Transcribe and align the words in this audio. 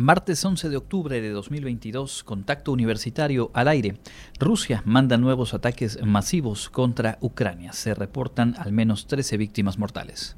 Martes 0.00 0.44
11 0.44 0.68
de 0.68 0.76
octubre 0.76 1.20
de 1.20 1.30
2022, 1.30 2.22
contacto 2.22 2.70
universitario 2.70 3.50
al 3.52 3.66
aire. 3.66 3.98
Rusia 4.38 4.80
manda 4.86 5.16
nuevos 5.16 5.54
ataques 5.54 5.98
masivos 6.04 6.70
contra 6.70 7.18
Ucrania. 7.20 7.72
Se 7.72 7.94
reportan 7.94 8.54
al 8.58 8.70
menos 8.70 9.08
13 9.08 9.36
víctimas 9.36 9.76
mortales. 9.76 10.36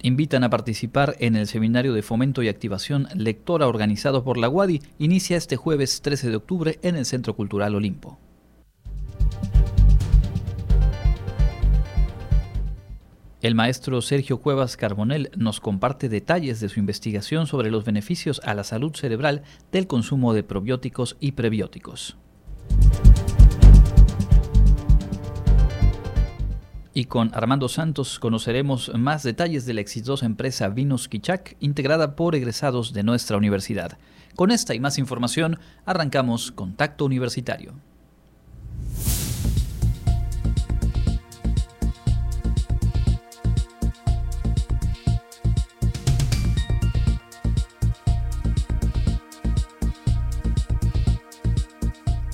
Invitan 0.00 0.42
a 0.42 0.48
participar 0.48 1.16
en 1.18 1.36
el 1.36 1.46
seminario 1.46 1.92
de 1.92 2.00
fomento 2.00 2.42
y 2.42 2.48
activación 2.48 3.08
lectora 3.14 3.68
organizado 3.68 4.24
por 4.24 4.38
la 4.38 4.48
UADI. 4.48 4.80
Inicia 4.98 5.36
este 5.36 5.56
jueves 5.56 6.00
13 6.00 6.30
de 6.30 6.36
octubre 6.36 6.78
en 6.80 6.96
el 6.96 7.04
Centro 7.04 7.36
Cultural 7.36 7.74
Olimpo. 7.74 8.18
El 13.44 13.54
maestro 13.54 14.00
Sergio 14.00 14.40
Cuevas 14.40 14.78
Carbonel 14.78 15.30
nos 15.36 15.60
comparte 15.60 16.08
detalles 16.08 16.60
de 16.60 16.70
su 16.70 16.80
investigación 16.80 17.46
sobre 17.46 17.70
los 17.70 17.84
beneficios 17.84 18.40
a 18.42 18.54
la 18.54 18.64
salud 18.64 18.96
cerebral 18.96 19.42
del 19.70 19.86
consumo 19.86 20.32
de 20.32 20.42
probióticos 20.42 21.18
y 21.20 21.32
prebióticos. 21.32 22.16
Y 26.94 27.04
con 27.04 27.34
Armando 27.34 27.68
Santos 27.68 28.18
conoceremos 28.18 28.90
más 28.94 29.22
detalles 29.22 29.66
de 29.66 29.74
la 29.74 29.82
exitosa 29.82 30.24
empresa 30.24 30.70
Vinos 30.70 31.06
Kichak, 31.06 31.58
integrada 31.60 32.16
por 32.16 32.34
egresados 32.34 32.94
de 32.94 33.02
nuestra 33.02 33.36
universidad. 33.36 33.98
Con 34.36 34.52
esta 34.52 34.74
y 34.74 34.80
más 34.80 34.96
información, 34.96 35.58
arrancamos 35.84 36.50
Contacto 36.50 37.04
Universitario. 37.04 37.74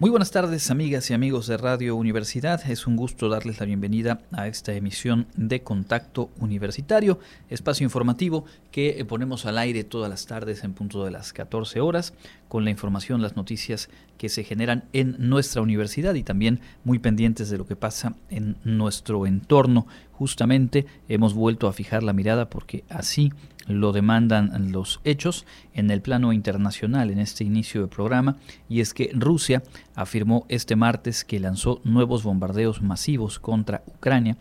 Muy 0.00 0.10
buenas 0.10 0.30
tardes 0.30 0.70
amigas 0.70 1.10
y 1.10 1.14
amigos 1.14 1.48
de 1.48 1.56
Radio 1.56 1.96
Universidad, 1.96 2.70
es 2.70 2.86
un 2.86 2.94
gusto 2.94 3.28
darles 3.28 3.58
la 3.58 3.66
bienvenida 3.66 4.20
a 4.30 4.46
esta 4.46 4.72
emisión 4.72 5.26
de 5.34 5.62
Contacto 5.64 6.30
Universitario, 6.38 7.18
espacio 7.50 7.82
informativo 7.82 8.44
que 8.70 9.04
ponemos 9.08 9.44
al 9.44 9.58
aire 9.58 9.82
todas 9.82 10.08
las 10.08 10.26
tardes 10.26 10.62
en 10.62 10.72
punto 10.72 11.04
de 11.04 11.10
las 11.10 11.32
14 11.32 11.80
horas 11.80 12.14
con 12.48 12.64
la 12.64 12.70
información, 12.70 13.22
las 13.22 13.34
noticias 13.34 13.88
que 14.18 14.28
se 14.28 14.44
generan 14.44 14.84
en 14.92 15.16
nuestra 15.18 15.62
universidad 15.62 16.14
y 16.14 16.22
también 16.22 16.60
muy 16.84 16.98
pendientes 16.98 17.48
de 17.48 17.56
lo 17.56 17.66
que 17.66 17.76
pasa 17.76 18.16
en 18.28 18.56
nuestro 18.64 19.26
entorno. 19.26 19.86
Justamente 20.12 20.86
hemos 21.08 21.32
vuelto 21.32 21.68
a 21.68 21.72
fijar 21.72 22.02
la 22.02 22.12
mirada 22.12 22.50
porque 22.50 22.84
así 22.90 23.32
lo 23.68 23.92
demandan 23.92 24.72
los 24.72 25.00
hechos 25.04 25.46
en 25.72 25.90
el 25.90 26.02
plano 26.02 26.32
internacional 26.32 27.10
en 27.10 27.18
este 27.18 27.44
inicio 27.44 27.82
de 27.82 27.88
programa 27.88 28.36
y 28.68 28.80
es 28.80 28.94
que 28.94 29.10
Rusia 29.14 29.62
afirmó 29.94 30.46
este 30.48 30.74
martes 30.74 31.24
que 31.24 31.38
lanzó 31.38 31.80
nuevos 31.84 32.22
bombardeos 32.22 32.82
masivos 32.82 33.38
contra 33.38 33.82
Ucrania 33.86 34.36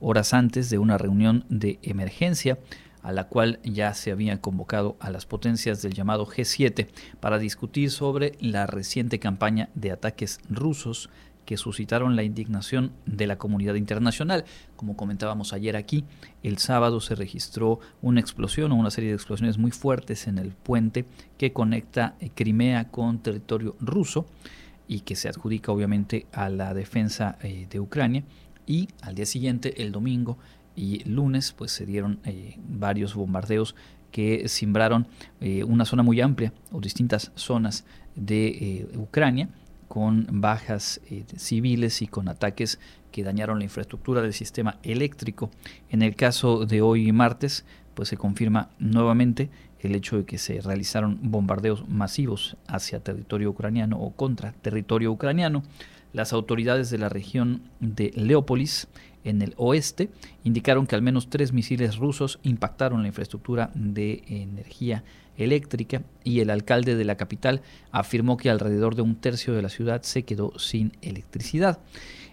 horas 0.00 0.32
antes 0.34 0.70
de 0.70 0.78
una 0.78 0.98
reunión 0.98 1.44
de 1.50 1.78
emergencia 1.82 2.58
a 3.02 3.12
la 3.12 3.28
cual 3.28 3.60
ya 3.64 3.94
se 3.94 4.10
habían 4.10 4.38
convocado 4.38 4.96
a 5.00 5.10
las 5.10 5.26
potencias 5.26 5.82
del 5.82 5.94
llamado 5.94 6.26
G7 6.26 6.88
para 7.20 7.38
discutir 7.38 7.90
sobre 7.90 8.32
la 8.40 8.66
reciente 8.66 9.18
campaña 9.18 9.68
de 9.74 9.92
ataques 9.92 10.40
rusos 10.48 11.10
que 11.50 11.56
suscitaron 11.56 12.14
la 12.14 12.22
indignación 12.22 12.92
de 13.06 13.26
la 13.26 13.36
comunidad 13.36 13.74
internacional. 13.74 14.44
Como 14.76 14.96
comentábamos 14.96 15.52
ayer 15.52 15.76
aquí, 15.76 16.04
el 16.44 16.58
sábado 16.58 17.00
se 17.00 17.16
registró 17.16 17.80
una 18.02 18.20
explosión 18.20 18.70
o 18.70 18.76
una 18.76 18.92
serie 18.92 19.10
de 19.10 19.16
explosiones 19.16 19.58
muy 19.58 19.72
fuertes 19.72 20.28
en 20.28 20.38
el 20.38 20.50
puente 20.52 21.06
que 21.38 21.52
conecta 21.52 22.14
eh, 22.20 22.30
Crimea 22.32 22.84
con 22.92 23.18
territorio 23.18 23.74
ruso 23.80 24.26
y 24.86 25.00
que 25.00 25.16
se 25.16 25.28
adjudica 25.28 25.72
obviamente 25.72 26.26
a 26.32 26.50
la 26.50 26.72
defensa 26.72 27.36
eh, 27.42 27.66
de 27.68 27.80
Ucrania. 27.80 28.22
Y 28.66 28.88
al 29.02 29.16
día 29.16 29.26
siguiente, 29.26 29.82
el 29.82 29.90
domingo 29.90 30.38
y 30.80 31.04
lunes, 31.04 31.52
pues 31.52 31.72
se 31.72 31.86
dieron 31.86 32.20
eh, 32.24 32.58
varios 32.68 33.14
bombardeos 33.14 33.74
que 34.10 34.48
simbraron 34.48 35.06
una 35.68 35.84
zona 35.84 36.02
muy 36.02 36.20
amplia 36.20 36.52
o 36.72 36.80
distintas 36.80 37.30
zonas 37.36 37.84
de 38.16 38.88
Ucrania 38.96 39.48
con 39.90 40.24
bajas 40.30 41.00
eh, 41.10 41.24
civiles 41.36 42.00
y 42.00 42.06
con 42.06 42.28
ataques 42.28 42.78
que 43.10 43.24
dañaron 43.24 43.58
la 43.58 43.64
infraestructura 43.64 44.22
del 44.22 44.32
sistema 44.32 44.78
eléctrico. 44.84 45.50
En 45.88 46.02
el 46.02 46.14
caso 46.14 46.64
de 46.64 46.80
hoy 46.80 47.10
martes, 47.10 47.64
pues 47.94 48.08
se 48.08 48.16
confirma 48.16 48.70
nuevamente 48.78 49.50
el 49.80 49.96
hecho 49.96 50.16
de 50.16 50.24
que 50.24 50.38
se 50.38 50.60
realizaron 50.60 51.18
bombardeos 51.22 51.88
masivos 51.88 52.56
hacia 52.68 53.00
territorio 53.00 53.50
ucraniano 53.50 53.98
o 53.98 54.12
contra 54.12 54.52
territorio 54.52 55.10
ucraniano. 55.10 55.64
Las 56.12 56.32
autoridades 56.32 56.90
de 56.90 56.98
la 56.98 57.08
región 57.08 57.62
de 57.80 58.12
Leópolis, 58.14 58.86
en 59.24 59.42
el 59.42 59.54
oeste, 59.56 60.10
indicaron 60.44 60.86
que 60.86 60.94
al 60.94 61.02
menos 61.02 61.28
tres 61.28 61.52
misiles 61.52 61.96
rusos 61.96 62.38
impactaron 62.42 63.02
la 63.02 63.08
infraestructura 63.08 63.70
de 63.74 64.22
energía 64.26 65.04
eléctrica 65.36 66.02
y 66.24 66.40
el 66.40 66.50
alcalde 66.50 66.96
de 66.96 67.04
la 67.04 67.16
capital 67.16 67.62
afirmó 67.92 68.36
que 68.36 68.50
alrededor 68.50 68.94
de 68.94 69.02
un 69.02 69.16
tercio 69.16 69.54
de 69.54 69.62
la 69.62 69.68
ciudad 69.68 70.02
se 70.02 70.24
quedó 70.24 70.58
sin 70.58 70.92
electricidad. 71.02 71.80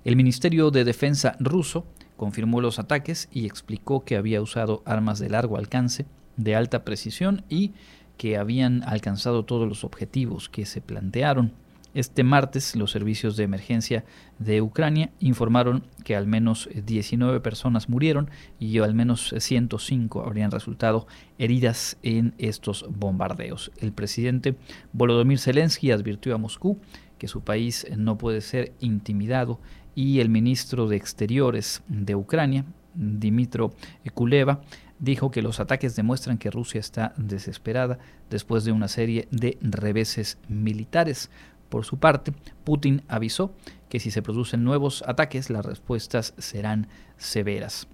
El 0.04 0.16
Ministerio 0.16 0.72
de 0.72 0.84
Defensa 0.84 1.36
ruso 1.40 1.86
confirmó 2.16 2.62
los 2.62 2.80
ataques 2.80 3.30
y 3.32 3.46
explicó 3.46 4.04
que 4.04 4.16
había 4.16 4.42
usado 4.42 4.82
armas 4.86 5.20
de 5.20 5.30
largo 5.30 5.58
alcance, 5.58 6.06
de 6.36 6.56
alta 6.56 6.84
precisión 6.84 7.44
y 7.50 7.74
que 8.18 8.38
habían 8.38 8.84
alcanzado 8.84 9.46
todos 9.46 9.68
los 9.68 9.84
objetivos 9.84 10.50
que 10.50 10.66
se 10.66 10.82
plantearon. 10.82 11.54
Este 11.98 12.24
martes, 12.24 12.76
los 12.76 12.92
servicios 12.92 13.38
de 13.38 13.44
emergencia 13.44 14.06
de 14.38 14.62
Ucrania 14.62 15.10
informaron 15.20 15.84
que 16.04 16.16
al 16.16 16.28
menos 16.28 16.70
19 16.72 17.40
personas 17.40 17.90
murieron 17.90 18.30
y 18.60 18.78
al 18.78 18.94
menos 18.94 19.34
105 19.36 20.24
habrían 20.24 20.52
resultado 20.52 21.08
heridas 21.40 21.98
en 22.04 22.36
estos 22.38 22.86
bombardeos. 22.88 23.72
El 23.80 23.94
presidente 23.94 24.58
Volodymyr 24.94 25.40
Zelensky 25.40 25.90
advirtió 25.90 26.36
a 26.36 26.38
Moscú 26.38 26.78
que 27.18 27.28
su 27.28 27.42
país 27.42 27.88
no 27.98 28.20
puede 28.20 28.42
ser 28.42 28.74
intimidado 28.80 29.60
y 29.96 30.20
el 30.20 30.30
ministro 30.30 30.88
de 30.88 30.98
Exteriores 30.98 31.82
de 31.88 32.14
Ucrania, 32.14 32.64
Dimitro 32.94 33.74
Kuleva, 34.14 34.62
dijo 35.00 35.32
que 35.32 35.42
los 35.42 35.60
ataques 35.60 35.96
demuestran 35.96 36.38
que 36.38 36.52
Rusia 36.52 36.80
está 36.80 37.14
desesperada 37.18 37.98
después 38.30 38.66
de 38.66 38.72
una 38.72 38.88
serie 38.88 39.28
de 39.32 39.58
reveses 39.62 40.38
militares. 40.48 41.30
Por 41.70 41.86
su 41.86 41.98
parte, 41.98 42.34
Putin 42.64 43.04
avisó 43.08 43.54
que 43.90 44.00
si 44.00 44.12
se 44.12 44.22
producen 44.22 44.64
nuevos 44.64 45.04
ataques, 45.08 45.50
las 45.50 45.66
respuestas 45.66 46.34
serán 46.38 46.88
severas. 47.18 47.88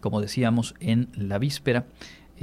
Como 0.00 0.20
decíamos 0.20 0.74
en 0.80 1.08
la 1.14 1.38
víspera, 1.38 1.86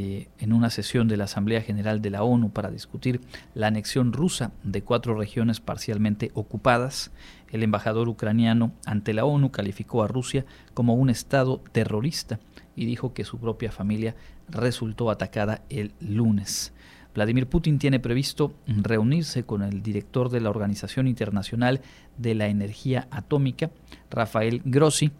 eh, 0.02 0.30
en 0.38 0.53
una 0.53 0.69
sesión 0.69 1.09
de 1.09 1.18
la 1.18 1.25
Asamblea 1.25 1.62
General 1.62 2.02
de 2.02 2.09
la 2.09 2.24
ONU 2.24 2.52
para 2.52 2.72
discutir 2.72 3.19
la 3.53 3.68
anexión 3.68 4.14
rusa 4.14 4.53
de 4.64 4.81
cuatro 4.81 5.14
regiones 5.14 5.59
parcialmente 5.59 6.31
ocupadas, 6.36 7.12
el 7.51 7.63
embajador 7.63 8.07
ucraniano 8.07 8.72
ante 8.86 9.13
la 9.13 9.25
ONU 9.25 9.51
calificó 9.51 10.01
a 10.01 10.07
Rusia 10.07 10.45
como 10.74 10.94
un 10.94 11.10
Estado 11.10 11.62
terrorista 11.74 12.39
y 12.78 12.86
dijo 12.86 13.13
que 13.13 13.25
su 13.25 13.39
propia 13.39 13.74
familia 13.74 14.16
resultó 14.48 15.12
atacada 15.12 15.63
el 15.69 15.92
lunes. 16.00 16.72
Vladimir 17.19 17.48
Putin 17.48 17.80
tiene 17.80 18.00
previsto 18.00 18.54
reunirse 18.66 19.44
con 19.44 19.62
el 19.62 19.83
director 19.83 20.30
de 20.30 20.39
la 20.39 20.50
Organización 20.50 21.06
Internacional 21.06 21.81
de 22.18 22.33
la 22.33 22.48
Energía 22.48 23.10
Atómica, 23.12 23.71
Rafael 24.10 24.62
Grossi, 24.63 25.12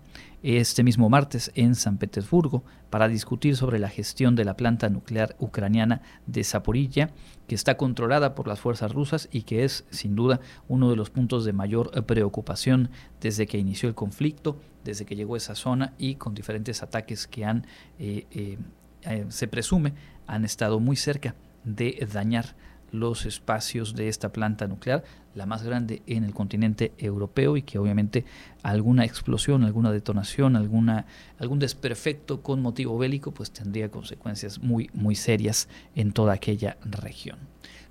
este 0.42 0.82
mismo 0.82 1.10
martes 1.10 1.52
en 1.56 1.76
San 1.76 1.98
Petersburgo 1.98 2.64
para 2.90 3.10
discutir 3.10 3.58
sobre 3.58 3.80
la 3.80 3.90
gestión 3.90 4.38
de 4.38 4.46
la 4.46 4.56
planta 4.56 4.88
nuclear 4.88 5.36
ucraniana 5.40 6.02
de 6.26 6.46
Zaporilla, 6.46 7.10
que 7.50 7.56
está 7.56 7.76
controlada 7.76 8.34
por 8.34 8.48
las 8.48 8.62
fuerzas 8.62 8.94
rusas 8.94 9.28
y 9.30 9.42
que 9.42 9.66
es 9.66 9.84
sin 9.90 10.16
duda 10.16 10.40
uno 10.70 10.90
de 10.90 10.96
los 10.96 11.10
puntos 11.10 11.44
de 11.44 11.52
mayor 11.52 12.06
preocupación 12.06 12.92
desde 13.20 13.46
que 13.46 13.58
inició 13.58 13.90
el 13.90 13.96
conflicto, 13.96 14.58
desde 14.86 15.04
que 15.04 15.18
llegó 15.18 15.36
esa 15.36 15.54
zona 15.54 15.96
y 15.98 16.16
con 16.16 16.34
diferentes 16.34 16.82
ataques 16.82 17.28
que 17.28 17.44
han, 17.44 17.68
eh, 18.00 18.26
eh, 18.32 18.58
eh, 19.02 19.26
se 19.28 19.50
presume, 19.50 19.96
han 20.28 20.46
estado 20.46 20.80
muy 20.80 20.96
cerca 20.96 21.36
de 21.76 22.08
dañar 22.12 22.56
los 22.92 23.26
espacios 23.26 23.96
de 23.96 24.08
esta 24.08 24.30
planta 24.30 24.68
nuclear, 24.68 25.04
la 25.36 25.46
más 25.46 25.64
grande 25.64 26.02
en 26.08 26.24
el 26.24 26.34
continente 26.34 26.92
europeo 26.98 27.56
y 27.56 27.62
que 27.62 27.78
obviamente 27.78 28.26
alguna 28.64 29.06
explosión, 29.06 29.64
alguna 29.64 29.92
detonación, 29.92 30.56
alguna, 30.56 31.06
algún 31.38 31.60
desperfecto 31.60 32.42
con 32.42 32.62
motivo 32.62 32.98
bélico 32.98 33.32
pues 33.32 33.52
tendría 33.52 33.90
consecuencias 33.90 34.60
muy, 34.60 34.90
muy 34.94 35.16
serias 35.16 35.70
en 35.96 36.12
toda 36.12 36.34
aquella 36.34 36.78
región. 36.84 37.38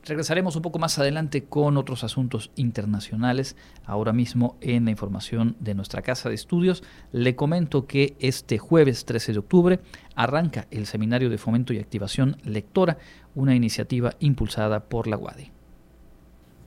Regresaremos 0.04 0.56
un 0.56 0.62
poco 0.62 0.78
más 0.78 0.98
adelante 0.98 1.44
con 1.44 1.76
otros 1.76 2.02
asuntos 2.02 2.50
internacionales. 2.56 3.56
Ahora 3.84 4.12
mismo 4.12 4.56
en 4.60 4.86
la 4.86 4.90
información 4.90 5.56
de 5.60 5.74
nuestra 5.74 6.02
casa 6.02 6.28
de 6.28 6.34
estudios 6.34 6.82
le 7.12 7.36
comento 7.36 7.86
que 7.86 8.16
este 8.18 8.58
jueves 8.58 9.04
13 9.04 9.32
de 9.32 9.38
octubre 9.38 9.80
arranca 10.14 10.66
el 10.70 10.86
Seminario 10.86 11.28
de 11.28 11.38
Fomento 11.38 11.72
y 11.72 11.78
Activación 11.78 12.36
Lectora, 12.44 12.98
una 13.34 13.54
iniciativa 13.54 14.14
impulsada 14.20 14.88
por 14.88 15.06
la 15.08 15.18
UADI. 15.18 15.57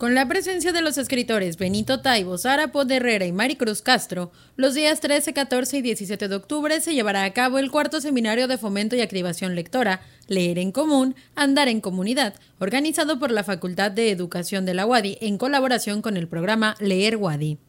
Con 0.02 0.16
la 0.16 0.28
presencia 0.28 0.72
de 0.72 0.82
los 0.82 0.98
escritores 0.98 1.58
Benito 1.58 2.02
Taibo, 2.02 2.40
Sara 2.40 2.72
Herrera 2.90 3.28
y 3.28 3.32
Maricruz 3.32 3.84
Castro, 3.84 4.32
los 4.56 4.74
días 4.74 5.00
13, 5.00 5.32
14 5.32 5.78
y 5.78 5.82
17 5.84 6.28
de 6.28 6.36
octubre 6.36 6.82
se 6.82 6.96
llevará 6.96 7.24
a 7.24 7.34
cabo 7.34 7.60
el 7.60 7.70
cuarto 7.70 8.02
seminario 8.02 8.48
de 8.48 8.58
fomento 8.58 8.96
y 8.96 9.02
activación 9.02 9.54
lectora, 9.54 10.02
Leer 10.26 10.58
en 10.58 10.72
Común, 10.72 11.14
Andar 11.36 11.68
en 11.68 11.82
Comunidad, 11.82 12.34
organizado 12.58 13.20
por 13.20 13.30
la 13.30 13.44
Facultad 13.44 13.92
de 13.92 14.10
Educación 14.10 14.66
de 14.66 14.74
la 14.74 14.88
UADI 14.88 15.20
en 15.22 15.38
colaboración 15.38 16.02
con 16.02 16.18
el 16.18 16.28
programa 16.28 16.76
Leer 16.80 17.18
UADI. 17.18 17.60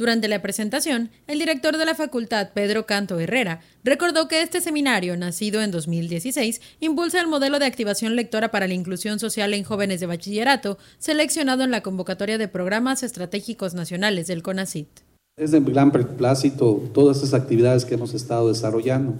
Durante 0.00 0.28
la 0.28 0.40
presentación, 0.40 1.10
el 1.26 1.38
director 1.38 1.76
de 1.76 1.84
la 1.84 1.94
facultad, 1.94 2.52
Pedro 2.54 2.86
Canto 2.86 3.20
Herrera, 3.20 3.60
recordó 3.84 4.28
que 4.28 4.40
este 4.40 4.62
seminario, 4.62 5.14
nacido 5.14 5.60
en 5.60 5.70
2016, 5.70 6.62
impulsa 6.80 7.20
el 7.20 7.26
modelo 7.26 7.58
de 7.58 7.66
activación 7.66 8.16
lectora 8.16 8.50
para 8.50 8.66
la 8.66 8.72
inclusión 8.72 9.18
social 9.18 9.52
en 9.52 9.62
jóvenes 9.62 10.00
de 10.00 10.06
bachillerato, 10.06 10.78
seleccionado 10.98 11.64
en 11.64 11.70
la 11.70 11.82
convocatoria 11.82 12.38
de 12.38 12.48
programas 12.48 13.02
estratégicos 13.02 13.74
nacionales 13.74 14.26
del 14.26 14.42
CONACIT. 14.42 14.88
Es 15.36 15.50
de 15.50 15.60
gran 15.60 15.92
plácito 15.92 16.82
todas 16.94 17.18
esas 17.18 17.34
actividades 17.34 17.84
que 17.84 17.96
hemos 17.96 18.14
estado 18.14 18.48
desarrollando. 18.48 19.16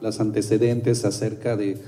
Las 0.00 0.20
antecedentes 0.20 1.04
acerca 1.04 1.56
de, 1.56 1.78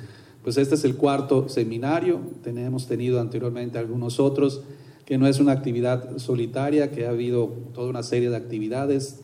pues 0.42 0.56
este 0.56 0.74
es 0.74 0.84
el 0.84 0.96
cuarto 0.96 1.48
seminario, 1.48 2.20
tenemos 2.42 2.88
tenido 2.88 3.20
anteriormente 3.20 3.78
algunos 3.78 4.18
otros 4.18 4.62
que 5.04 5.18
no 5.18 5.26
es 5.26 5.38
una 5.38 5.52
actividad 5.52 6.18
solitaria, 6.18 6.90
que 6.90 7.06
ha 7.06 7.10
habido 7.10 7.48
toda 7.74 7.88
una 7.88 8.02
serie 8.02 8.30
de 8.30 8.36
actividades, 8.36 9.20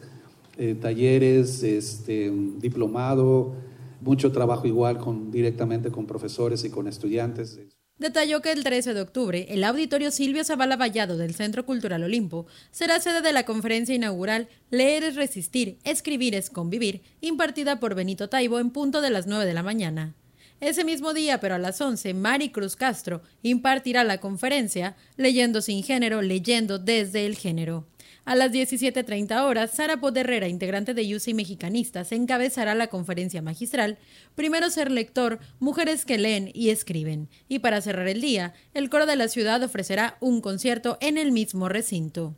eh, 0.59 0.75
talleres, 0.75 1.63
este, 1.63 2.31
diplomado, 2.59 3.55
mucho 4.01 4.33
trabajo 4.33 4.67
igual 4.67 4.99
con, 4.99 5.31
directamente 5.31 5.91
con 5.91 6.07
profesores 6.07 6.65
y 6.65 6.71
con 6.71 6.87
estudiantes. 6.87 7.59
Detalló 7.99 8.41
que 8.41 8.51
el 8.51 8.65
13 8.65 8.95
de 8.95 9.03
octubre, 9.03 9.47
el 9.51 9.63
auditorio 9.63 10.11
Silvio 10.11 10.43
Zavala 10.43 10.77
Vallado 10.77 11.19
del 11.19 11.35
Centro 11.35 11.67
Cultural 11.67 12.03
Olimpo 12.03 12.47
será 12.71 12.99
sede 12.99 13.21
de 13.21 13.35
la 13.35 13.45
conferencia 13.45 13.95
inaugural 13.95 14.49
Leer 14.71 15.05
es 15.05 15.17
resistir, 15.17 15.79
escribir 15.85 16.35
es 16.35 16.49
convivir, 16.49 17.03
impartida 17.21 17.79
por 17.79 17.95
Benito 17.95 18.31
Taibo 18.31 18.59
en 18.59 18.71
punto 18.71 19.03
de 19.03 19.11
las 19.11 19.27
9 19.27 19.45
de 19.45 19.53
la 19.53 19.63
mañana. 19.63 20.15
Ese 20.61 20.85
mismo 20.85 21.15
día, 21.15 21.41
pero 21.41 21.55
a 21.55 21.59
las 21.59 21.81
11, 21.81 22.13
Mari 22.13 22.51
Cruz 22.51 22.77
Castro 22.77 23.23
impartirá 23.43 24.05
la 24.05 24.19
conferencia 24.19 24.95
Leyendo 25.17 25.63
sin 25.63 25.83
género, 25.83 26.21
leyendo 26.21 26.79
desde 26.79 27.25
el 27.25 27.37
género. 27.37 27.87
A 28.27 28.37
las 28.37 28.53
17.30 28.53 29.43
horas, 29.43 29.71
Sara 29.71 30.01
Poderrera, 30.01 30.49
integrante 30.49 30.93
de 30.93 31.17
UCI 31.17 31.33
Mexicanistas, 31.33 32.13
encabezará 32.13 32.75
la 32.75 32.89
conferencia 32.89 33.41
magistral 33.41 33.97
Primero 34.35 34.69
ser 34.69 34.91
lector, 34.91 35.39
mujeres 35.59 36.05
que 36.05 36.19
leen 36.19 36.51
y 36.53 36.69
escriben. 36.69 37.29
Y 37.49 37.61
para 37.61 37.81
cerrar 37.81 38.07
el 38.09 38.21
día, 38.21 38.53
el 38.75 38.91
coro 38.91 39.07
de 39.07 39.17
la 39.17 39.29
ciudad 39.29 39.63
ofrecerá 39.63 40.19
un 40.21 40.43
concierto 40.43 40.99
en 41.01 41.17
el 41.17 41.33
mismo 41.33 41.71
recinto. 41.71 42.37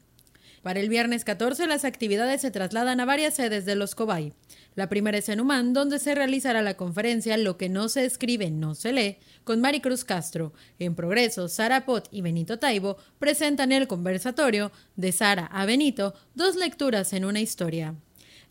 Para 0.63 0.79
el 0.79 0.89
viernes 0.89 1.25
14, 1.25 1.67
las 1.67 1.85
actividades 1.85 2.41
se 2.41 2.53
trasladan 2.53 3.01
a 3.01 3.05
varias 3.05 3.35
sedes 3.35 3.65
de 3.65 3.75
los 3.75 3.97
Cobay. 3.97 4.33
La 4.77 4.89
primera 4.89 5.19
es 5.19 5.29
en 5.29 5.41
Humán, 5.41 5.73
donde 5.73 5.99
se 5.99 6.15
realizará 6.15 6.63
la 6.63 6.77
conferencia 6.77 7.37
Lo 7.37 7.57
que 7.57 7.69
no 7.69 7.89
se 7.89 8.05
escribe 8.05 8.49
no 8.53 8.77
se 8.77 8.93
lee, 8.93 9.19
con 9.43 9.61
Maricruz 9.61 10.05
Castro. 10.05 10.53
En 10.79 10.95
Progreso, 10.95 11.49
Sara 11.49 11.85
Pot 11.85 12.07
y 12.13 12.23
Benito 12.23 12.61
Taibo 12.61 12.97
presentan 13.19 13.73
el 13.73 13.89
conversatorio 13.89 14.71
de 14.95 15.11
Sara 15.11 15.47
a 15.47 15.67
Benito, 15.67 16.15
dos 16.37 16.55
lecturas 16.55 17.13
en 17.13 17.25
una 17.25 17.41
historia. 17.41 17.97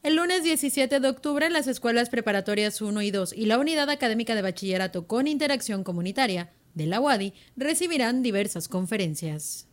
El 0.03 0.15
lunes 0.17 0.43
17 0.43 0.99
de 0.99 1.07
octubre, 1.07 1.49
las 1.49 1.67
escuelas 1.67 2.09
preparatorias 2.09 2.81
1 2.81 3.01
y 3.03 3.11
2 3.11 3.33
y 3.33 3.45
la 3.45 3.57
Unidad 3.57 3.89
Académica 3.89 4.35
de 4.35 4.41
Bachillerato 4.41 5.07
con 5.07 5.27
Interacción 5.27 5.85
Comunitaria 5.85 6.51
de 6.73 6.87
la 6.87 6.99
UADI 6.99 7.33
recibirán 7.55 8.21
diversas 8.21 8.67
conferencias. 8.67 9.70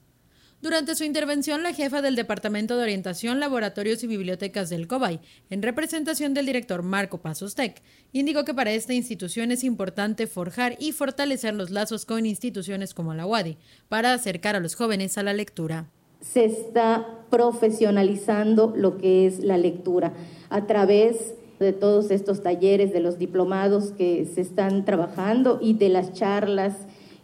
Durante 0.60 0.96
su 0.96 1.04
intervención, 1.04 1.62
la 1.62 1.72
jefa 1.72 2.02
del 2.02 2.16
Departamento 2.16 2.76
de 2.76 2.82
Orientación, 2.82 3.38
Laboratorios 3.38 4.02
y 4.02 4.08
Bibliotecas 4.08 4.68
del 4.68 4.88
COBAI, 4.88 5.20
en 5.50 5.62
representación 5.62 6.34
del 6.34 6.46
director 6.46 6.82
Marco 6.82 7.20
Tech, 7.54 7.80
indicó 8.12 8.44
que 8.44 8.54
para 8.54 8.72
esta 8.72 8.92
institución 8.92 9.52
es 9.52 9.62
importante 9.62 10.26
forjar 10.26 10.74
y 10.80 10.90
fortalecer 10.90 11.54
los 11.54 11.70
lazos 11.70 12.04
con 12.04 12.26
instituciones 12.26 12.92
como 12.92 13.14
la 13.14 13.24
UADI 13.24 13.56
para 13.88 14.12
acercar 14.12 14.56
a 14.56 14.60
los 14.60 14.74
jóvenes 14.74 15.16
a 15.16 15.22
la 15.22 15.32
lectura. 15.32 15.86
Se 16.20 16.44
está 16.44 17.06
profesionalizando 17.30 18.72
lo 18.76 18.98
que 18.98 19.28
es 19.28 19.38
la 19.38 19.58
lectura 19.58 20.12
a 20.50 20.66
través 20.66 21.34
de 21.60 21.72
todos 21.72 22.10
estos 22.10 22.42
talleres, 22.42 22.92
de 22.92 22.98
los 22.98 23.16
diplomados 23.16 23.92
que 23.92 24.26
se 24.26 24.40
están 24.40 24.84
trabajando 24.84 25.60
y 25.62 25.74
de 25.74 25.88
las 25.88 26.14
charlas 26.14 26.74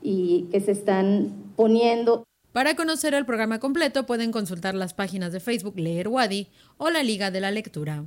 y 0.02 0.46
que 0.52 0.60
se 0.60 0.70
están 0.70 1.32
poniendo. 1.56 2.22
Para 2.54 2.76
conocer 2.76 3.14
el 3.14 3.26
programa 3.26 3.58
completo 3.58 4.06
pueden 4.06 4.30
consultar 4.30 4.76
las 4.76 4.94
páginas 4.94 5.32
de 5.32 5.40
Facebook 5.40 5.76
Leer 5.76 6.06
Wadi 6.06 6.50
o 6.76 6.88
la 6.88 7.02
Liga 7.02 7.32
de 7.32 7.40
la 7.40 7.50
Lectura. 7.50 8.04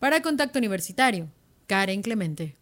Para 0.00 0.20
Contacto 0.20 0.58
Universitario, 0.58 1.28
Karen 1.68 2.02
Clemente. 2.02 2.56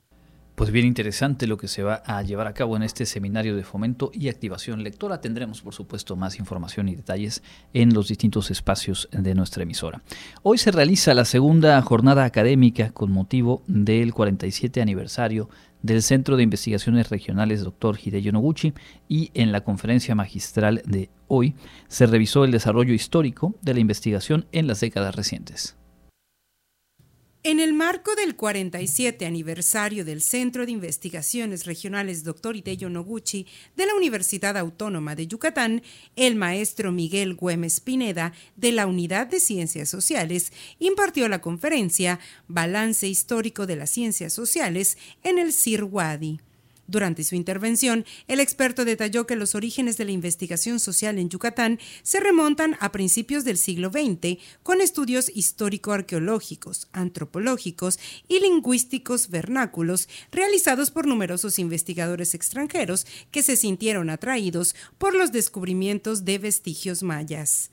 Pues 0.55 0.71
bien 0.71 0.85
interesante 0.85 1.47
lo 1.47 1.57
que 1.57 1.69
se 1.69 1.83
va 1.83 2.03
a 2.05 2.21
llevar 2.23 2.49
a 2.49 2.53
cabo 2.53 2.77
en 2.77 2.83
este 2.83 3.07
seminario 3.07 3.57
de 3.57 3.65
fomento 3.65 4.11
y 4.13 4.29
activación 4.29 4.83
lectora. 4.83 5.23
Tendremos, 5.23 5.63
por 5.63 5.73
supuesto, 5.73 6.17
más 6.17 6.39
información 6.39 6.91
y 6.91 6.97
detalles 6.97 7.43
en 7.73 7.95
los 7.95 8.09
distintos 8.09 8.51
espacios 8.51 9.09
de 9.11 9.35
nuestra 9.35 9.63
emisora. 9.63 10.03
Hoy 10.43 10.59
se 10.59 10.71
realiza 10.71 11.15
la 11.15 11.25
segunda 11.25 11.81
jornada 11.81 12.25
académica 12.27 12.91
con 12.91 13.11
motivo 13.11 13.63
del 13.67 14.13
47 14.13 14.83
aniversario 14.83 15.49
del 15.83 16.03
Centro 16.03 16.37
de 16.37 16.43
Investigaciones 16.43 17.11
Regionales 17.11 17.63
Dr. 17.63 17.99
Hideyo 18.03 18.33
Noguchi 18.33 18.73
y 19.09 19.31
en 19.35 19.53
la 19.53 19.63
conferencia 19.63 20.15
magistral 20.15 20.83
de 20.87 21.11
hoy 21.29 21.55
se 21.89 22.07
revisó 22.07 22.45
el 22.45 22.51
desarrollo 22.51 22.95
histórico 22.95 23.55
de 23.63 23.75
la 23.75 23.81
investigación 23.81 24.47
en 24.53 24.67
las 24.67 24.81
décadas 24.81 25.15
recientes. 25.15 25.77
En 27.45 27.59
el 27.59 27.73
marco 27.73 28.15
del 28.15 28.37
47 28.37 29.27
aniversario 29.27 30.05
del 30.05 30.23
Centro 30.23 30.65
de 30.65 30.71
Investigaciones 30.71 31.67
Regionales 31.67 32.23
Dr. 32.23 32.55
Hideyo 32.55 32.89
Noguchi 32.89 33.49
de 33.75 33.85
la 33.85 33.97
Universidad 33.97 34.57
Autónoma 34.57 35.17
de 35.17 35.27
Yucatán, 35.27 35.83
el 36.15 36.37
maestro 36.37 36.93
Miguel 36.93 37.35
Güemes 37.35 37.81
Pineda 37.81 38.33
de 38.55 38.71
la 38.71 38.87
Unidad 38.87 39.27
de 39.27 39.41
Ciencias 39.41 39.89
Sociales 39.89 40.53
impartió 40.79 41.29
la 41.29 41.41
conferencia 41.41 42.21
Balance 42.47 43.09
Histórico 43.09 43.67
de 43.67 43.75
las 43.75 43.91
Ciencias 43.91 44.33
Sociales 44.33 44.97
en 45.25 45.41
el 45.41 45.53
CIR 45.53 45.83
Wadi. 45.83 46.39
Durante 46.87 47.25
su 47.25 47.37
intervención, 47.37 48.05
el 48.27 48.41
experto 48.41 48.85
detalló 48.85 49.27
que 49.27 49.37
los 49.37 49.55
orígenes 49.55 49.97
de 49.97 50.05
la 50.05 50.11
investigación 50.11 50.81
social 50.81 51.19
en 51.19 51.29
Yucatán 51.29 51.79
se 52.03 52.21
remontan 52.21 52.77
a 52.81 52.93
principios 52.93 53.45
del 53.45 53.57
siglo 53.57 53.91
XX, 53.91 54.39
con 54.63 54.81
estudios 54.81 55.31
histórico-arqueológicos, 55.35 56.89
antropológicos 56.93 57.99
y 58.29 58.41
lingüísticos 58.41 59.31
vernáculos 59.31 60.09
realizados 60.31 60.91
por 60.91 61.07
numerosos 61.07 61.59
investigadores 61.59 62.35
extranjeros 62.35 63.07
que 63.31 63.43
se 63.43 63.57
sintieron 63.57 64.11
atraídos 64.11 64.75
por 64.99 65.15
los 65.15 65.33
descubrimientos 65.33 66.25
de 66.25 66.39
vestigios 66.39 67.03
mayas. 67.03 67.71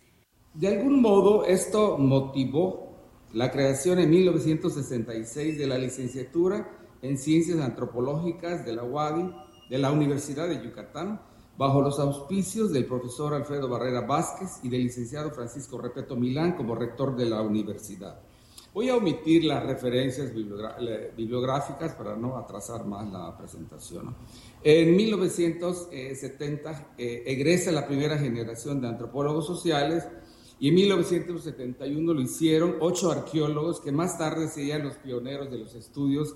De 0.54 0.68
algún 0.68 1.02
modo, 1.02 1.46
esto 1.46 1.98
motivó 1.98 2.90
la 3.34 3.52
creación 3.52 4.00
en 4.00 4.10
1966 4.10 5.58
de 5.58 5.68
la 5.68 5.78
licenciatura 5.78 6.79
en 7.02 7.18
Ciencias 7.18 7.60
Antropológicas 7.60 8.66
de 8.66 8.74
la 8.74 8.84
UADI, 8.84 9.34
de 9.70 9.78
la 9.78 9.92
Universidad 9.92 10.48
de 10.48 10.64
Yucatán, 10.64 11.22
bajo 11.58 11.82
los 11.82 12.00
auspicios 12.00 12.72
del 12.72 12.86
profesor 12.86 13.34
Alfredo 13.34 13.68
Barrera 13.68 14.02
Vázquez 14.02 14.60
y 14.64 14.70
del 14.70 14.84
licenciado 14.84 15.32
Francisco 15.32 15.78
Repeto 15.78 16.16
Milán 16.16 16.54
como 16.54 16.74
rector 16.74 17.16
de 17.16 17.26
la 17.26 17.42
universidad. 17.42 18.20
Voy 18.74 18.88
a 18.88 18.96
omitir 18.96 19.44
las 19.44 19.66
referencias 19.66 20.32
bibliográficas 20.34 21.96
para 21.96 22.16
no 22.16 22.38
atrasar 22.38 22.86
más 22.86 23.12
la 23.12 23.36
presentación. 23.36 24.16
En 24.64 24.96
1970 24.96 26.94
eh, 26.98 27.24
egresa 27.26 27.72
la 27.72 27.88
primera 27.88 28.18
generación 28.18 28.80
de 28.80 28.88
antropólogos 28.88 29.48
sociales 29.48 30.08
y 30.60 30.70
en 30.70 30.76
1971 30.76 32.14
lo 32.14 32.22
hicieron 32.22 32.76
ocho 32.80 33.12
arqueólogos 33.12 33.82
que 33.82 33.92
más 33.92 34.18
tarde 34.18 34.48
serían 34.48 34.84
los 34.84 34.96
pioneros 34.98 35.50
de 35.50 35.58
los 35.58 35.74
estudios 35.74 36.36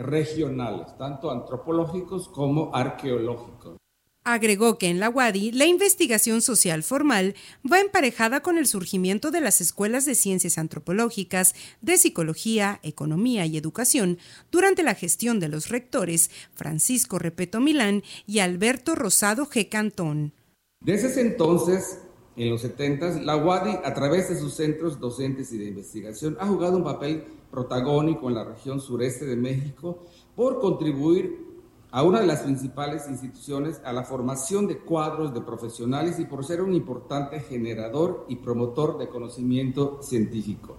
regionales, 0.00 0.96
tanto 0.98 1.30
antropológicos 1.30 2.28
como 2.28 2.74
arqueológicos. 2.74 3.76
Agregó 4.22 4.76
que 4.76 4.88
en 4.88 5.00
la 5.00 5.08
UADI 5.08 5.52
la 5.52 5.64
investigación 5.64 6.42
social 6.42 6.82
formal 6.82 7.34
va 7.70 7.80
emparejada 7.80 8.40
con 8.40 8.58
el 8.58 8.66
surgimiento 8.66 9.30
de 9.30 9.40
las 9.40 9.62
escuelas 9.62 10.04
de 10.04 10.14
ciencias 10.14 10.58
antropológicas, 10.58 11.54
de 11.80 11.96
psicología, 11.96 12.80
economía 12.82 13.46
y 13.46 13.56
educación 13.56 14.18
durante 14.50 14.82
la 14.82 14.94
gestión 14.94 15.40
de 15.40 15.48
los 15.48 15.70
rectores 15.70 16.30
Francisco 16.52 17.18
Repeto 17.18 17.60
Milán 17.60 18.02
y 18.26 18.40
Alberto 18.40 18.94
Rosado 18.94 19.46
G. 19.46 19.70
Cantón. 19.70 20.34
Desde 20.82 21.08
ese 21.08 21.22
entonces, 21.22 21.98
en 22.36 22.50
los 22.50 22.60
70, 22.60 23.22
la 23.22 23.38
UADI, 23.38 23.78
a 23.84 23.94
través 23.94 24.28
de 24.28 24.38
sus 24.38 24.54
centros 24.54 25.00
docentes 25.00 25.50
y 25.52 25.58
de 25.58 25.66
investigación, 25.66 26.36
ha 26.40 26.46
jugado 26.46 26.76
un 26.76 26.84
papel 26.84 27.24
protagónico 27.50 28.28
en 28.28 28.34
la 28.34 28.44
región 28.44 28.80
sureste 28.80 29.26
de 29.26 29.36
México 29.36 30.04
por 30.36 30.60
contribuir 30.60 31.50
a 31.90 32.02
una 32.02 32.20
de 32.20 32.26
las 32.26 32.40
principales 32.40 33.08
instituciones 33.08 33.80
a 33.84 33.92
la 33.92 34.04
formación 34.04 34.66
de 34.66 34.78
cuadros 34.78 35.34
de 35.34 35.40
profesionales 35.40 36.18
y 36.18 36.24
por 36.24 36.44
ser 36.44 36.62
un 36.62 36.72
importante 36.74 37.40
generador 37.40 38.26
y 38.28 38.36
promotor 38.36 38.98
de 38.98 39.08
conocimiento 39.08 40.00
científico. 40.02 40.78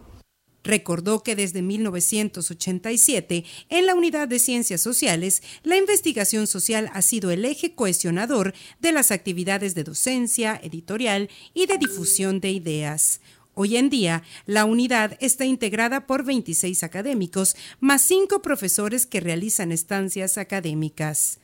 Recordó 0.64 1.24
que 1.24 1.36
desde 1.36 1.64
1987, 1.64 3.46
en 3.70 3.86
la 3.88 3.96
Unidad 3.96 4.28
de 4.28 4.38
Ciencias 4.38 4.80
Sociales, 4.80 5.42
la 5.64 5.76
investigación 5.76 6.46
social 6.46 6.90
ha 6.94 7.02
sido 7.02 7.32
el 7.32 7.46
eje 7.46 7.74
cohesionador 7.74 8.54
de 8.80 8.92
las 8.92 9.10
actividades 9.10 9.74
de 9.74 9.84
docencia, 9.84 10.60
editorial 10.64 11.30
y 11.56 11.66
de 11.66 11.80
difusión 11.80 12.40
de 12.40 12.52
ideas. 12.52 13.22
Hoy 13.54 13.76
en 13.76 13.90
día, 13.90 14.24
la 14.46 14.64
unidad 14.64 15.18
está 15.20 15.46
integrada 15.46 16.08
por 16.08 16.24
26 16.24 16.84
académicos, 16.84 17.58
más 17.82 18.02
5 18.04 18.42
profesores 18.42 19.06
que 19.06 19.20
realizan 19.20 19.74
estancias 19.74 20.38
académicas. 20.38 21.40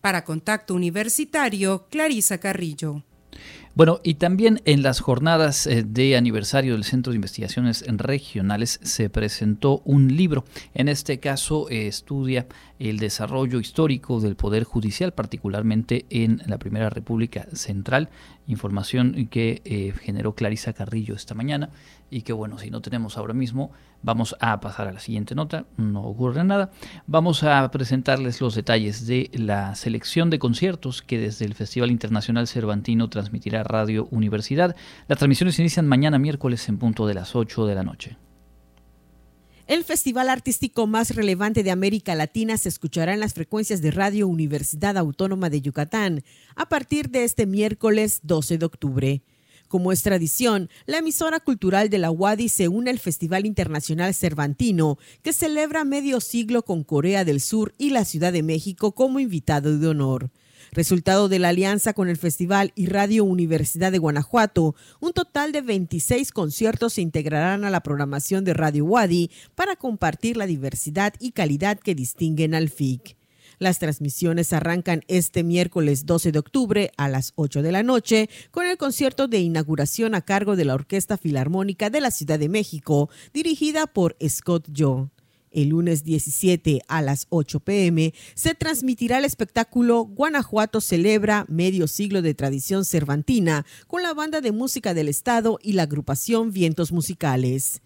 Para 0.00 0.24
Contacto 0.24 0.74
Universitario, 0.74 1.86
Clarisa 1.90 2.38
Carrillo. 2.38 3.04
Bueno, 3.76 4.00
y 4.04 4.14
también 4.14 4.62
en 4.66 4.84
las 4.84 5.00
jornadas 5.00 5.66
eh, 5.66 5.84
de 5.84 6.16
aniversario 6.16 6.74
del 6.74 6.84
Centro 6.84 7.10
de 7.10 7.16
Investigaciones 7.16 7.84
Regionales 7.86 8.78
se 8.84 9.10
presentó 9.10 9.82
un 9.84 10.16
libro. 10.16 10.44
En 10.74 10.88
este 10.88 11.18
caso 11.18 11.68
eh, 11.70 11.88
estudia 11.88 12.46
el 12.78 12.98
desarrollo 12.98 13.60
histórico 13.60 14.20
del 14.20 14.36
Poder 14.36 14.64
Judicial, 14.64 15.12
particularmente 15.12 16.06
en 16.10 16.42
la 16.46 16.58
Primera 16.58 16.90
República 16.90 17.46
Central, 17.52 18.08
información 18.46 19.26
que 19.30 19.62
eh, 19.64 19.92
generó 20.00 20.34
Clarisa 20.34 20.72
Carrillo 20.72 21.14
esta 21.14 21.34
mañana 21.34 21.70
y 22.10 22.22
que 22.22 22.32
bueno, 22.32 22.58
si 22.58 22.70
no 22.70 22.80
tenemos 22.80 23.16
ahora 23.16 23.34
mismo, 23.34 23.70
vamos 24.02 24.36
a 24.40 24.60
pasar 24.60 24.88
a 24.88 24.92
la 24.92 25.00
siguiente 25.00 25.34
nota, 25.34 25.64
no 25.76 26.02
ocurre 26.02 26.44
nada. 26.44 26.70
Vamos 27.06 27.42
a 27.42 27.70
presentarles 27.70 28.40
los 28.40 28.54
detalles 28.54 29.06
de 29.06 29.30
la 29.34 29.74
selección 29.74 30.30
de 30.30 30.38
conciertos 30.38 31.02
que 31.02 31.18
desde 31.18 31.44
el 31.44 31.54
Festival 31.54 31.90
Internacional 31.90 32.46
Cervantino 32.46 33.08
transmitirá 33.08 33.62
Radio 33.62 34.08
Universidad. 34.10 34.76
Las 35.08 35.18
transmisiones 35.18 35.58
inician 35.58 35.86
mañana 35.86 36.18
miércoles 36.18 36.68
en 36.68 36.78
punto 36.78 37.06
de 37.06 37.14
las 37.14 37.34
8 37.34 37.66
de 37.66 37.74
la 37.74 37.82
noche. 37.82 38.16
El 39.66 39.82
festival 39.82 40.28
artístico 40.28 40.86
más 40.86 41.16
relevante 41.16 41.62
de 41.62 41.70
América 41.70 42.14
Latina 42.14 42.58
se 42.58 42.68
escuchará 42.68 43.14
en 43.14 43.20
las 43.20 43.32
frecuencias 43.32 43.80
de 43.80 43.92
Radio 43.92 44.28
Universidad 44.28 44.98
Autónoma 44.98 45.48
de 45.48 45.62
Yucatán 45.62 46.22
a 46.54 46.68
partir 46.68 47.08
de 47.08 47.24
este 47.24 47.46
miércoles 47.46 48.20
12 48.24 48.58
de 48.58 48.66
octubre. 48.66 49.22
Como 49.68 49.90
es 49.90 50.02
tradición, 50.02 50.68
la 50.84 50.98
emisora 50.98 51.40
cultural 51.40 51.88
de 51.88 51.96
la 51.96 52.10
UADI 52.10 52.50
se 52.50 52.68
une 52.68 52.90
al 52.90 52.98
Festival 52.98 53.46
Internacional 53.46 54.12
Cervantino, 54.14 54.98
que 55.22 55.32
celebra 55.32 55.84
medio 55.84 56.20
siglo 56.20 56.62
con 56.62 56.84
Corea 56.84 57.24
del 57.24 57.40
Sur 57.40 57.74
y 57.78 57.88
la 57.88 58.04
Ciudad 58.04 58.34
de 58.34 58.42
México 58.42 58.92
como 58.92 59.18
invitado 59.18 59.78
de 59.78 59.88
honor. 59.88 60.30
Resultado 60.74 61.28
de 61.28 61.38
la 61.38 61.50
alianza 61.50 61.92
con 61.92 62.08
el 62.08 62.16
Festival 62.16 62.72
y 62.74 62.86
Radio 62.86 63.22
Universidad 63.24 63.92
de 63.92 63.98
Guanajuato, 63.98 64.74
un 64.98 65.12
total 65.12 65.52
de 65.52 65.60
26 65.60 66.32
conciertos 66.32 66.94
se 66.94 67.00
integrarán 67.00 67.62
a 67.62 67.70
la 67.70 67.80
programación 67.80 68.44
de 68.44 68.54
Radio 68.54 68.84
Wadi 68.84 69.30
para 69.54 69.76
compartir 69.76 70.36
la 70.36 70.46
diversidad 70.46 71.14
y 71.20 71.30
calidad 71.30 71.78
que 71.78 71.94
distinguen 71.94 72.56
al 72.56 72.70
FIC. 72.70 73.16
Las 73.60 73.78
transmisiones 73.78 74.52
arrancan 74.52 75.02
este 75.06 75.44
miércoles 75.44 76.06
12 76.06 76.32
de 76.32 76.40
octubre 76.40 76.90
a 76.96 77.08
las 77.08 77.34
8 77.36 77.62
de 77.62 77.70
la 77.70 77.84
noche 77.84 78.28
con 78.50 78.66
el 78.66 78.76
concierto 78.76 79.28
de 79.28 79.38
inauguración 79.38 80.16
a 80.16 80.22
cargo 80.22 80.56
de 80.56 80.64
la 80.64 80.74
Orquesta 80.74 81.16
Filarmónica 81.16 81.88
de 81.88 82.00
la 82.00 82.10
Ciudad 82.10 82.40
de 82.40 82.48
México, 82.48 83.10
dirigida 83.32 83.86
por 83.86 84.16
Scott 84.28 84.68
Joe. 84.76 85.13
El 85.54 85.68
lunes 85.68 86.02
17 86.02 86.82
a 86.88 87.00
las 87.00 87.28
8 87.30 87.60
pm 87.60 88.12
se 88.34 88.56
transmitirá 88.56 89.18
el 89.18 89.24
espectáculo 89.24 90.02
Guanajuato 90.02 90.80
celebra 90.80 91.46
medio 91.48 91.86
siglo 91.86 92.22
de 92.22 92.34
tradición 92.34 92.84
cervantina 92.84 93.64
con 93.86 94.02
la 94.02 94.12
banda 94.14 94.40
de 94.40 94.50
música 94.50 94.94
del 94.94 95.08
Estado 95.08 95.60
y 95.62 95.74
la 95.74 95.84
agrupación 95.84 96.52
Vientos 96.52 96.90
Musicales. 96.90 97.82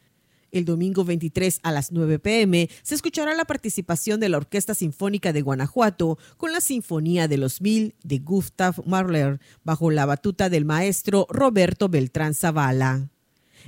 El 0.51 0.65
domingo 0.65 1.05
23 1.05 1.61
a 1.63 1.71
las 1.71 1.93
9 1.93 2.19
pm 2.19 2.71
se 2.83 2.95
escuchará 2.95 3.35
la 3.35 3.45
participación 3.45 4.19
de 4.19 4.31
la 4.31 4.39
Orquesta 4.39 4.73
Sinfónica 4.75 5.35
de 5.35 5.43
Guanajuato 5.43 6.19
con 6.39 6.53
la 6.53 6.63
Sinfonía 6.63 7.29
de 7.29 7.37
los 7.37 7.61
Mil 7.61 7.95
de 8.03 8.19
Gustav 8.19 8.83
Mahler 8.87 9.41
bajo 9.63 9.91
la 9.91 10.07
batuta 10.07 10.49
del 10.49 10.65
maestro 10.65 11.27
Roberto 11.29 11.91
Beltrán 11.91 12.33
Zavala. 12.33 13.11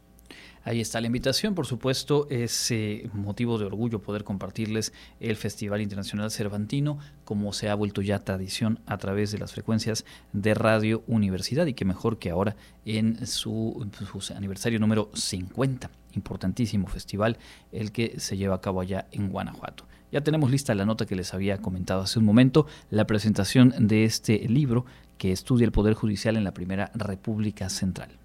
Ahí 0.64 0.81
está 0.81 1.00
la 1.00 1.09
invitación, 1.09 1.57
por 1.57 1.66
supuesto, 1.66 2.28
es 2.31 2.71
eh, 2.71 3.11
motivo 3.12 3.59
de 3.59 3.64
orgullo 3.64 4.00
poder 4.00 4.23
compartirles 4.23 4.92
el 5.19 5.35
Festival 5.35 5.81
Internacional 5.81 6.31
Cervantino, 6.31 6.99
como 7.25 7.52
se 7.52 7.69
ha 7.69 7.75
vuelto 7.75 8.00
ya 8.00 8.21
tradición 8.21 8.78
a 8.87 8.97
través 8.97 9.33
de 9.33 9.38
las 9.38 9.52
frecuencias 9.52 10.04
de 10.33 10.54
Radio 10.54 11.02
Universidad 11.09 11.66
y 11.66 11.75
que 11.75 11.85
mejor 11.85 12.21
que 12.21 12.31
ahora 12.31 12.54
en 12.85 13.26
su, 13.26 13.88
su 13.99 14.33
aniversario 14.35 14.78
número 14.78 15.11
50. 15.14 15.90
Importantísimo 16.12 16.87
festival 16.87 17.38
el 17.73 17.90
que 17.90 18.21
se 18.21 18.37
lleva 18.37 18.54
a 18.54 18.61
cabo 18.61 18.81
allá 18.81 19.09
en 19.11 19.31
Guanajuato. 19.31 19.88
Ya 20.12 20.21
tenemos 20.21 20.52
lista 20.52 20.76
la 20.76 20.85
nota 20.85 21.07
que 21.07 21.16
les 21.16 21.35
había 21.35 21.59
comentado 21.59 22.02
hace 22.02 22.21
un 22.21 22.25
momento, 22.25 22.69
la 22.88 23.09
presentación 23.09 23.75
de 23.81 24.04
este 24.04 24.47
libro 24.47 24.85
que 25.19 25.33
estudia 25.33 25.64
el 25.64 25.73
Poder 25.73 25.95
Judicial 25.95 26.37
en 26.37 26.45
la 26.45 26.54
Primera 26.54 26.92
República 26.95 27.69
Central. 27.69 28.21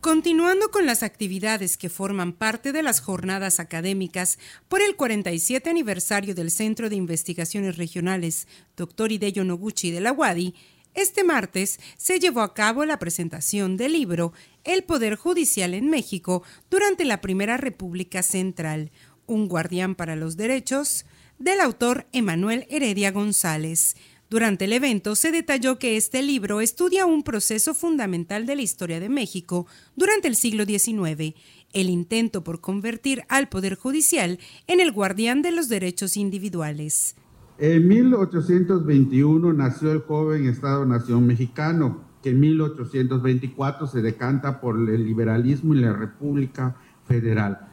Continuando 0.00 0.70
con 0.70 0.86
las 0.86 1.02
actividades 1.02 1.76
que 1.76 1.88
forman 1.88 2.32
parte 2.32 2.70
de 2.70 2.84
las 2.84 3.00
jornadas 3.00 3.58
académicas 3.58 4.38
por 4.68 4.80
el 4.80 4.94
47 4.94 5.68
aniversario 5.68 6.36
del 6.36 6.52
Centro 6.52 6.88
de 6.88 6.94
Investigaciones 6.94 7.76
Regionales 7.76 8.46
Dr. 8.76 9.10
Hideyo 9.10 9.42
Noguchi 9.42 9.90
de 9.90 10.00
la 10.00 10.12
UADI, 10.12 10.54
este 10.94 11.24
martes 11.24 11.80
se 11.96 12.20
llevó 12.20 12.42
a 12.42 12.54
cabo 12.54 12.84
la 12.84 13.00
presentación 13.00 13.76
del 13.76 13.94
libro 13.94 14.32
El 14.62 14.84
Poder 14.84 15.16
Judicial 15.16 15.74
en 15.74 15.90
México 15.90 16.44
durante 16.70 17.04
la 17.04 17.20
Primera 17.20 17.56
República 17.56 18.22
Central, 18.22 18.92
un 19.26 19.48
guardián 19.48 19.96
para 19.96 20.14
los 20.14 20.36
derechos, 20.36 21.06
del 21.40 21.60
autor 21.60 22.06
Emanuel 22.12 22.68
Heredia 22.70 23.10
González. 23.10 23.96
Durante 24.30 24.66
el 24.66 24.74
evento 24.74 25.16
se 25.16 25.32
detalló 25.32 25.78
que 25.78 25.96
este 25.96 26.22
libro 26.22 26.60
estudia 26.60 27.06
un 27.06 27.22
proceso 27.22 27.72
fundamental 27.72 28.44
de 28.44 28.56
la 28.56 28.62
historia 28.62 29.00
de 29.00 29.08
México 29.08 29.66
durante 29.96 30.28
el 30.28 30.36
siglo 30.36 30.66
XIX, 30.66 31.34
el 31.72 31.88
intento 31.88 32.44
por 32.44 32.60
convertir 32.60 33.22
al 33.30 33.48
Poder 33.48 33.76
Judicial 33.76 34.38
en 34.66 34.80
el 34.80 34.92
guardián 34.92 35.40
de 35.40 35.52
los 35.52 35.70
derechos 35.70 36.18
individuales. 36.18 37.16
En 37.56 37.88
1821 37.88 39.52
nació 39.54 39.92
el 39.92 40.00
joven 40.00 40.46
Estado-Nación 40.46 41.26
mexicano, 41.26 42.04
que 42.22 42.30
en 42.30 42.40
1824 42.40 43.86
se 43.86 44.02
decanta 44.02 44.60
por 44.60 44.76
el 44.76 45.06
liberalismo 45.06 45.74
y 45.74 45.80
la 45.80 45.94
República 45.94 46.76
Federal. 47.06 47.67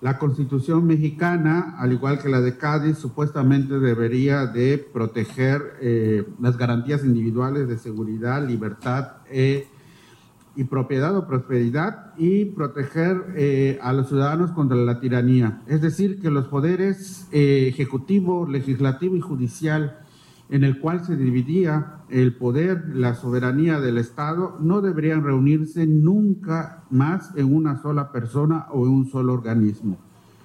La 0.00 0.18
Constitución 0.18 0.86
mexicana, 0.86 1.76
al 1.78 1.92
igual 1.92 2.20
que 2.20 2.30
la 2.30 2.40
de 2.40 2.56
Cádiz, 2.56 2.96
supuestamente 2.96 3.78
debería 3.78 4.46
de 4.46 4.78
proteger 4.78 5.74
eh, 5.82 6.26
las 6.40 6.56
garantías 6.56 7.04
individuales 7.04 7.68
de 7.68 7.76
seguridad, 7.76 8.46
libertad 8.46 9.18
e 9.30 9.66
y 10.56 10.64
propiedad 10.64 11.16
o 11.16 11.26
prosperidad 11.26 12.12
y 12.18 12.46
proteger 12.46 13.34
eh, 13.36 13.78
a 13.82 13.92
los 13.92 14.08
ciudadanos 14.08 14.50
contra 14.50 14.76
la 14.76 15.00
tiranía. 15.00 15.62
Es 15.66 15.80
decir, 15.80 16.20
que 16.20 16.30
los 16.30 16.48
poderes 16.48 17.28
eh, 17.30 17.66
ejecutivo, 17.68 18.46
legislativo 18.48 19.16
y 19.16 19.20
judicial 19.20 20.00
en 20.50 20.64
el 20.64 20.80
cual 20.80 21.04
se 21.04 21.16
dividía 21.16 22.00
el 22.10 22.34
poder, 22.34 22.84
la 22.92 23.14
soberanía 23.14 23.80
del 23.80 23.98
Estado, 23.98 24.58
no 24.60 24.80
deberían 24.80 25.22
reunirse 25.22 25.86
nunca 25.86 26.84
más 26.90 27.30
en 27.36 27.54
una 27.54 27.80
sola 27.80 28.10
persona 28.10 28.66
o 28.72 28.84
en 28.84 28.92
un 28.92 29.10
solo 29.10 29.32
organismo. 29.32 29.98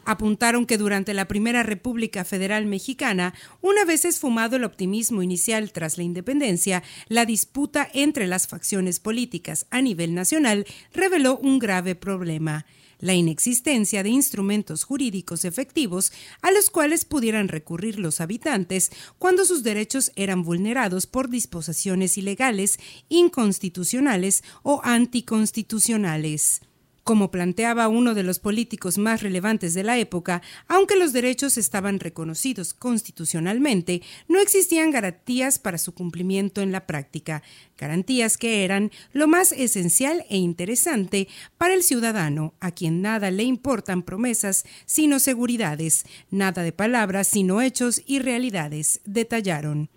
Apuntaron 0.05 0.67
que 0.67 0.77
durante 0.77 1.15
la 1.15 1.27
Primera 1.27 1.63
República 1.63 2.23
Federal 2.23 2.67
Mexicana, 2.67 3.33
una 3.61 3.85
vez 3.85 4.05
esfumado 4.05 4.55
el 4.55 4.63
optimismo 4.63 5.23
inicial 5.23 5.71
tras 5.71 5.97
la 5.97 6.03
independencia, 6.03 6.83
la 7.07 7.25
disputa 7.25 7.87
entre 7.91 8.27
las 8.27 8.47
facciones 8.47 8.99
políticas 8.99 9.65
a 9.71 9.81
nivel 9.81 10.13
nacional 10.13 10.65
reveló 10.93 11.39
un 11.39 11.57
grave 11.57 11.95
problema 11.95 12.67
la 13.05 13.13
inexistencia 13.13 14.01
de 14.01 14.09
instrumentos 14.09 14.83
jurídicos 14.83 15.45
efectivos 15.45 16.11
a 16.41 16.51
los 16.51 16.71
cuales 16.71 17.05
pudieran 17.05 17.47
recurrir 17.47 17.99
los 17.99 18.19
habitantes 18.19 18.91
cuando 19.19 19.45
sus 19.45 19.61
derechos 19.61 20.11
eran 20.15 20.41
vulnerados 20.41 21.05
por 21.05 21.29
disposiciones 21.29 22.17
ilegales, 22.17 22.79
inconstitucionales 23.07 24.43
o 24.63 24.81
anticonstitucionales. 24.83 26.61
Como 27.05 27.29
planteaba 27.29 27.87
uno 27.87 28.15
de 28.15 28.23
los 28.23 28.39
políticos 28.39 28.97
más 28.97 29.21
relevantes 29.21 29.75
de 29.75 29.83
la 29.83 29.99
época, 29.99 30.41
aunque 30.67 30.95
los 30.95 31.13
derechos 31.13 31.55
estaban 31.55 31.99
reconocidos 31.99 32.73
constitucionalmente, 32.73 34.01
no 34.27 34.39
existían 34.39 34.89
garantías 34.89 35.59
para 35.59 35.77
su 35.77 35.93
cumplimiento 35.93 36.61
en 36.61 36.71
la 36.71 36.87
práctica, 36.87 37.43
garantías 37.77 38.37
que 38.37 38.65
eran 38.65 38.89
lo 39.13 39.27
más 39.27 39.51
esencial 39.51 40.25
e 40.31 40.37
interesante 40.37 41.27
para 41.59 41.75
el 41.75 41.83
ciudadano, 41.83 42.55
a 42.59 42.71
quien 42.71 43.03
nada 43.03 43.29
le 43.29 43.43
importan 43.43 44.01
promesas 44.01 44.65
sino 44.87 45.19
seguridades, 45.19 46.05
nada 46.31 46.63
de 46.63 46.71
palabras 46.71 47.27
sino 47.27 47.61
hechos 47.61 48.01
y 48.07 48.17
realidades, 48.17 48.99
detallaron. 49.05 49.91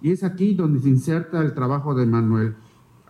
Y 0.00 0.12
es 0.12 0.22
aquí 0.22 0.54
donde 0.54 0.80
se 0.80 0.90
inserta 0.90 1.40
el 1.40 1.54
trabajo 1.54 1.92
de 1.96 2.06
Manuel 2.06 2.54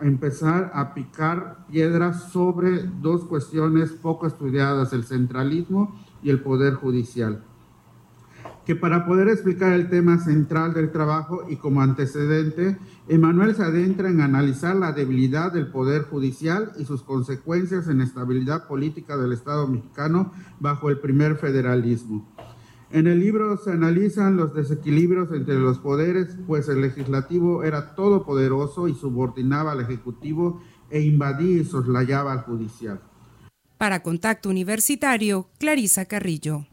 empezar 0.03 0.71
a 0.75 0.95
picar 0.95 1.67
piedras 1.71 2.31
sobre 2.31 2.85
dos 3.01 3.25
cuestiones 3.25 3.93
poco 3.93 4.27
estudiadas, 4.27 4.93
el 4.93 5.05
centralismo 5.05 5.95
y 6.23 6.31
el 6.31 6.41
poder 6.41 6.75
judicial. 6.75 7.45
Que 8.67 8.77
para 8.77 9.07
poder 9.07 9.29
explicar 9.29 9.73
el 9.73 9.89
tema 9.89 10.19
central 10.19 10.73
del 10.73 10.93
trabajo 10.93 11.43
y 11.49 11.57
como 11.57 11.81
antecedente, 11.81 12.79
Emanuel 13.09 13.57
se 13.57 13.65
adentra 13.65 14.09
en 14.09 14.21
analizar 14.21 14.77
la 14.77 14.93
debilidad 14.93 15.53
del 15.53 15.67
poder 15.67 16.03
judicial 16.03 16.71
y 16.79 16.85
sus 16.85 17.03
consecuencias 17.03 17.89
en 17.89 18.01
estabilidad 18.01 18.69
política 18.69 19.17
del 19.17 19.33
Estado 19.33 19.67
mexicano 19.67 20.33
bajo 20.61 20.91
el 20.91 20.99
primer 21.01 21.37
federalismo. 21.37 22.25
En 22.93 23.07
el 23.07 23.21
libro 23.21 23.57
se 23.57 23.71
analizan 23.73 24.37
los 24.37 24.53
desequilibrios 24.53 25.33
entre 25.33 25.55
los 25.55 25.79
poderes, 25.79 26.37
pues 26.47 26.69
el 26.69 26.83
legislativo 26.83 27.65
era 27.65 27.95
todopoderoso 27.95 28.87
y 28.87 28.95
subordinaba 28.95 29.73
al 29.73 29.81
ejecutivo 29.81 30.61
e 30.91 31.01
invadía 31.01 31.63
y 31.63 31.65
soslayaba 31.65 32.33
al 32.33 32.43
judicial. 32.43 33.01
Para 33.79 34.03
Contacto 34.03 34.51
Universitario, 34.51 35.49
Clarisa 35.59 36.05
Carrillo. 36.05 36.67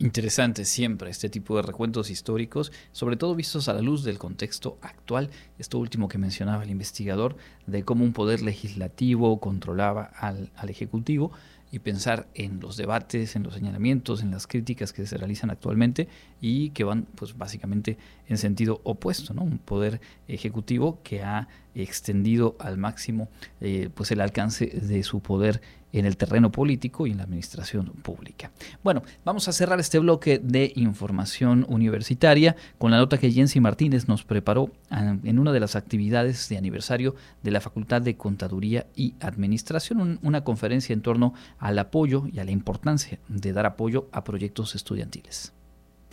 Interesante 0.00 0.66
siempre 0.66 1.10
este 1.10 1.30
tipo 1.30 1.56
de 1.56 1.62
recuentos 1.62 2.10
históricos, 2.10 2.70
sobre 2.92 3.16
todo 3.16 3.34
vistos 3.34 3.68
a 3.68 3.72
la 3.72 3.80
luz 3.80 4.04
del 4.04 4.18
contexto 4.18 4.78
actual, 4.80 5.30
esto 5.58 5.78
último 5.78 6.08
que 6.08 6.18
mencionaba 6.18 6.62
el 6.62 6.70
investigador, 6.70 7.36
de 7.66 7.82
cómo 7.84 8.04
un 8.04 8.12
poder 8.12 8.42
legislativo 8.42 9.40
controlaba 9.40 10.04
al, 10.04 10.52
al 10.54 10.70
Ejecutivo, 10.70 11.32
y 11.70 11.80
pensar 11.80 12.28
en 12.34 12.60
los 12.60 12.76
debates, 12.76 13.36
en 13.36 13.42
los 13.42 13.54
señalamientos, 13.54 14.22
en 14.22 14.30
las 14.30 14.46
críticas 14.46 14.92
que 14.92 15.06
se 15.06 15.16
realizan 15.16 15.50
actualmente 15.50 16.08
y 16.40 16.70
que 16.70 16.84
van 16.84 17.06
pues 17.14 17.36
básicamente 17.36 17.98
en 18.26 18.38
sentido 18.38 18.80
opuesto, 18.84 19.34
¿no? 19.34 19.42
Un 19.42 19.58
poder 19.58 20.00
ejecutivo 20.28 21.00
que 21.02 21.22
ha 21.22 21.48
extendido 21.74 22.56
al 22.58 22.78
máximo 22.78 23.28
eh, 23.60 23.90
pues 23.94 24.10
el 24.10 24.20
alcance 24.20 24.66
de 24.66 25.02
su 25.02 25.20
poder 25.20 25.60
en 25.92 26.06
el 26.06 26.16
terreno 26.16 26.52
político 26.52 27.06
y 27.06 27.12
en 27.12 27.18
la 27.18 27.24
administración 27.24 27.86
pública. 28.02 28.50
Bueno, 28.82 29.02
vamos 29.24 29.48
a 29.48 29.52
cerrar 29.52 29.80
este 29.80 29.98
bloque 29.98 30.38
de 30.42 30.72
información 30.76 31.66
universitaria 31.68 32.56
con 32.78 32.90
la 32.90 32.98
nota 32.98 33.18
que 33.18 33.32
Jensi 33.32 33.60
Martínez 33.60 34.08
nos 34.08 34.24
preparó 34.24 34.70
ah, 34.90 35.16
en 35.22 35.38
una 35.38 35.52
de 35.52 35.60
las 35.60 35.76
actividades 35.76 36.48
de 36.48 36.58
aniversario 36.58 37.14
de 37.42 37.50
la 37.50 37.60
Facultad 37.60 38.02
de 38.02 38.16
Contaduría 38.16 38.86
y 38.94 39.14
Administración, 39.20 40.18
una 40.22 40.44
conferencia 40.44 40.92
en 40.92 41.02
torno 41.02 41.34
al 41.58 41.78
apoyo 41.78 42.24
y 42.30 42.38
a 42.38 42.44
la 42.44 42.50
importancia 42.50 43.18
de 43.28 43.52
dar 43.52 43.66
apoyo 43.66 44.08
a 44.12 44.24
proyectos 44.24 44.74
estudiantiles. 44.74 45.52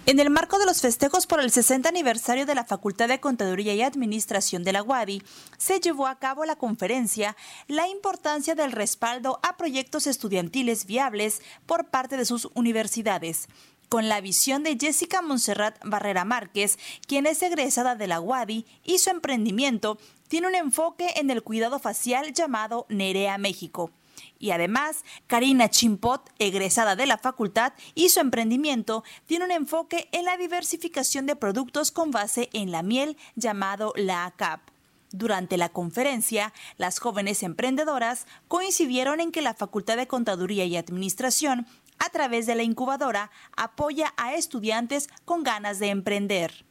En 0.08 0.20
el 0.20 0.30
marco 0.30 0.60
de 0.60 0.68
los 0.68 0.82
festejos 0.82 1.26
por 1.26 1.39
el 1.39 1.50
60 1.50 1.89
aniversario 1.89 2.46
de 2.46 2.54
la 2.54 2.63
Facultad 2.63 3.08
de 3.08 3.20
Contaduría 3.20 3.74
y 3.74 3.82
Administración 3.82 4.63
de 4.63 4.72
la 4.72 4.84
UADI, 4.84 5.24
se 5.58 5.80
llevó 5.80 6.06
a 6.06 6.20
cabo 6.20 6.46
la 6.46 6.58
conferencia 6.58 7.36
La 7.68 7.88
importancia 7.88 8.54
del 8.54 8.72
respaldo 8.72 9.39
a 9.41 9.58
proyectos 9.58 10.06
estudiantiles 10.06 10.86
viables 10.86 11.41
por 11.65 11.88
parte 11.88 12.18
de 12.18 12.26
sus 12.26 12.50
universidades, 12.54 13.48
con 13.89 14.08
la 14.08 14.22
visión 14.22 14.62
de 14.62 14.78
Jessica 14.80 15.24
Monserrat 15.24 15.76
Barrera 15.84 16.24
Márquez, 16.24 16.78
quien 17.08 17.26
es 17.26 17.41
egresada 17.41 17.96
de 17.96 18.06
la 18.06 18.22
UADI 18.22 18.68
y 18.84 19.00
su 19.00 19.10
emprendimiento 19.10 19.98
tiene 20.28 20.48
un 20.48 20.56
enfoque 20.56 21.13
en 21.15 21.32
el 21.32 21.41
cuidado 21.41 21.80
facial 21.80 22.32
llamado 22.32 22.86
Nerea 22.89 23.39
México 23.39 23.89
y 24.39 24.52
además, 24.52 25.04
Karina 25.28 25.69
Chimpot, 25.69 26.30
egresada 26.39 26.95
de 26.95 27.06
la 27.06 27.17
facultad, 27.17 27.74
y 27.93 28.10
su 28.10 28.19
emprendimiento 28.19 29.04
tiene 29.26 29.45
un 29.45 29.52
enfoque 29.52 30.10
en 30.12 30.26
la 30.26 30.38
diversificación 30.38 31.26
de 31.26 31.36
productos 31.36 31.91
con 31.91 32.12
base 32.12 32.50
en 32.54 32.71
la 32.71 32.84
miel 32.84 33.17
llamado 33.36 33.93
la 33.95 34.26
ACAP. 34.26 34.62
Durante 35.12 35.58
la 35.58 35.69
conferencia, 35.69 36.52
las 36.78 37.00
jóvenes 37.00 37.41
emprendedoras 37.43 38.28
coincidieron 38.48 39.21
en 39.21 39.32
que 39.32 39.41
la 39.41 39.54
Facultad 39.54 39.95
de 39.95 40.08
Contaduría 40.08 40.65
y 40.65 40.76
Administración, 40.76 41.65
a 42.00 42.10
través 42.10 42.45
de 42.45 42.56
la 42.56 42.63
incubadora, 42.63 43.32
apoya 43.56 44.13
a 44.17 44.34
estudiantes 44.34 45.10
con 45.24 45.43
ganas 45.43 45.80
de 45.80 45.88
emprender. 45.88 46.65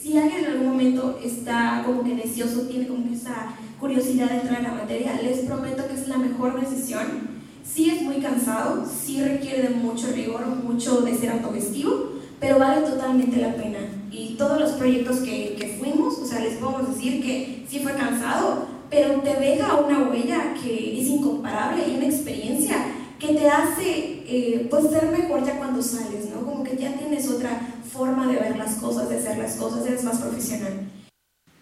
Si 0.00 0.16
alguien 0.16 0.44
en 0.44 0.50
algún 0.52 0.68
momento 0.68 1.18
está 1.24 1.82
como 1.84 2.04
que 2.04 2.14
deseoso, 2.14 2.62
tiene 2.62 2.86
como 2.86 3.08
que 3.08 3.14
esa 3.14 3.54
curiosidad 3.80 4.28
de 4.28 4.40
entrar 4.40 4.58
en 4.58 4.64
la 4.64 4.74
materia, 4.74 5.20
les 5.22 5.38
prometo 5.40 5.86
que 5.88 5.94
es 5.94 6.06
la 6.08 6.18
mejor 6.18 6.60
decisión. 6.60 7.36
Sí 7.64 7.90
es 7.90 8.02
muy 8.02 8.16
cansado, 8.16 8.86
sí 8.86 9.22
requiere 9.22 9.62
de 9.62 9.70
mucho 9.70 10.08
rigor, 10.12 10.46
mucho 10.46 11.00
de 11.00 11.16
ser 11.16 11.30
autogestivo, 11.30 12.12
pero 12.38 12.58
vale 12.58 12.86
totalmente 12.86 13.38
la 13.38 13.54
pena. 13.54 13.78
Y 14.10 14.36
todos 14.36 14.60
los 14.60 14.72
proyectos 14.72 15.18
que, 15.20 15.56
que 15.58 15.78
fuimos, 15.80 16.18
o 16.18 16.26
sea, 16.26 16.40
les 16.40 16.58
podemos 16.58 16.94
decir 16.94 17.22
que 17.22 17.64
sí 17.68 17.80
fue 17.80 17.92
cansado, 17.94 18.66
pero 18.90 19.20
te 19.20 19.34
deja 19.34 19.76
una 19.76 20.08
huella 20.08 20.54
que 20.62 21.00
es 21.00 21.08
incomparable 21.08 21.82
y 21.88 21.96
una 21.96 22.06
experiencia 22.06 22.76
que 23.18 23.34
te 23.34 23.48
hace 23.48 24.15
eh, 24.28 24.66
pues 24.70 24.90
ser 24.90 25.06
mejor 25.10 25.44
ya 25.44 25.58
cuando 25.58 25.82
sales, 25.82 26.30
¿no? 26.30 26.44
Como 26.44 26.64
que 26.64 26.76
ya 26.76 26.96
tienes 26.96 27.28
otra 27.28 27.60
forma 27.90 28.26
de 28.26 28.38
ver 28.38 28.56
las 28.56 28.76
cosas, 28.76 29.08
de 29.08 29.18
hacer 29.18 29.38
las 29.38 29.56
cosas, 29.56 29.86
eres 29.86 30.04
más 30.04 30.18
profesional. 30.18 30.90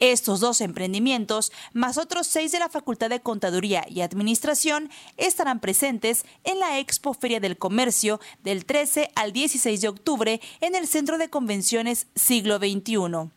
Estos 0.00 0.40
dos 0.40 0.62
emprendimientos, 0.62 1.52
más 1.74 1.98
otros 1.98 2.26
seis 2.26 2.52
de 2.52 2.58
la 2.58 2.70
Facultad 2.70 3.10
de 3.10 3.20
Contaduría 3.20 3.84
y 3.86 4.00
Administración, 4.00 4.88
estarán 5.18 5.60
presentes 5.60 6.24
en 6.42 6.58
la 6.58 6.78
Expo 6.78 7.12
Feria 7.12 7.38
del 7.38 7.58
Comercio 7.58 8.18
del 8.42 8.64
13 8.64 9.10
al 9.14 9.32
16 9.34 9.78
de 9.78 9.88
octubre 9.88 10.40
en 10.62 10.74
el 10.74 10.88
Centro 10.88 11.18
de 11.18 11.28
Convenciones 11.28 12.06
Siglo 12.14 12.56
XXI. 12.56 13.30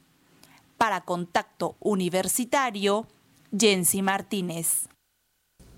Para 0.78 1.02
Contacto 1.02 1.76
Universitario, 1.82 3.08
Jensi 3.52 4.02
Martínez. 4.02 4.88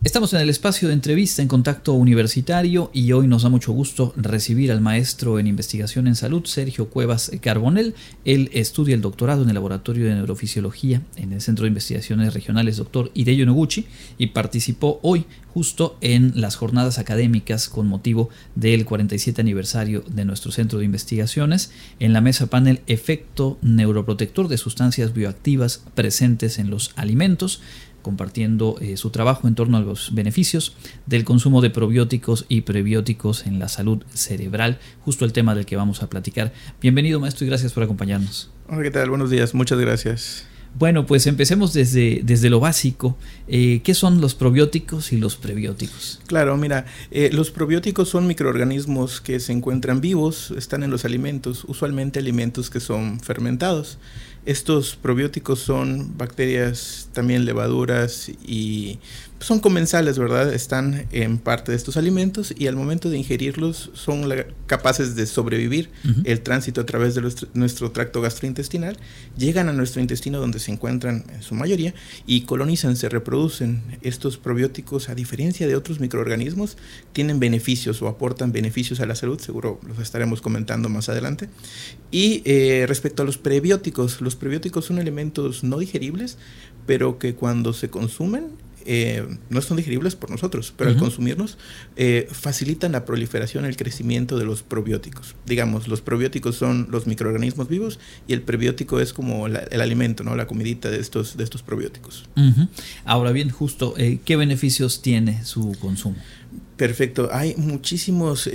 Estamos 0.03 0.33
en 0.33 0.41
el 0.41 0.49
espacio 0.51 0.87
de 0.87 0.93
entrevista 0.93 1.41
en 1.41 1.47
contacto 1.47 1.93
universitario 1.93 2.91
y 2.93 3.11
hoy 3.11 3.27
nos 3.27 3.41
da 3.41 3.49
mucho 3.49 3.71
gusto 3.71 4.13
recibir 4.15 4.71
al 4.71 4.79
maestro 4.79 5.39
en 5.39 5.47
investigación 5.47 6.05
en 6.07 6.15
salud, 6.15 6.45
Sergio 6.45 6.89
Cuevas 6.89 7.31
Carbonel. 7.41 7.95
Él 8.23 8.51
estudia 8.53 8.93
el 8.93 9.01
doctorado 9.01 9.41
en 9.41 9.49
el 9.49 9.55
Laboratorio 9.55 10.05
de 10.05 10.13
Neurofisiología 10.13 11.01
en 11.15 11.33
el 11.33 11.41
Centro 11.41 11.63
de 11.63 11.69
Investigaciones 11.69 12.35
Regionales 12.35 12.77
Dr. 12.77 13.09
Hideo 13.15 13.47
Noguchi 13.47 13.87
y 14.19 14.27
participó 14.27 14.99
hoy 15.01 15.25
justo 15.55 15.97
en 16.01 16.33
las 16.35 16.55
jornadas 16.55 16.99
académicas 16.99 17.67
con 17.67 17.87
motivo 17.87 18.29
del 18.55 18.85
47 18.85 19.41
aniversario 19.41 20.03
de 20.07 20.25
nuestro 20.25 20.51
centro 20.51 20.79
de 20.79 20.85
investigaciones 20.85 21.71
en 21.99 22.13
la 22.13 22.21
mesa 22.21 22.47
panel 22.47 22.81
Efecto 22.85 23.57
neuroprotector 23.61 24.49
de 24.49 24.57
sustancias 24.57 25.13
bioactivas 25.13 25.81
presentes 25.95 26.59
en 26.59 26.69
los 26.69 26.91
alimentos 26.95 27.61
compartiendo 28.05 28.77
eh, 28.81 28.97
su 28.97 29.09
trabajo 29.09 29.47
en 29.47 29.55
torno 29.55 29.77
a 29.77 29.81
los 29.81 30.13
beneficios 30.13 30.75
del 31.07 31.23
consumo 31.23 31.59
de 31.61 31.71
probióticos 31.71 32.45
y 32.47 32.61
prebióticos 32.61 33.47
en 33.47 33.57
la 33.57 33.67
salud 33.67 34.03
cerebral, 34.13 34.77
justo 35.01 35.25
el 35.25 35.33
tema 35.33 35.55
del 35.55 35.65
que 35.65 35.75
vamos 35.75 36.03
a 36.03 36.07
platicar. 36.07 36.53
Bienvenido 36.79 37.19
maestro 37.19 37.45
y 37.45 37.49
gracias 37.49 37.73
por 37.73 37.81
acompañarnos. 37.81 38.51
Hola, 38.69 38.83
¿qué 38.83 38.91
tal? 38.91 39.09
Buenos 39.09 39.31
días, 39.31 39.55
muchas 39.55 39.79
gracias. 39.79 40.45
Bueno, 40.77 41.07
pues 41.07 41.25
empecemos 41.25 41.73
desde, 41.73 42.21
desde 42.23 42.51
lo 42.51 42.59
básico. 42.59 43.17
Eh, 43.47 43.81
¿Qué 43.83 43.95
son 43.95 44.21
los 44.21 44.35
probióticos 44.35 45.11
y 45.11 45.17
los 45.17 45.35
prebióticos? 45.35 46.21
Claro, 46.27 46.57
mira, 46.57 46.85
eh, 47.09 47.31
los 47.33 47.49
probióticos 47.49 48.09
son 48.09 48.27
microorganismos 48.27 49.19
que 49.19 49.39
se 49.39 49.51
encuentran 49.51 49.99
vivos, 49.99 50.53
están 50.55 50.83
en 50.83 50.91
los 50.91 51.05
alimentos, 51.05 51.63
usualmente 51.67 52.19
alimentos 52.19 52.69
que 52.69 52.81
son 52.81 53.19
fermentados. 53.21 53.97
Estos 54.45 54.95
probióticos 54.95 55.59
son 55.59 56.17
bacterias, 56.17 57.09
también 57.13 57.45
levaduras 57.45 58.29
y 58.45 58.99
son 59.39 59.59
comensales, 59.59 60.17
¿verdad? 60.17 60.53
Están 60.53 61.07
en 61.11 61.37
parte 61.37 61.71
de 61.71 61.77
estos 61.77 61.97
alimentos 61.97 62.53
y 62.57 62.67
al 62.67 62.75
momento 62.75 63.09
de 63.09 63.17
ingerirlos 63.17 63.91
son 63.93 64.31
capaces 64.65 65.15
de 65.15 65.27
sobrevivir 65.27 65.89
el 66.23 66.41
tránsito 66.41 66.81
a 66.81 66.85
través 66.85 67.15
de 67.15 67.21
nuestro, 67.53 67.91
tracto 67.91 68.21
gastrointestinal, 68.21 68.97
llegan 69.37 69.67
a 69.67 69.73
nuestro 69.73 70.01
intestino 70.01 70.39
donde 70.39 70.59
se 70.59 70.71
encuentran 70.71 71.25
en 71.33 71.43
su 71.43 71.53
mayoría 71.53 71.93
y 72.25 72.41
colonizan, 72.41 72.95
se 72.95 73.09
reproducen. 73.09 73.83
Estos 74.01 74.37
probióticos, 74.37 75.09
a 75.09 75.15
diferencia 75.15 75.67
de 75.67 75.75
otros 75.75 75.99
microorganismos, 75.99 76.77
tienen 77.11 77.39
beneficios 77.39 78.01
o 78.01 78.07
aportan 78.07 78.51
beneficios 78.51 78.99
a 78.99 79.05
la 79.05 79.15
salud, 79.15 79.39
seguro 79.39 79.79
los 79.85 79.99
estaremos 79.99 80.41
comentando 80.41 80.87
más 80.87 81.09
adelante. 81.09 81.49
Y 82.09 82.41
eh, 82.45 82.85
respecto 82.87 83.23
a 83.23 83.25
los 83.25 83.37
prebióticos, 83.37 84.21
los 84.21 84.35
prebióticos 84.35 84.85
son 84.85 84.99
elementos 84.99 85.63
no 85.63 85.77
digeribles, 85.77 86.37
pero 86.85 87.19
que 87.19 87.35
cuando 87.35 87.73
se 87.73 87.89
consumen 87.89 88.65
eh, 88.87 89.25
no 89.49 89.61
son 89.61 89.77
digeribles 89.77 90.15
por 90.15 90.29
nosotros, 90.29 90.71
pero 90.77 90.91
al 90.91 90.97
consumirnos 90.97 91.57
eh, 91.95 92.27
facilitan 92.31 92.91
la 92.91 93.03
proliferación, 93.03 93.65
el 93.65 93.75
crecimiento 93.77 94.37
de 94.37 94.45
los 94.45 94.61
probióticos. 94.61 95.35
Digamos, 95.45 95.87
los 95.87 96.01
probióticos 96.01 96.55
son 96.55 96.87
los 96.91 97.07
microorganismos 97.07 97.67
vivos 97.67 97.99
y 98.27 98.33
el 98.33 98.43
prebiótico 98.43 98.99
es 98.99 99.11
como 99.11 99.47
el 99.47 99.81
alimento, 99.81 100.23
¿no? 100.23 100.35
la 100.35 100.45
comidita 100.45 100.91
de 100.91 100.99
estos, 100.99 101.35
de 101.35 101.43
estos 101.43 101.63
probióticos. 101.63 102.29
Ahora 103.05 103.31
bien, 103.31 103.49
justo, 103.49 103.95
eh, 103.97 104.19
¿qué 104.23 104.35
beneficios 104.35 105.01
tiene 105.01 105.43
su 105.43 105.75
consumo? 105.79 106.17
Perfecto. 106.77 107.29
Hay 107.31 107.55
muchísimos 107.55 108.49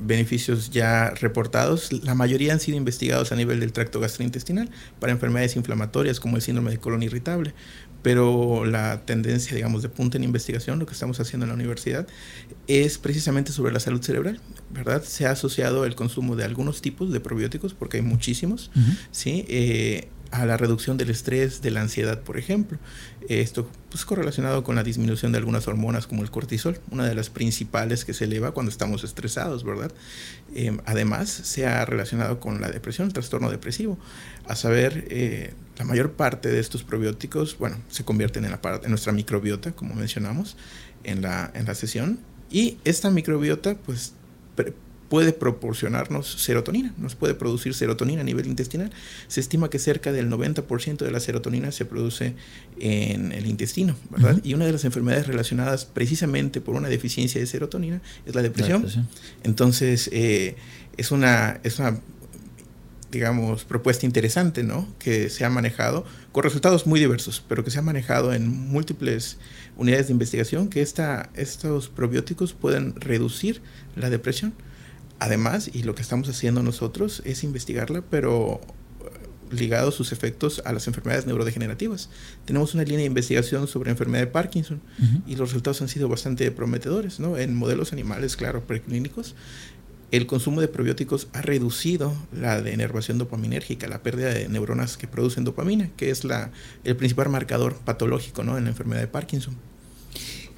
beneficios 0.00 0.70
ya 0.70 1.10
reportados. 1.10 1.90
La 2.04 2.14
mayoría 2.14 2.52
han 2.52 2.60
sido 2.60 2.76
investigados 2.76 3.32
a 3.32 3.36
nivel 3.36 3.60
del 3.60 3.72
tracto 3.72 3.98
gastrointestinal 3.98 4.68
para 5.00 5.12
enfermedades 5.12 5.56
inflamatorias 5.56 6.20
como 6.20 6.36
el 6.36 6.42
síndrome 6.42 6.70
de 6.70 6.78
colon 6.78 7.02
irritable 7.02 7.54
pero 8.06 8.64
la 8.64 9.04
tendencia, 9.04 9.56
digamos, 9.56 9.82
de 9.82 9.88
punta 9.88 10.16
en 10.16 10.22
investigación, 10.22 10.78
lo 10.78 10.86
que 10.86 10.92
estamos 10.92 11.18
haciendo 11.18 11.44
en 11.44 11.48
la 11.48 11.54
universidad, 11.56 12.06
es 12.68 12.98
precisamente 12.98 13.50
sobre 13.50 13.72
la 13.72 13.80
salud 13.80 14.00
cerebral, 14.00 14.40
¿verdad? 14.70 15.02
Se 15.02 15.26
ha 15.26 15.32
asociado 15.32 15.84
el 15.84 15.96
consumo 15.96 16.36
de 16.36 16.44
algunos 16.44 16.82
tipos 16.82 17.12
de 17.12 17.18
probióticos, 17.18 17.74
porque 17.74 17.96
hay 17.96 18.04
muchísimos, 18.04 18.70
¿sí? 19.10 19.44
Eh, 19.48 20.06
a 20.40 20.46
la 20.46 20.56
reducción 20.56 20.96
del 20.96 21.10
estrés, 21.10 21.62
de 21.62 21.70
la 21.70 21.80
ansiedad, 21.80 22.20
por 22.20 22.38
ejemplo. 22.38 22.78
Esto 23.28 23.68
pues 23.90 24.04
correlacionado 24.04 24.62
con 24.62 24.76
la 24.76 24.82
disminución 24.82 25.32
de 25.32 25.38
algunas 25.38 25.66
hormonas 25.68 26.06
como 26.06 26.22
el 26.22 26.30
cortisol, 26.30 26.78
una 26.90 27.06
de 27.06 27.14
las 27.14 27.30
principales 27.30 28.04
que 28.04 28.14
se 28.14 28.24
eleva 28.24 28.52
cuando 28.52 28.70
estamos 28.70 29.04
estresados, 29.04 29.64
¿verdad? 29.64 29.92
Em, 30.54 30.78
además, 30.84 31.28
se 31.28 31.66
ha 31.66 31.84
relacionado 31.84 32.40
con 32.40 32.60
la 32.60 32.70
depresión, 32.70 33.08
el 33.08 33.12
trastorno 33.12 33.50
depresivo. 33.50 33.98
A 34.46 34.56
saber, 34.56 35.06
eh, 35.10 35.54
la 35.78 35.84
mayor 35.84 36.12
parte 36.12 36.50
de 36.50 36.60
estos 36.60 36.84
probióticos, 36.84 37.58
bueno, 37.58 37.76
se 37.88 38.04
convierten 38.04 38.44
en, 38.44 38.50
la 38.50 38.60
parte, 38.60 38.86
en 38.86 38.90
nuestra 38.90 39.12
microbiota, 39.12 39.72
como 39.72 39.94
mencionamos 39.94 40.56
en 41.04 41.22
la, 41.22 41.50
en 41.54 41.66
la 41.66 41.74
sesión, 41.74 42.18
y 42.50 42.78
esta 42.84 43.10
microbiota, 43.10 43.74
pues, 43.74 44.14
puede 45.08 45.32
proporcionarnos 45.32 46.26
serotonina, 46.42 46.92
nos 46.98 47.14
puede 47.14 47.34
producir 47.34 47.74
serotonina 47.74 48.22
a 48.22 48.24
nivel 48.24 48.46
intestinal. 48.46 48.90
Se 49.28 49.40
estima 49.40 49.70
que 49.70 49.78
cerca 49.78 50.12
del 50.12 50.30
90% 50.30 50.98
de 50.98 51.10
la 51.10 51.20
serotonina 51.20 51.70
se 51.72 51.84
produce 51.84 52.34
en 52.78 53.32
el 53.32 53.46
intestino, 53.46 53.96
¿verdad? 54.10 54.40
Y 54.42 54.54
una 54.54 54.66
de 54.66 54.72
las 54.72 54.84
enfermedades 54.84 55.26
relacionadas 55.26 55.84
precisamente 55.84 56.60
por 56.60 56.74
una 56.74 56.88
deficiencia 56.88 57.40
de 57.40 57.46
serotonina 57.46 58.00
es 58.26 58.34
la 58.34 58.42
depresión. 58.42 58.86
Entonces, 59.44 60.10
eh, 60.12 60.56
es, 60.96 61.10
una, 61.12 61.60
es 61.62 61.78
una, 61.78 62.00
digamos, 63.12 63.64
propuesta 63.64 64.06
interesante, 64.06 64.62
¿no? 64.64 64.88
Que 64.98 65.30
se 65.30 65.44
ha 65.44 65.50
manejado 65.50 66.04
con 66.32 66.42
resultados 66.42 66.86
muy 66.86 66.98
diversos, 66.98 67.42
pero 67.48 67.64
que 67.64 67.70
se 67.70 67.78
ha 67.78 67.82
manejado 67.82 68.34
en 68.34 68.48
múltiples 68.48 69.38
unidades 69.76 70.08
de 70.08 70.12
investigación, 70.12 70.68
que 70.68 70.82
esta, 70.82 71.30
estos 71.34 71.88
probióticos 71.88 72.54
pueden 72.54 72.94
reducir 72.96 73.60
la 73.94 74.10
depresión 74.10 74.52
Además, 75.18 75.70
y 75.72 75.82
lo 75.82 75.94
que 75.94 76.02
estamos 76.02 76.28
haciendo 76.28 76.62
nosotros 76.62 77.22
es 77.24 77.42
investigarla, 77.42 78.02
pero 78.10 78.60
eh, 79.00 79.54
ligado 79.54 79.90
sus 79.90 80.12
efectos 80.12 80.60
a 80.64 80.72
las 80.72 80.86
enfermedades 80.86 81.26
neurodegenerativas. 81.26 82.10
Tenemos 82.44 82.74
una 82.74 82.82
línea 82.82 83.00
de 83.00 83.06
investigación 83.06 83.66
sobre 83.66 83.90
enfermedad 83.90 84.24
de 84.24 84.30
Parkinson 84.30 84.80
y 85.26 85.36
los 85.36 85.50
resultados 85.50 85.80
han 85.82 85.88
sido 85.88 86.08
bastante 86.08 86.50
prometedores, 86.50 87.18
¿no? 87.18 87.38
En 87.38 87.56
modelos 87.56 87.92
animales, 87.92 88.36
claro, 88.36 88.66
preclínicos, 88.66 89.34
el 90.12 90.26
consumo 90.26 90.60
de 90.60 90.68
probióticos 90.68 91.28
ha 91.32 91.42
reducido 91.42 92.14
la 92.32 92.60
denervación 92.62 93.18
dopaminérgica, 93.18 93.88
la 93.88 94.02
pérdida 94.02 94.32
de 94.32 94.48
neuronas 94.48 94.96
que 94.96 95.08
producen 95.08 95.44
dopamina, 95.44 95.90
que 95.96 96.10
es 96.10 96.24
la, 96.24 96.52
el 96.84 96.96
principal 96.96 97.28
marcador 97.28 97.76
patológico 97.78 98.44
¿no? 98.44 98.56
en 98.56 98.64
la 98.64 98.70
enfermedad 98.70 99.00
de 99.00 99.08
Parkinson. 99.08 99.56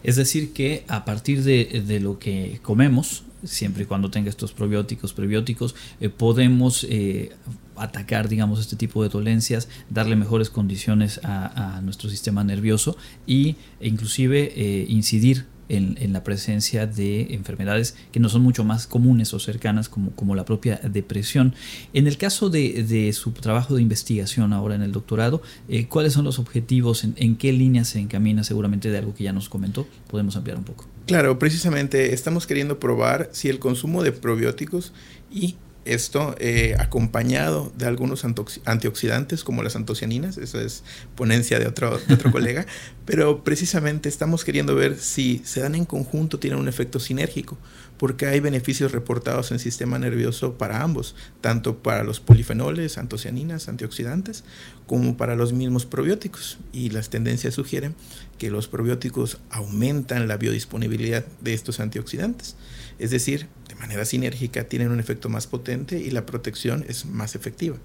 Es 0.02 0.16
decir, 0.16 0.52
que 0.52 0.84
a 0.88 1.04
partir 1.04 1.42
de, 1.42 1.82
de 1.86 2.00
lo 2.00 2.18
que 2.18 2.60
comemos, 2.62 3.24
siempre 3.44 3.84
y 3.84 3.86
cuando 3.86 4.10
tenga 4.10 4.30
estos 4.30 4.52
probióticos, 4.52 5.12
prebióticos, 5.12 5.74
eh, 6.00 6.08
podemos 6.08 6.84
eh, 6.88 7.32
atacar, 7.76 8.28
digamos, 8.28 8.60
este 8.60 8.76
tipo 8.76 9.02
de 9.02 9.08
dolencias, 9.08 9.68
darle 9.90 10.16
mejores 10.16 10.50
condiciones 10.50 11.20
a, 11.22 11.80
nuestro 11.82 12.10
sistema 12.10 12.44
nervioso 12.44 12.96
y, 13.26 13.56
e 13.80 13.88
inclusive 13.88 14.52
eh, 14.56 14.86
incidir 14.88 15.46
en, 15.68 16.12
la 16.12 16.24
presencia 16.24 16.86
de 16.86 17.34
enfermedades 17.34 17.94
que 18.12 18.20
no 18.20 18.28
son 18.28 18.42
mucho 18.42 18.64
más 18.64 18.86
comunes 18.86 19.34
o 19.34 19.38
cercanas 19.38 19.88
como, 19.88 20.10
como 20.12 20.34
la 20.34 20.44
propia 20.44 20.80
depresión. 20.82 21.54
En 21.92 22.06
el 22.06 22.16
caso 22.16 22.50
de, 22.50 23.12
su 23.12 23.32
trabajo 23.32 23.74
de 23.74 23.82
investigación 23.82 24.52
ahora 24.52 24.74
en 24.74 24.82
el 24.82 24.92
doctorado, 24.92 25.42
eh, 25.68 25.86
¿cuáles 25.86 26.12
son 26.12 26.24
los 26.24 26.38
objetivos? 26.38 27.04
En, 27.04 27.14
¿En 27.16 27.36
qué 27.36 27.52
línea 27.52 27.84
se 27.84 28.00
encamina 28.00 28.44
seguramente 28.44 28.90
de 28.90 28.98
algo 28.98 29.14
que 29.14 29.24
ya 29.24 29.32
nos 29.32 29.48
comentó? 29.48 29.86
Podemos 30.08 30.36
ampliar 30.36 30.58
un 30.58 30.64
poco. 30.64 30.86
Claro, 31.06 31.38
precisamente 31.38 32.12
estamos 32.12 32.46
queriendo 32.46 32.78
probar 32.78 33.30
si 33.32 33.48
el 33.48 33.58
consumo 33.58 34.02
de 34.02 34.12
probióticos 34.12 34.92
y 35.30 35.56
esto 35.84 36.34
eh, 36.38 36.76
acompañado 36.78 37.72
de 37.76 37.86
algunos 37.86 38.24
antioxidantes 38.24 39.44
como 39.44 39.62
las 39.62 39.76
antocianinas, 39.76 40.36
eso 40.36 40.60
es 40.60 40.84
ponencia 41.14 41.58
de 41.58 41.66
otro, 41.66 41.98
de 41.98 42.14
otro 42.14 42.30
colega, 42.32 42.66
pero 43.06 43.42
precisamente 43.42 44.08
estamos 44.08 44.44
queriendo 44.44 44.74
ver 44.74 44.98
si 44.98 45.40
se 45.44 45.60
dan 45.60 45.74
en 45.74 45.84
conjunto, 45.84 46.38
tienen 46.38 46.58
un 46.58 46.68
efecto 46.68 47.00
sinérgico, 47.00 47.56
porque 47.98 48.26
hay 48.26 48.40
beneficios 48.40 48.92
reportados 48.92 49.50
en 49.50 49.56
el 49.56 49.60
sistema 49.60 49.98
nervioso 49.98 50.54
para 50.56 50.82
ambos, 50.82 51.16
tanto 51.40 51.78
para 51.82 52.04
los 52.04 52.20
polifenoles, 52.20 52.96
antocianinas, 52.96 53.68
antioxidantes, 53.68 54.44
como 54.86 55.16
para 55.16 55.34
los 55.34 55.52
mismos 55.52 55.84
probióticos. 55.84 56.58
Y 56.72 56.90
las 56.90 57.10
tendencias 57.10 57.54
sugieren 57.54 57.94
que 58.38 58.50
los 58.50 58.68
probióticos 58.68 59.38
aumentan 59.50 60.28
la 60.28 60.36
biodisponibilidad 60.36 61.24
de 61.40 61.54
estos 61.54 61.80
antioxidantes. 61.80 62.56
Es 62.98 63.10
decir, 63.10 63.46
de 63.68 63.74
manera 63.76 64.04
sinérgica 64.04 64.64
tienen 64.64 64.90
un 64.90 65.00
efecto 65.00 65.28
más 65.28 65.46
potente 65.46 65.98
y 65.98 66.10
la 66.10 66.26
protección 66.26 66.84
es 66.88 67.06
más 67.06 67.34
efectiva. 67.34 67.76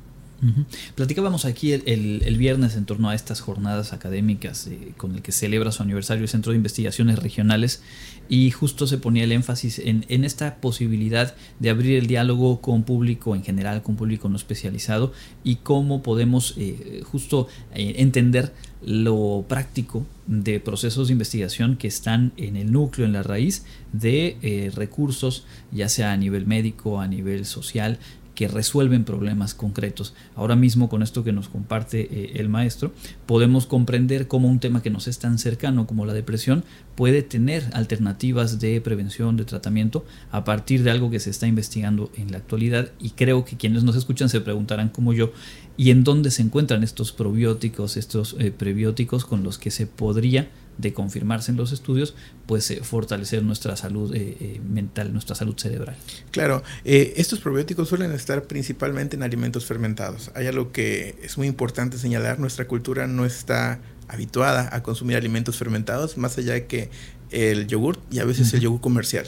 Platicábamos 0.95 1.45
aquí 1.45 1.71
el, 1.73 2.37
viernes 2.37 2.75
en 2.75 2.85
torno 2.85 3.09
a 3.09 3.15
estas 3.15 3.39
jornadas 3.39 3.93
académicas 3.93 4.67
eh, 4.67 4.93
con 4.97 5.15
el 5.15 5.21
que 5.21 5.31
celebra 5.31 5.71
su 5.71 5.83
aniversario 5.83 6.23
el 6.23 6.29
Centro 6.29 6.51
de 6.51 6.57
Investigaciones 6.57 7.19
Regionales 7.19 7.81
y 8.29 8.51
justo 8.51 8.87
se 8.87 8.97
ponía 8.97 9.23
el 9.23 9.31
énfasis 9.31 9.79
en, 9.79 10.03
esta 10.23 10.55
posibilidad 10.55 11.35
de 11.59 11.69
abrir 11.69 11.97
el 11.97 12.07
diálogo 12.07 12.61
con 12.61 12.83
público 12.83 13.35
en 13.35 13.43
general, 13.43 13.83
con 13.83 13.95
público 13.95 14.29
no 14.29 14.35
especializado 14.35 15.13
y 15.43 15.57
cómo 15.57 16.01
podemos 16.01 16.55
eh, 16.57 17.03
justo 17.05 17.47
eh, 17.73 17.95
entender 17.97 18.53
lo 18.81 19.45
práctico 19.47 20.05
de 20.27 20.59
procesos 20.59 21.07
de 21.07 21.13
investigación 21.13 21.77
que 21.77 21.87
están 21.87 22.33
en 22.35 22.57
el 22.57 22.71
núcleo, 22.71 23.05
en 23.05 23.13
la 23.13 23.23
raíz 23.23 23.63
de 23.93 24.71
recursos, 24.75 25.45
ya 25.71 25.87
sea 25.87 26.11
a 26.11 26.17
nivel 26.17 26.45
médico, 26.45 26.99
a 26.99 27.07
nivel 27.07 27.45
social, 27.45 27.97
que 28.35 28.47
resuelven 28.47 29.03
problemas 29.03 29.53
concretos. 29.53 30.13
Ahora 30.35 30.55
mismo 30.55 30.89
con 30.89 31.03
esto 31.03 31.23
que 31.23 31.31
nos 31.31 31.49
comparte 31.49 32.01
eh, 32.01 32.31
el 32.35 32.49
maestro, 32.49 32.91
podemos 33.25 33.65
comprender 33.65 34.27
cómo 34.27 34.47
un 34.47 34.59
tema 34.59 34.81
que 34.81 34.89
nos 34.89 35.07
es 35.07 35.19
tan 35.19 35.37
cercano 35.37 35.87
como 35.87 36.05
la 36.05 36.13
depresión 36.13 36.63
puede 36.95 37.23
tener 37.23 37.63
alternativas 37.73 38.59
de 38.59 38.79
prevención, 38.81 39.37
de 39.37 39.45
tratamiento, 39.45 40.05
a 40.31 40.43
partir 40.43 40.83
de 40.83 40.91
algo 40.91 41.09
que 41.09 41.19
se 41.19 41.29
está 41.29 41.47
investigando 41.47 42.11
en 42.15 42.31
la 42.31 42.37
actualidad. 42.37 42.91
Y 42.99 43.11
creo 43.11 43.45
que 43.45 43.57
quienes 43.57 43.83
nos 43.83 43.95
escuchan 43.95 44.29
se 44.29 44.41
preguntarán 44.41 44.89
como 44.89 45.13
yo, 45.13 45.31
y 45.75 45.89
en 45.89 46.03
dónde 46.03 46.31
se 46.31 46.43
encuentran 46.43 46.83
estos 46.83 47.11
probióticos, 47.11 47.97
estos 47.97 48.35
eh, 48.39 48.51
prebióticos 48.51 49.25
con 49.25 49.43
los 49.43 49.57
que 49.57 49.71
se 49.71 49.87
podría, 49.87 50.49
de 50.77 50.93
confirmarse 50.93 51.51
en 51.51 51.57
los 51.57 51.71
estudios, 51.71 52.15
pues 52.45 52.69
eh, 52.71 52.81
fortalecer 52.83 53.43
nuestra 53.43 53.75
salud 53.75 54.13
eh, 54.15 54.59
mental, 54.67 55.13
nuestra 55.13 55.35
salud 55.35 55.55
cerebral. 55.57 55.95
Claro, 56.31 56.63
estos 56.83 57.39
probióticos 57.39 57.89
suelen 57.89 58.11
estar 58.11 58.43
principalmente 58.43 59.15
en 59.15 59.23
alimentos 59.23 59.65
fermentados. 59.65 60.31
Hay 60.35 60.47
algo 60.47 60.71
que 60.71 61.15
es 61.21 61.37
muy 61.37 61.47
importante 61.47 61.97
señalar, 61.97 62.39
nuestra 62.39 62.67
cultura 62.67 63.07
no 63.07 63.25
está 63.25 63.79
habituada 64.07 64.69
a 64.71 64.83
consumir 64.83 65.17
alimentos 65.17 65.57
fermentados, 65.57 66.17
más 66.17 66.37
allá 66.37 66.53
de 66.53 66.65
que 66.65 66.89
el 67.31 67.67
yogur 67.67 67.99
y 68.11 68.19
a 68.19 68.25
veces 68.25 68.53
el 68.53 68.61
yogur 68.61 68.81
comercial. 68.81 69.25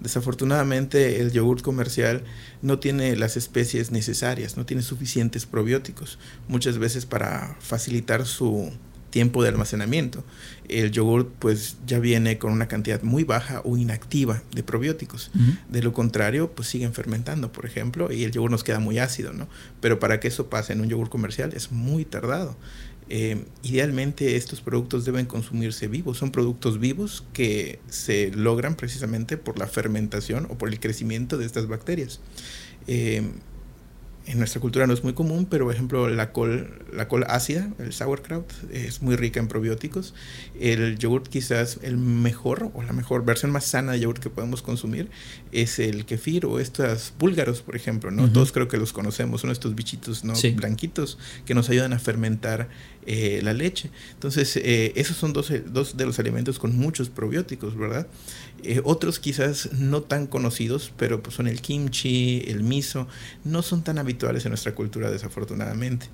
Desafortunadamente 0.00 1.20
el 1.20 1.32
yogur 1.32 1.60
comercial 1.60 2.22
no 2.62 2.78
tiene 2.78 3.16
las 3.16 3.36
especies 3.36 3.90
necesarias, 3.90 4.56
no 4.56 4.64
tiene 4.64 4.82
suficientes 4.82 5.44
probióticos, 5.44 6.18
muchas 6.46 6.78
veces 6.78 7.04
para 7.04 7.56
facilitar 7.60 8.26
su 8.26 8.70
tiempo 9.10 9.42
de 9.42 9.48
almacenamiento. 9.48 10.24
El 10.68 10.90
yogur 10.90 11.28
pues 11.38 11.76
ya 11.86 11.98
viene 11.98 12.38
con 12.38 12.52
una 12.52 12.68
cantidad 12.68 13.02
muy 13.02 13.24
baja 13.24 13.62
o 13.64 13.76
inactiva 13.76 14.42
de 14.52 14.62
probióticos. 14.62 15.30
De 15.68 15.82
lo 15.82 15.92
contrario, 15.92 16.52
pues 16.52 16.68
siguen 16.68 16.92
fermentando, 16.92 17.50
por 17.52 17.66
ejemplo, 17.66 18.12
y 18.12 18.24
el 18.24 18.32
yogur 18.32 18.50
nos 18.50 18.64
queda 18.64 18.80
muy 18.80 18.98
ácido, 18.98 19.32
¿no? 19.32 19.48
Pero 19.80 19.98
para 19.98 20.20
que 20.20 20.28
eso 20.28 20.48
pase 20.48 20.72
en 20.72 20.80
un 20.80 20.88
yogur 20.88 21.08
comercial 21.08 21.52
es 21.54 21.72
muy 21.72 22.04
tardado. 22.04 22.56
Eh, 23.10 23.44
idealmente 23.62 24.36
estos 24.36 24.60
productos 24.60 25.06
deben 25.06 25.24
consumirse 25.24 25.88
vivos, 25.88 26.18
son 26.18 26.30
productos 26.30 26.78
vivos 26.78 27.24
que 27.32 27.80
se 27.88 28.30
logran 28.32 28.74
precisamente 28.74 29.38
por 29.38 29.58
la 29.58 29.66
fermentación 29.66 30.46
o 30.50 30.58
por 30.58 30.68
el 30.68 30.78
crecimiento 30.78 31.38
de 31.38 31.46
estas 31.46 31.68
bacterias. 31.68 32.20
Eh, 32.86 33.22
en 34.28 34.38
nuestra 34.38 34.60
cultura 34.60 34.86
no 34.86 34.92
es 34.92 35.02
muy 35.02 35.14
común, 35.14 35.46
pero 35.48 35.64
por 35.64 35.74
ejemplo 35.74 36.08
la 36.08 36.32
col, 36.32 36.84
la 36.92 37.08
col 37.08 37.24
ácida, 37.28 37.70
el 37.78 37.94
sauerkraut, 37.94 38.52
es 38.70 39.00
muy 39.00 39.16
rica 39.16 39.40
en 39.40 39.48
probióticos. 39.48 40.14
El 40.60 40.98
yogurt 40.98 41.28
quizás 41.28 41.78
el 41.82 41.96
mejor 41.96 42.70
o 42.74 42.82
la 42.82 42.92
mejor 42.92 43.24
versión 43.24 43.50
más 43.50 43.64
sana 43.64 43.92
de 43.92 44.00
yogurt 44.00 44.22
que 44.22 44.28
podemos 44.28 44.60
consumir 44.60 45.08
es 45.50 45.78
el 45.78 46.04
kefir 46.04 46.44
o 46.44 46.60
estos 46.60 47.14
búlgaros, 47.18 47.62
por 47.62 47.74
ejemplo, 47.74 48.10
¿no? 48.10 48.30
Todos 48.30 48.52
creo 48.52 48.68
que 48.68 48.76
los 48.76 48.92
conocemos, 48.92 49.40
son 49.40 49.50
estos 49.50 49.74
bichitos 49.74 50.24
¿no? 50.24 50.34
blanquitos 50.54 51.18
que 51.46 51.54
nos 51.54 51.70
ayudan 51.70 51.94
a 51.94 51.98
fermentar 51.98 52.68
eh, 53.10 53.40
la 53.42 53.54
leche. 53.54 53.88
Entonces, 54.12 54.54
eh, 54.58 54.92
esos 54.94 55.16
son 55.16 55.32
dos, 55.32 55.50
dos, 55.72 55.96
de 55.96 56.04
los 56.04 56.18
alimentos 56.18 56.58
con 56.58 56.76
muchos 56.76 57.08
probióticos, 57.08 57.74
¿verdad? 57.74 58.06
Eh, 58.62 58.82
otros 58.84 59.18
quizás 59.18 59.72
no 59.72 60.02
tan 60.02 60.26
conocidos, 60.26 60.92
pero 60.98 61.22
pues 61.22 61.34
son 61.34 61.48
el 61.48 61.62
kimchi, 61.62 62.44
el 62.48 62.62
miso, 62.62 63.08
no 63.44 63.62
son 63.62 63.82
tan 63.82 63.96
habituales 63.96 64.44
en 64.44 64.50
nuestra 64.50 64.74
cultura 64.74 65.10
desafortunadamente 65.10 66.08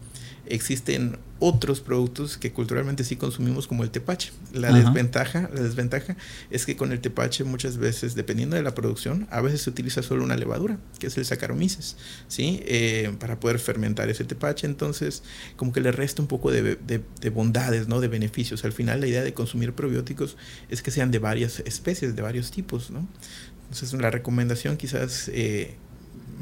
existen 0.46 1.18
otros 1.40 1.80
productos 1.80 2.38
que 2.38 2.52
culturalmente 2.52 3.04
sí 3.04 3.16
consumimos 3.16 3.66
como 3.66 3.82
el 3.82 3.90
tepache. 3.90 4.32
La 4.52 4.72
desventaja, 4.72 5.50
la 5.52 5.60
desventaja 5.60 6.16
es 6.50 6.64
que 6.64 6.76
con 6.76 6.92
el 6.92 7.00
tepache 7.00 7.44
muchas 7.44 7.76
veces, 7.76 8.14
dependiendo 8.14 8.56
de 8.56 8.62
la 8.62 8.74
producción, 8.74 9.26
a 9.30 9.40
veces 9.40 9.62
se 9.62 9.70
utiliza 9.70 10.02
solo 10.02 10.24
una 10.24 10.36
levadura, 10.36 10.78
que 10.98 11.08
es 11.08 11.18
el 11.18 11.24
Saccharomyces, 11.24 11.96
¿sí? 12.28 12.62
Eh, 12.64 13.12
para 13.18 13.40
poder 13.40 13.58
fermentar 13.58 14.08
ese 14.08 14.24
tepache. 14.24 14.66
Entonces, 14.66 15.22
como 15.56 15.72
que 15.72 15.80
le 15.80 15.92
resta 15.92 16.22
un 16.22 16.28
poco 16.28 16.50
de, 16.50 16.78
bondades, 17.30 17.88
¿no? 17.88 18.00
De 18.00 18.08
beneficios. 18.08 18.64
Al 18.64 18.72
final, 18.72 19.00
la 19.00 19.06
idea 19.06 19.22
de 19.22 19.34
consumir 19.34 19.74
probióticos 19.74 20.36
es 20.70 20.82
que 20.82 20.90
sean 20.90 21.10
de 21.10 21.18
varias 21.18 21.60
especies, 21.60 22.16
de 22.16 22.22
varios 22.22 22.52
tipos, 22.52 22.90
¿no? 22.90 23.06
Entonces, 23.64 23.92
la 24.00 24.10
recomendación 24.10 24.76
quizás 24.76 25.28
eh, 25.32 25.76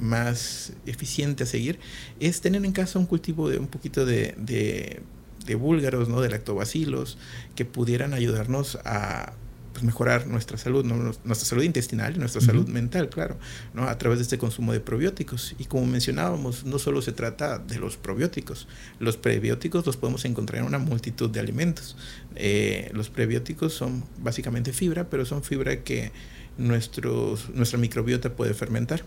más 0.00 0.72
eficiente 0.86 1.44
a 1.44 1.46
seguir 1.46 1.78
es 2.20 2.40
tener 2.40 2.64
en 2.64 2.72
casa 2.72 2.98
un 2.98 3.06
cultivo 3.06 3.48
de 3.48 3.58
un 3.58 3.68
poquito 3.68 4.06
de, 4.06 4.34
de, 4.38 5.54
búlgaros, 5.54 6.08
¿no? 6.08 6.20
de 6.20 6.30
lactobacilos, 6.30 7.18
que 7.54 7.64
pudieran 7.64 8.14
ayudarnos 8.14 8.78
a 8.84 9.34
pues, 9.72 9.84
mejorar 9.84 10.26
nuestra 10.26 10.58
salud, 10.58 10.84
nuestra 10.84 11.34
salud 11.34 11.62
intestinal 11.62 12.14
y 12.14 12.18
nuestra 12.18 12.40
salud 12.40 12.68
mental, 12.68 13.08
claro, 13.08 13.38
¿no? 13.74 13.84
a 13.84 13.98
través 13.98 14.18
de 14.18 14.22
este 14.22 14.38
consumo 14.38 14.72
de 14.72 14.80
probióticos. 14.80 15.54
Y 15.58 15.64
como 15.64 15.86
mencionábamos, 15.86 16.64
no 16.64 16.78
solo 16.78 17.02
se 17.02 17.12
trata 17.12 17.58
de 17.58 17.78
los 17.78 17.96
probióticos, 17.96 18.68
los 18.98 19.16
prebióticos 19.16 19.84
los 19.84 19.96
podemos 19.96 20.24
encontrar 20.24 20.60
en 20.60 20.66
una 20.66 20.78
multitud 20.78 21.30
de 21.30 21.40
alimentos. 21.40 21.96
Eh, 22.36 22.90
los 22.94 23.10
prebióticos 23.10 23.72
son 23.72 24.04
básicamente 24.18 24.72
fibra, 24.72 25.08
pero 25.08 25.24
son 25.24 25.42
fibra 25.42 25.82
que 25.82 26.12
nuestros, 26.58 27.50
nuestra 27.50 27.78
microbiota 27.78 28.34
puede 28.34 28.54
fermentar 28.54 29.02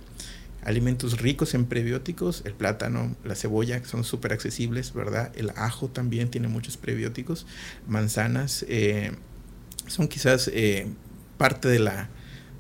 alimentos 0.66 1.22
ricos 1.22 1.54
en 1.54 1.66
prebióticos, 1.66 2.42
el 2.46 2.54
plátano, 2.54 3.16
la 3.24 3.36
cebolla, 3.36 3.80
que 3.82 3.88
son 3.88 4.04
súper 4.04 4.34
accesibles, 4.34 4.94
¿verdad? 4.94 5.32
El 5.36 5.52
ajo 5.56 5.88
también 5.88 6.30
tiene 6.30 6.48
muchos 6.48 6.76
prebióticos, 6.76 7.46
manzanas, 7.88 8.66
eh, 8.68 9.12
son 9.88 10.08
quizás 10.08 10.50
eh, 10.52 10.88
parte 11.38 11.68
de 11.68 11.80
la, 11.80 12.10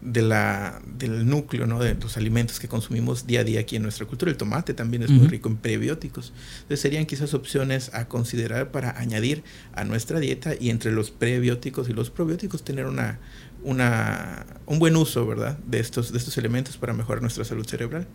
de 0.01 0.21
la, 0.21 0.81
del 0.85 1.27
núcleo 1.27 1.65
¿no? 1.65 1.79
de 1.79 1.95
los 1.95 2.15
alimentos 2.15 2.59
que 2.59 2.67
consumimos 2.67 3.25
día 3.25 3.39
a 3.39 3.43
día 3.43 3.61
aquí 3.61 3.75
en 3.75 3.81
nuestra 3.81 4.05
cultura. 4.05 4.29
El 4.29 4.37
tomate 4.37 4.75
también 4.75 5.01
es 5.01 5.09
muy 5.09 5.27
rico 5.27 5.49
en 5.49 5.57
prebióticos. 5.57 6.31
Entonces 6.57 6.79
serían 6.79 7.07
quizás 7.07 7.33
opciones 7.33 7.91
a 7.93 8.07
considerar 8.07 8.69
para 8.71 8.99
añadir 8.99 9.43
a 9.73 9.83
nuestra 9.83 10.19
dieta 10.19 10.53
y 10.59 10.69
entre 10.69 10.91
los 10.91 11.09
prebióticos 11.09 11.89
y 11.89 11.93
los 11.93 12.11
probióticos 12.11 12.63
tener 12.63 12.85
una, 12.85 13.19
una, 13.65 14.45
un 14.65 14.79
buen 14.79 14.95
uso, 14.95 15.25
¿verdad?, 15.25 15.57
de 15.65 15.79
estos, 15.79 16.11
de 16.11 16.17
estos 16.19 16.37
elementos 16.37 16.77
para 16.77 16.93
mejorar 16.93 17.21
nuestra 17.21 17.43
salud 17.43 17.65
cerebral. 17.65 18.07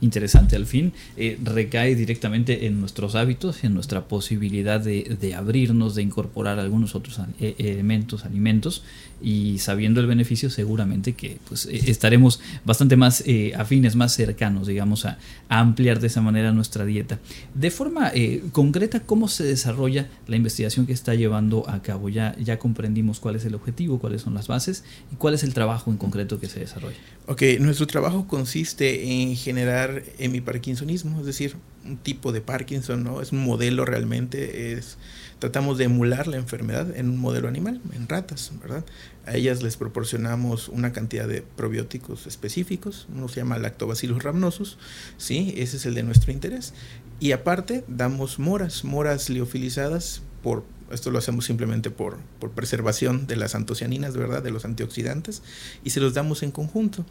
Interesante, 0.00 0.56
al 0.56 0.66
fin 0.66 0.92
eh, 1.16 1.38
recae 1.42 1.94
directamente 1.94 2.66
en 2.66 2.80
nuestros 2.80 3.14
hábitos 3.14 3.42
en 3.62 3.74
nuestra 3.74 4.08
posibilidad 4.08 4.80
de, 4.80 5.16
de 5.20 5.34
abrirnos, 5.34 5.94
de 5.94 6.02
incorporar 6.02 6.58
algunos 6.58 6.94
otros 6.94 7.20
eh, 7.40 7.54
elementos, 7.58 8.24
alimentos 8.24 8.82
y 9.22 9.58
sabiendo 9.58 10.00
el 10.00 10.06
beneficio 10.06 10.50
seguramente 10.50 11.12
que 11.12 11.38
pues, 11.48 11.66
e, 11.66 11.90
estaremos 11.90 12.40
bastante 12.64 12.96
más 12.96 13.22
eh, 13.26 13.52
afines, 13.56 13.94
más 13.94 14.14
cercanos, 14.14 14.66
digamos, 14.66 15.06
a, 15.06 15.18
ampliar 15.48 16.00
de 16.00 16.06
esa 16.06 16.20
manera 16.22 16.52
nuestra 16.52 16.84
dieta. 16.84 17.18
De 17.54 17.70
forma 17.70 18.10
eh, 18.14 18.42
concreta, 18.52 19.00
¿cómo 19.00 19.28
se 19.28 19.44
desarrolla 19.44 20.08
la 20.26 20.36
investigación 20.36 20.86
que 20.86 20.92
está 20.92 21.14
llevando 21.14 21.68
a 21.68 21.82
cabo? 21.82 22.08
Ya, 22.08 22.34
ya 22.38 22.58
comprendimos 22.58 23.20
cuál 23.20 23.36
es 23.36 23.44
el 23.44 23.54
objetivo, 23.54 23.98
cuáles 23.98 24.22
son 24.22 24.34
las 24.34 24.48
bases 24.48 24.82
y 25.12 25.16
cuál 25.16 25.34
es 25.34 25.44
el 25.44 25.54
trabajo 25.54 25.90
en 25.90 25.98
concreto 25.98 26.40
que 26.40 26.48
se 26.48 26.60
desarrolla. 26.60 26.96
Ok, 27.26 27.42
nuestro 27.60 27.86
trabajo 27.86 28.26
consiste 28.26 29.22
en 29.22 29.36
generar 29.36 29.71
generar 29.72 30.02
hemiparkinsonismo, 30.18 31.20
es 31.20 31.26
decir, 31.26 31.56
un 31.84 31.96
tipo 31.96 32.32
de 32.32 32.40
Parkinson, 32.40 33.02
¿no? 33.02 33.20
Es 33.20 33.32
un 33.32 33.42
modelo 33.44 33.84
realmente, 33.84 34.72
es 34.72 34.98
tratamos 35.38 35.76
de 35.78 35.84
emular 35.84 36.28
la 36.28 36.36
enfermedad 36.36 36.94
en 36.96 37.08
un 37.08 37.18
modelo 37.18 37.48
animal, 37.48 37.80
en 37.92 38.06
ratas, 38.06 38.52
¿verdad? 38.60 38.84
A 39.26 39.34
ellas 39.34 39.62
les 39.62 39.76
proporcionamos 39.76 40.68
una 40.68 40.92
cantidad 40.92 41.26
de 41.26 41.42
probióticos 41.42 42.26
específicos, 42.26 43.08
uno 43.12 43.28
se 43.28 43.40
llama 43.40 43.58
Lactobacillus 43.58 44.22
rhamnosus, 44.22 44.78
¿sí? 45.16 45.54
Ese 45.56 45.78
es 45.78 45.86
el 45.86 45.94
de 45.94 46.04
nuestro 46.04 46.32
interés. 46.32 46.74
Y 47.18 47.32
aparte 47.32 47.84
damos 47.88 48.38
moras, 48.38 48.84
moras 48.84 49.30
liofilizadas 49.30 50.22
por 50.42 50.64
esto 50.92 51.10
lo 51.10 51.18
hacemos 51.18 51.46
simplemente 51.46 51.90
por, 51.90 52.18
por, 52.38 52.50
preservación 52.50 53.26
de 53.26 53.36
las 53.36 53.54
antocianinas, 53.54 54.14
¿verdad? 54.14 54.42
De 54.42 54.50
los 54.50 54.66
antioxidantes, 54.66 55.42
y 55.84 55.90
se 55.90 56.00
los 56.00 56.12
damos 56.12 56.42
en 56.42 56.50
conjunto. 56.50 57.06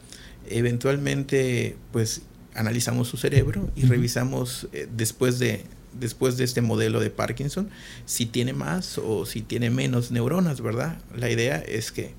Eventualmente, 0.48 1.76
pues 1.90 2.22
analizamos 2.54 3.08
su 3.08 3.16
cerebro 3.16 3.70
y 3.76 3.84
revisamos 3.86 4.68
eh, 4.72 4.88
después 4.94 5.38
de 5.38 5.64
después 5.98 6.38
de 6.38 6.44
este 6.44 6.62
modelo 6.62 7.00
de 7.00 7.10
Parkinson 7.10 7.68
si 8.06 8.24
tiene 8.24 8.54
más 8.54 8.96
o 8.98 9.26
si 9.26 9.42
tiene 9.42 9.70
menos 9.70 10.10
neuronas, 10.10 10.60
¿verdad? 10.60 10.98
La 11.14 11.30
idea 11.30 11.58
es 11.58 11.92
que 11.92 12.14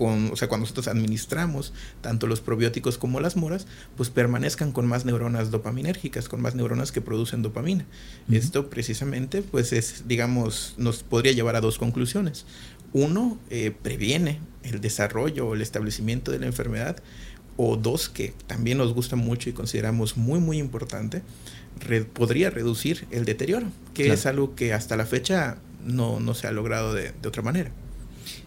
con, 0.00 0.30
o 0.32 0.36
sea, 0.36 0.48
cuando 0.48 0.62
nosotros 0.62 0.88
administramos 0.88 1.74
tanto 2.00 2.26
los 2.26 2.40
probióticos 2.40 2.96
como 2.96 3.20
las 3.20 3.36
moras, 3.36 3.66
pues 3.98 4.08
permanezcan 4.08 4.72
con 4.72 4.86
más 4.86 5.04
neuronas 5.04 5.50
dopaminérgicas, 5.50 6.26
con 6.26 6.40
más 6.40 6.54
neuronas 6.54 6.90
que 6.90 7.02
producen 7.02 7.42
dopamina. 7.42 7.84
Esto 8.30 8.70
precisamente, 8.70 9.42
pues 9.42 9.74
es, 9.74 10.08
digamos, 10.08 10.74
nos 10.78 11.02
podría 11.02 11.32
llevar 11.32 11.54
a 11.54 11.60
dos 11.60 11.76
conclusiones. 11.76 12.46
Uno, 12.94 13.38
eh, 13.50 13.74
previene 13.82 14.40
el 14.62 14.80
desarrollo 14.80 15.48
o 15.48 15.54
el 15.54 15.60
establecimiento 15.60 16.32
de 16.32 16.38
la 16.38 16.46
enfermedad 16.46 16.96
o 17.62 17.76
dos 17.76 18.08
que 18.08 18.32
también 18.46 18.78
nos 18.78 18.94
gusta 18.94 19.16
mucho 19.16 19.50
y 19.50 19.52
consideramos 19.52 20.16
muy 20.16 20.40
muy 20.40 20.56
importante, 20.58 21.20
podría 22.14 22.48
reducir 22.48 23.06
el 23.10 23.26
deterioro, 23.26 23.66
que 23.92 24.10
es 24.12 24.24
algo 24.24 24.54
que 24.54 24.72
hasta 24.72 24.96
la 24.96 25.04
fecha 25.04 25.58
no, 25.84 26.20
no 26.20 26.34
se 26.34 26.46
ha 26.46 26.52
logrado 26.52 26.94
de, 26.94 27.12
de, 27.20 27.28
otra 27.28 27.42
manera. 27.42 27.70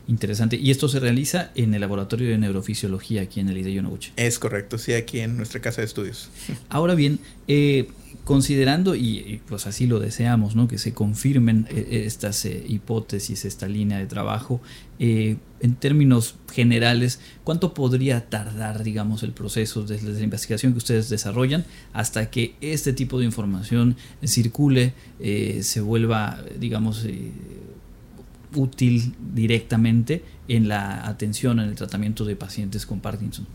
Interesante. 0.07 0.55
Y 0.55 0.71
esto 0.71 0.89
se 0.89 0.99
realiza 0.99 1.51
en 1.53 1.75
el 1.75 1.81
laboratorio 1.81 2.29
de 2.29 2.39
neurofisiología 2.39 3.21
aquí 3.21 3.39
en 3.39 3.49
el 3.49 3.83
Noguchi. 3.83 4.11
Es 4.15 4.39
correcto, 4.39 4.79
sí, 4.79 4.93
aquí 4.93 5.19
en 5.19 5.37
nuestra 5.37 5.61
casa 5.61 5.81
de 5.81 5.85
estudios. 5.85 6.29
Ahora 6.69 6.95
bien, 6.95 7.19
eh, 7.47 7.89
considerando, 8.23 8.95
y, 8.95 9.41
pues 9.47 9.67
así 9.67 9.85
lo 9.85 9.99
deseamos, 9.99 10.55
¿no? 10.55 10.67
que 10.67 10.77
se 10.77 10.93
confirmen 10.93 11.67
eh, 11.69 12.03
estas 12.05 12.45
eh, 12.45 12.63
hipótesis, 12.67 13.45
esta 13.45 13.67
línea 13.67 13.97
de 13.97 14.05
trabajo, 14.05 14.61
eh, 14.99 15.37
en 15.59 15.75
términos 15.75 16.35
generales, 16.51 17.19
¿cuánto 17.43 17.73
podría 17.73 18.29
tardar, 18.29 18.83
digamos, 18.83 19.23
el 19.23 19.31
proceso 19.31 19.83
desde 19.83 20.11
la 20.11 20.19
investigación 20.19 20.73
que 20.73 20.77
ustedes 20.77 21.09
desarrollan 21.09 21.65
hasta 21.93 22.29
que 22.29 22.55
este 22.61 22.93
tipo 22.93 23.19
de 23.19 23.25
información 23.25 23.95
circule, 24.25 24.93
se 25.61 25.79
vuelva, 25.79 26.43
digamos, 26.59 27.05
útil 28.55 29.15
directamente 29.33 30.23
en 30.49 30.67
la 30.67 31.07
atención, 31.07 31.61
en 31.61 31.69
el 31.69 31.75
tratamiento 31.75 32.25
de 32.25 32.35
pacientes 32.35 32.85
con 32.85 32.99
Parkinson? 32.99 33.47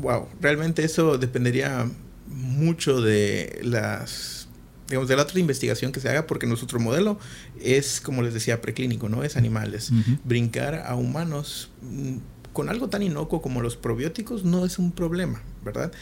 Wow, 0.00 0.26
realmente 0.40 0.84
eso 0.84 1.18
dependería 1.18 1.88
mucho 2.26 3.00
de 3.00 3.60
las 3.62 4.48
digamos 4.88 5.08
de 5.08 5.16
la 5.16 5.22
otra 5.22 5.40
investigación 5.40 5.90
que 5.90 6.00
se 6.00 6.08
haga 6.10 6.26
porque 6.26 6.46
nuestro 6.46 6.78
modelo 6.78 7.18
es 7.60 8.00
como 8.00 8.22
les 8.22 8.34
decía 8.34 8.60
preclínico 8.60 9.08
no 9.08 9.24
es 9.24 9.36
animales. 9.36 9.90
Brincar 10.24 10.84
a 10.86 10.94
humanos 10.96 11.70
mm, 11.80 12.16
con 12.52 12.68
algo 12.68 12.88
tan 12.88 13.02
inocuo 13.02 13.40
como 13.40 13.62
los 13.62 13.76
probióticos 13.76 14.44
no 14.44 14.66
es 14.66 14.78
un 14.78 14.92
problema 14.92 15.42
verdad 15.64 15.92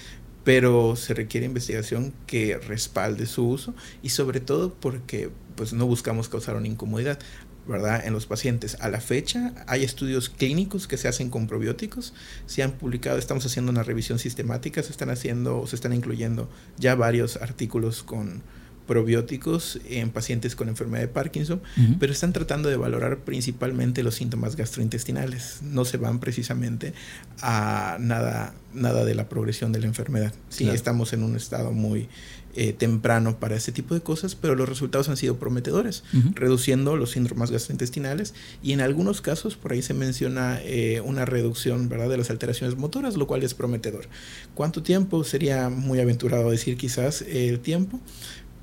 pero 0.44 0.96
se 0.96 1.14
requiere 1.14 1.46
investigación 1.46 2.12
que 2.26 2.56
respalde 2.58 3.26
su 3.26 3.46
uso 3.46 3.74
y 4.02 4.08
sobre 4.10 4.40
todo 4.40 4.74
porque 4.74 5.30
pues 5.54 5.72
no 5.72 5.86
buscamos 5.86 6.28
causar 6.28 6.56
una 6.56 6.66
incomodidad 6.66 7.18
¿verdad? 7.66 8.04
En 8.04 8.12
los 8.12 8.26
pacientes. 8.26 8.76
A 8.80 8.88
la 8.88 9.00
fecha 9.00 9.52
hay 9.66 9.84
estudios 9.84 10.28
clínicos 10.28 10.88
que 10.88 10.96
se 10.96 11.08
hacen 11.08 11.30
con 11.30 11.46
probióticos, 11.46 12.14
se 12.46 12.62
han 12.62 12.72
publicado, 12.72 13.18
estamos 13.18 13.44
haciendo 13.46 13.70
una 13.70 13.82
revisión 13.82 14.18
sistemática, 14.18 14.82
se 14.82 14.90
están 14.90 15.10
haciendo, 15.10 15.66
se 15.66 15.76
están 15.76 15.92
incluyendo 15.92 16.48
ya 16.78 16.94
varios 16.94 17.36
artículos 17.36 18.02
con 18.02 18.42
probióticos 18.90 19.78
en 19.88 20.10
pacientes 20.10 20.56
con 20.56 20.68
enfermedad 20.68 21.02
de 21.02 21.06
Parkinson, 21.06 21.62
pero 22.00 22.12
están 22.12 22.32
tratando 22.32 22.68
de 22.68 22.76
valorar 22.76 23.18
principalmente 23.18 24.02
los 24.02 24.16
síntomas 24.16 24.56
gastrointestinales. 24.56 25.60
No 25.62 25.84
se 25.84 25.96
van 25.96 26.18
precisamente 26.18 26.92
a 27.40 27.98
nada, 28.00 28.52
nada 28.74 29.04
de 29.04 29.14
la 29.14 29.28
progresión 29.28 29.70
de 29.70 29.78
la 29.78 29.86
enfermedad. 29.86 30.34
Sí, 30.48 30.68
estamos 30.68 31.12
en 31.12 31.22
un 31.22 31.36
estado 31.36 31.70
muy 31.70 32.08
eh, 32.54 32.72
temprano 32.72 33.38
para 33.38 33.56
ese 33.56 33.70
tipo 33.70 33.94
de 33.94 34.00
cosas, 34.00 34.34
pero 34.34 34.56
los 34.56 34.68
resultados 34.68 35.08
han 35.08 35.16
sido 35.16 35.38
prometedores, 35.38 36.02
reduciendo 36.34 36.96
los 36.96 37.12
síndromes 37.12 37.50
gastrointestinales 37.50 38.34
y 38.62 38.72
en 38.72 38.80
algunos 38.80 39.20
casos 39.20 39.56
por 39.56 39.72
ahí 39.72 39.82
se 39.82 39.94
menciona 39.94 40.58
eh, 40.62 41.00
una 41.04 41.24
reducción 41.24 41.88
¿verdad? 41.88 42.08
de 42.08 42.16
las 42.16 42.30
alteraciones 42.30 42.76
motoras, 42.76 43.16
lo 43.16 43.26
cual 43.26 43.44
es 43.44 43.54
prometedor. 43.54 44.08
¿Cuánto 44.54 44.82
tiempo? 44.82 45.22
Sería 45.22 45.68
muy 45.68 46.00
aventurado 46.00 46.50
decir 46.50 46.76
quizás 46.76 47.22
el 47.22 47.60
tiempo, 47.60 48.00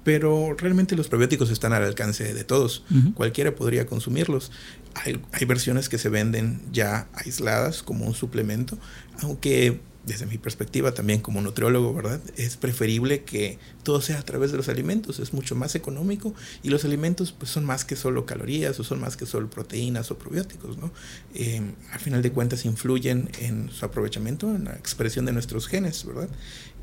pero 0.04 0.54
realmente 0.58 0.95
los 0.95 1.08
probióticos 1.08 1.50
están 1.50 1.73
al 1.73 1.84
alcance 1.84 2.34
de 2.34 2.43
todos. 2.43 2.84
Cualquiera 3.13 3.56
podría 3.56 3.86
consumirlos. 3.86 4.52
Hay, 4.95 5.21
hay, 5.32 5.45
versiones 5.45 5.89
que 5.89 5.97
se 5.97 6.10
venden 6.10 6.62
ya 6.71 7.08
aisladas 7.13 7.84
como 7.84 8.06
un 8.06 8.13
suplemento, 8.13 8.78
aunque 9.21 9.80
desde 10.07 10.25
mi 10.25 10.37
perspectiva 10.37 10.93
también 10.93 11.19
como 11.19 11.41
nutriólogo, 11.41 11.93
¿verdad? 11.93 12.21
Es 12.37 12.55
preferible 12.55 13.23
que 13.23 13.59
todo 13.83 14.01
sea 14.01 14.19
a 14.19 14.21
través 14.23 14.51
de 14.51 14.57
los 14.57 14.69
alimentos, 14.69 15.19
es 15.19 15.33
mucho 15.33 15.53
más 15.53 15.75
económico 15.75 16.33
y 16.63 16.69
los 16.69 16.85
alimentos 16.85 17.33
pues 17.33 17.51
son 17.51 17.65
más 17.65 17.83
que 17.83 17.97
solo 17.97 18.25
calorías 18.25 18.79
o 18.79 18.85
son 18.85 19.01
más 19.01 19.17
que 19.17 19.25
solo 19.25 19.49
proteínas 19.49 20.09
o 20.09 20.17
probióticos, 20.17 20.77
¿no? 20.77 20.91
Eh, 21.35 21.61
al 21.91 21.99
final 21.99 22.21
de 22.21 22.31
cuentas 22.31 22.63
influyen 22.63 23.29
en 23.39 23.69
su 23.69 23.85
aprovechamiento, 23.85 24.55
en 24.55 24.63
la 24.63 24.75
expresión 24.75 25.25
de 25.25 25.33
nuestros 25.33 25.67
genes, 25.67 26.05
¿verdad? 26.05 26.29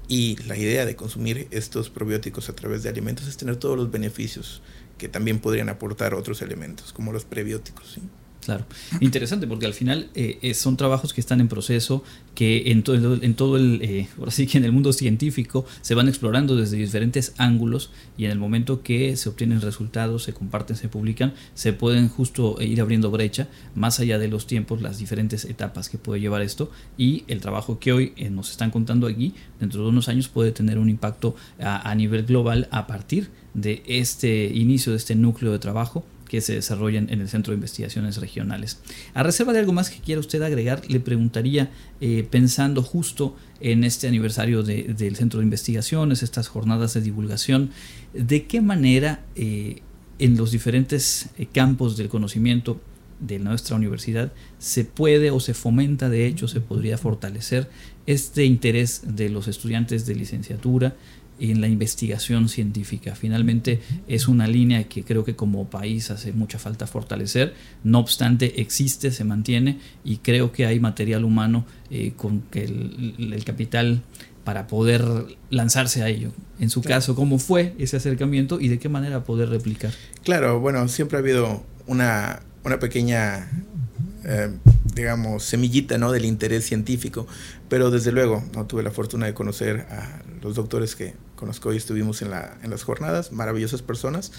Y 0.06 0.36
la 0.46 0.58
idea 0.58 0.84
de 0.84 0.94
consumir 0.94 1.48
estos 1.50 1.88
probióticos 1.88 2.50
a 2.50 2.54
través 2.54 2.82
de 2.82 2.90
alimentos 2.90 3.26
es 3.26 3.38
tener 3.38 3.56
todos 3.56 3.78
los 3.78 3.90
beneficios 3.90 4.60
que 4.98 5.08
también 5.08 5.38
podrían 5.38 5.70
aportar 5.70 6.12
otros 6.12 6.42
elementos, 6.42 6.92
como 6.92 7.10
los 7.10 7.24
prebióticos, 7.24 7.94
¿sí? 7.94 8.02
Claro, 8.44 8.66
interesante 9.00 9.46
porque 9.46 9.64
al 9.64 9.72
final 9.72 10.10
eh, 10.14 10.52
son 10.52 10.76
trabajos 10.76 11.14
que 11.14 11.20
están 11.22 11.40
en 11.40 11.48
proceso, 11.48 12.04
que 12.34 12.72
en, 12.72 12.82
todo, 12.82 13.22
en 13.22 13.34
todo 13.34 13.56
el, 13.56 13.80
eh, 13.80 14.06
que 14.50 14.58
en 14.58 14.64
el 14.64 14.72
mundo 14.72 14.92
científico 14.92 15.64
se 15.80 15.94
van 15.94 16.08
explorando 16.08 16.54
desde 16.54 16.76
diferentes 16.76 17.32
ángulos 17.38 17.90
y 18.18 18.26
en 18.26 18.32
el 18.32 18.38
momento 18.38 18.82
que 18.82 19.16
se 19.16 19.30
obtienen 19.30 19.62
resultados, 19.62 20.24
se 20.24 20.34
comparten, 20.34 20.76
se 20.76 20.90
publican, 20.90 21.32
se 21.54 21.72
pueden 21.72 22.10
justo 22.10 22.60
ir 22.60 22.82
abriendo 22.82 23.10
brecha 23.10 23.48
más 23.74 23.98
allá 23.98 24.18
de 24.18 24.28
los 24.28 24.46
tiempos, 24.46 24.82
las 24.82 24.98
diferentes 24.98 25.46
etapas 25.46 25.88
que 25.88 25.96
puede 25.96 26.20
llevar 26.20 26.42
esto. 26.42 26.70
Y 26.98 27.24
el 27.28 27.40
trabajo 27.40 27.78
que 27.78 27.92
hoy 27.94 28.12
eh, 28.16 28.28
nos 28.28 28.50
están 28.50 28.70
contando 28.70 29.06
aquí, 29.06 29.32
dentro 29.58 29.82
de 29.82 29.88
unos 29.88 30.10
años 30.10 30.28
puede 30.28 30.52
tener 30.52 30.78
un 30.78 30.90
impacto 30.90 31.34
a 31.58 31.94
nivel 31.94 32.26
global 32.26 32.68
a 32.70 32.86
partir 32.86 33.30
de 33.54 33.82
este 33.86 34.46
inicio, 34.54 34.92
de 34.92 34.98
este 34.98 35.14
núcleo 35.14 35.50
de 35.52 35.58
trabajo 35.58 36.04
que 36.28 36.40
se 36.40 36.54
desarrollan 36.54 37.08
en 37.10 37.20
el 37.20 37.28
Centro 37.28 37.52
de 37.52 37.56
Investigaciones 37.56 38.16
Regionales. 38.16 38.78
A 39.14 39.22
reserva 39.22 39.52
de 39.52 39.60
algo 39.60 39.72
más 39.72 39.90
que 39.90 40.00
quiera 40.00 40.20
usted 40.20 40.42
agregar, 40.42 40.82
le 40.88 41.00
preguntaría, 41.00 41.70
eh, 42.00 42.26
pensando 42.28 42.82
justo 42.82 43.36
en 43.60 43.84
este 43.84 44.08
aniversario 44.08 44.62
del 44.62 45.16
Centro 45.16 45.40
de 45.40 45.44
Investigaciones, 45.44 46.22
estas 46.22 46.48
jornadas 46.48 46.94
de 46.94 47.00
divulgación, 47.00 47.70
¿de 48.12 48.46
qué 48.46 48.60
manera 48.60 49.24
eh, 49.34 49.82
en 50.18 50.36
los 50.36 50.50
diferentes 50.50 51.28
eh, 51.38 51.46
campos 51.46 51.96
del 51.96 52.08
conocimiento 52.08 52.80
de 53.20 53.38
nuestra 53.38 53.76
universidad 53.76 54.32
se 54.58 54.84
puede 54.84 55.30
o 55.30 55.40
se 55.40 55.54
fomenta, 55.54 56.08
de 56.08 56.26
hecho, 56.26 56.48
se 56.48 56.60
podría 56.60 56.98
fortalecer 56.98 57.70
este 58.06 58.44
interés 58.44 59.02
de 59.04 59.30
los 59.30 59.48
estudiantes 59.48 60.04
de 60.06 60.14
licenciatura, 60.14 60.94
en 61.38 61.60
la 61.60 61.68
investigación 61.68 62.48
científica. 62.48 63.14
Finalmente 63.14 63.80
es 64.08 64.28
una 64.28 64.46
línea 64.46 64.84
que 64.84 65.02
creo 65.02 65.24
que 65.24 65.34
como 65.34 65.68
país 65.68 66.10
hace 66.10 66.32
mucha 66.32 66.58
falta 66.58 66.86
fortalecer, 66.86 67.54
no 67.82 67.98
obstante 67.98 68.60
existe, 68.60 69.10
se 69.10 69.24
mantiene 69.24 69.78
y 70.04 70.18
creo 70.18 70.52
que 70.52 70.66
hay 70.66 70.80
material 70.80 71.24
humano 71.24 71.64
eh, 71.90 72.12
con 72.16 72.42
que 72.42 72.64
el, 72.64 73.42
capital 73.44 74.02
para 74.44 74.66
poder 74.66 75.04
lanzarse 75.50 76.02
a 76.02 76.08
ello. 76.08 76.30
En 76.60 76.70
su 76.70 76.82
caso, 76.82 77.14
¿cómo 77.14 77.38
fue 77.38 77.74
ese 77.78 77.96
acercamiento 77.96 78.60
y 78.60 78.68
de 78.68 78.78
qué 78.78 78.88
manera 78.88 79.24
poder 79.24 79.48
replicar? 79.48 79.92
Claro, 80.22 80.60
bueno, 80.60 80.86
siempre 80.88 81.18
ha 81.18 81.20
habido 81.20 81.64
una, 81.86 82.40
una 82.62 82.78
pequeña... 82.78 83.50
Eh, 84.24 84.50
digamos, 84.94 85.44
semillita 85.44 85.98
¿no? 85.98 86.12
del 86.12 86.24
interés 86.24 86.64
científico, 86.64 87.26
pero 87.68 87.90
desde 87.90 88.12
luego 88.12 88.44
no 88.54 88.66
tuve 88.66 88.82
la 88.82 88.90
fortuna 88.90 89.26
de 89.26 89.34
conocer 89.34 89.86
a 89.90 90.22
los 90.42 90.54
doctores 90.54 90.94
que 90.94 91.14
conozco 91.36 91.72
y 91.72 91.76
estuvimos 91.76 92.22
en, 92.22 92.30
la, 92.30 92.56
en 92.62 92.70
las 92.70 92.82
jornadas, 92.82 93.32
maravillosas 93.32 93.82
personas, 93.82 94.32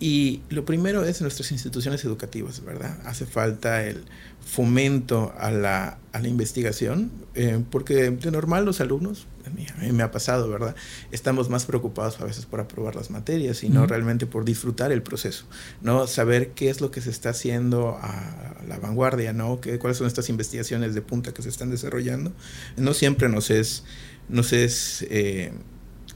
y 0.00 0.42
lo 0.48 0.64
primero 0.64 1.04
es 1.04 1.20
nuestras 1.20 1.50
instituciones 1.50 2.04
educativas, 2.04 2.64
¿verdad? 2.64 2.96
Hace 3.04 3.26
falta 3.26 3.84
el 3.84 4.04
fomento 4.40 5.34
a 5.38 5.50
la, 5.50 5.98
a 6.12 6.20
la 6.20 6.28
investigación, 6.28 7.10
eh, 7.34 7.62
porque 7.70 8.10
de 8.10 8.30
normal 8.30 8.64
los 8.64 8.80
alumnos, 8.80 9.26
a 9.44 9.50
mí, 9.50 9.92
me 9.92 10.02
ha 10.02 10.10
pasado, 10.10 10.48
¿verdad? 10.48 10.76
Estamos 11.10 11.48
más 11.48 11.64
preocupados 11.64 12.20
a 12.20 12.24
veces 12.24 12.46
por 12.46 12.60
aprobar 12.60 12.94
las 12.94 13.10
materias 13.10 13.64
y 13.64 13.68
no 13.68 13.86
realmente 13.86 14.26
por 14.26 14.44
disfrutar 14.44 14.92
el 14.92 15.02
proceso, 15.02 15.46
¿no? 15.80 16.06
Saber 16.06 16.50
qué 16.50 16.70
es 16.70 16.80
lo 16.80 16.90
que 16.90 17.00
se 17.00 17.10
está 17.10 17.30
haciendo 17.30 17.98
a 18.00 18.56
la 18.66 18.78
vanguardia, 18.78 19.32
¿no? 19.32 19.60
¿Qué, 19.60 19.78
¿Cuáles 19.78 19.98
son 19.98 20.06
estas 20.06 20.28
investigaciones 20.28 20.94
de 20.94 21.02
punta 21.02 21.32
que 21.32 21.42
se 21.42 21.48
están 21.48 21.70
desarrollando? 21.70 22.32
No 22.76 22.94
siempre 22.94 23.28
nos 23.28 23.50
es, 23.50 23.84
nos 24.28 24.52
es 24.52 25.06
eh, 25.10 25.52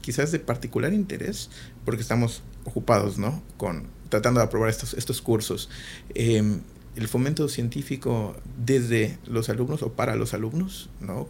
quizás 0.03 0.31
de 0.31 0.39
particular 0.39 0.93
interés, 0.93 1.49
porque 1.85 2.01
estamos 2.01 2.43
ocupados, 2.65 3.17
¿no? 3.17 3.41
Con 3.57 3.87
tratando 4.09 4.41
de 4.41 4.45
aprobar 4.45 4.69
estos, 4.69 4.93
estos 4.93 5.21
cursos. 5.21 5.69
Em, 6.13 6.61
el 6.95 7.07
fomento 7.07 7.47
científico 7.47 8.35
desde 8.63 9.17
los 9.25 9.49
alumnos 9.49 9.81
o 9.81 9.93
para 9.93 10.15
los 10.15 10.35
alumnos, 10.35 10.89
¿no? 10.99 11.27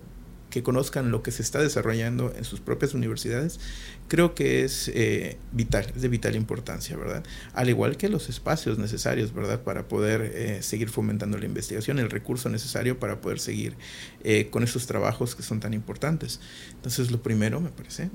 Que 0.54 0.62
conozcan 0.62 1.10
lo 1.10 1.24
que 1.24 1.32
se 1.32 1.41
está 1.41 1.60
desarrollando 1.60 2.32
en 2.38 2.43
sus 2.43 2.60
propias 2.60 2.93
universidades, 2.93 3.60
creo 4.08 4.36
que 4.36 4.64
es 4.64 4.88
eh, 4.93 5.39
vital, 5.51 5.91
es 5.95 6.04
de 6.04 6.10
vital 6.10 6.36
importancia, 6.36 6.95
¿verdad? 6.95 7.24
Al 7.56 7.70
igual 7.70 7.97
que 7.97 8.08
los 8.08 8.30
espacios 8.30 8.78
necesarios, 8.78 9.34
¿verdad? 9.34 9.64
Para 9.64 9.88
poder 9.88 10.22
eh, 10.22 10.62
seguir 10.62 10.89
fomentando 10.89 11.39
la 11.39 11.45
investigación, 11.45 11.97
el 11.97 12.12
recurso 12.12 12.49
necesario 12.49 12.99
para 12.99 13.20
poder 13.20 13.39
seguir 13.39 13.76
eh, 14.24 14.49
con 14.51 14.62
esos 14.62 14.86
trabajos 14.86 15.34
que 15.34 15.41
son 15.41 15.60
tan 15.60 15.74
importantes. 15.74 16.39
Entonces, 16.76 17.10
lo 17.10 17.24
primero, 17.24 17.60
me 17.60 17.72
parece, 17.72 18.12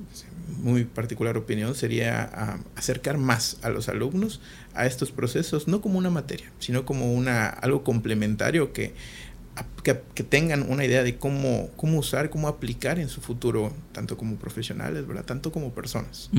muy 0.59 0.85
particular 0.85 1.37
opinión, 1.37 1.75
sería 1.75 2.61
acercar 2.77 3.19
más 3.19 3.59
a 3.63 3.71
los 3.71 3.89
alumnos 3.89 4.41
a 4.75 4.87
estos 4.87 5.11
procesos, 5.11 5.67
no 5.67 5.81
como 5.81 5.99
una 5.99 6.11
materia, 6.11 6.53
sino 6.61 6.87
como 6.87 7.13
una, 7.13 7.49
algo 7.49 7.83
complementario 7.83 8.73
que 8.73 8.95
que, 9.83 10.23
tengan 10.23 10.71
una 10.71 10.85
idea 10.85 11.03
de 11.03 11.17
cómo, 11.17 11.71
cómo 11.77 11.99
usar, 11.99 12.31
cómo 12.31 12.49
aplicar 12.49 12.99
en 12.99 13.09
su 13.09 13.21
futuro, 13.21 13.73
tanto 13.93 14.17
como 14.17 14.37
profesionales, 14.37 15.07
¿verdad? 15.07 15.25
Tanto 15.25 15.53
como 15.53 15.73
personas. 15.73 16.31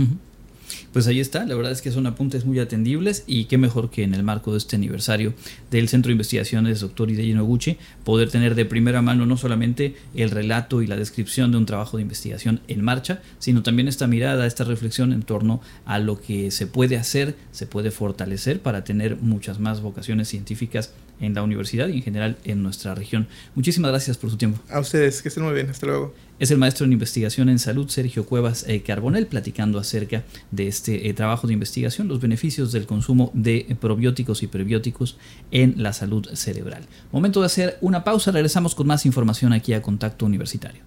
Pues 0.93 1.07
ahí 1.07 1.19
está, 1.19 1.45
la 1.45 1.55
verdad 1.55 1.71
es 1.71 1.81
que 1.81 1.91
son 1.91 2.05
apuntes 2.05 2.45
muy 2.45 2.59
atendibles 2.59 3.23
y 3.27 3.45
qué 3.45 3.57
mejor 3.57 3.89
que 3.89 4.03
en 4.03 4.13
el 4.13 4.23
marco 4.23 4.51
de 4.51 4.57
este 4.57 4.75
aniversario 4.75 5.33
del 5.71 5.89
Centro 5.89 6.09
de 6.09 6.13
Investigaciones 6.13 6.79
Dr. 6.79 7.09
Hideki 7.09 7.33
Noguchi 7.33 7.77
poder 8.09 8.31
tener 8.31 8.55
de 8.55 8.65
primera 8.65 9.03
mano 9.03 9.27
no 9.27 9.37
solamente 9.37 9.95
el 10.15 10.31
relato 10.31 10.81
y 10.81 10.87
la 10.87 10.95
descripción 10.95 11.51
de 11.51 11.59
un 11.59 11.67
trabajo 11.67 11.97
de 11.97 12.01
investigación 12.01 12.59
en 12.67 12.83
marcha, 12.83 13.21
sino 13.37 13.61
también 13.61 13.87
esta 13.87 14.07
mirada, 14.07 14.47
esta 14.47 14.63
reflexión 14.63 15.13
en 15.13 15.21
torno 15.21 15.61
a 15.85 15.99
lo 15.99 16.19
que 16.19 16.49
se 16.49 16.65
puede 16.65 16.97
hacer, 16.97 17.35
se 17.51 17.67
puede 17.67 17.91
fortalecer 17.91 18.61
para 18.61 18.83
tener 18.83 19.17
muchas 19.17 19.59
más 19.59 19.81
vocaciones 19.81 20.27
científicas 20.27 20.91
en 21.19 21.35
la 21.35 21.43
universidad 21.43 21.87
y 21.87 21.97
en 21.97 22.01
general 22.01 22.37
en 22.45 22.63
nuestra 22.63 22.95
región. 22.95 23.27
Muchísimas 23.53 23.91
gracias 23.91 24.17
por 24.17 24.31
su 24.31 24.37
tiempo. 24.37 24.59
A 24.71 24.79
ustedes, 24.79 25.21
que 25.21 25.27
estén 25.27 25.43
muy 25.43 25.53
bien, 25.53 25.69
hasta 25.69 25.85
luego. 25.85 26.15
Es 26.39 26.51
el 26.51 26.57
maestro 26.57 26.85
en 26.85 26.93
investigación 26.93 27.49
en 27.49 27.59
salud 27.59 27.89
Sergio 27.89 28.25
Cuevas 28.25 28.63
eh, 28.65 28.81
Carbonel 28.81 29.27
platicando 29.27 29.77
acerca 29.77 30.23
de 30.51 30.69
este 30.69 31.09
eh, 31.09 31.13
trabajo 31.13 31.47
de 31.47 31.53
investigación, 31.53 32.07
los 32.07 32.21
beneficios 32.21 32.71
del 32.71 32.85
consumo 32.85 33.29
de 33.33 33.75
probióticos 33.81 34.41
y 34.41 34.47
prebióticos 34.47 35.17
en 35.51 35.83
la 35.83 35.91
salud 35.91 36.29
cerebral. 36.33 36.87
Momento 37.11 37.41
de 37.41 37.47
hacer 37.47 37.77
una 37.81 37.98
pausa, 38.03 38.31
regresamos 38.31 38.75
con 38.75 38.87
más 38.87 39.05
información 39.05 39.53
aquí 39.53 39.73
a 39.73 39.81
Contacto 39.81 40.25
Universitario. 40.25 40.83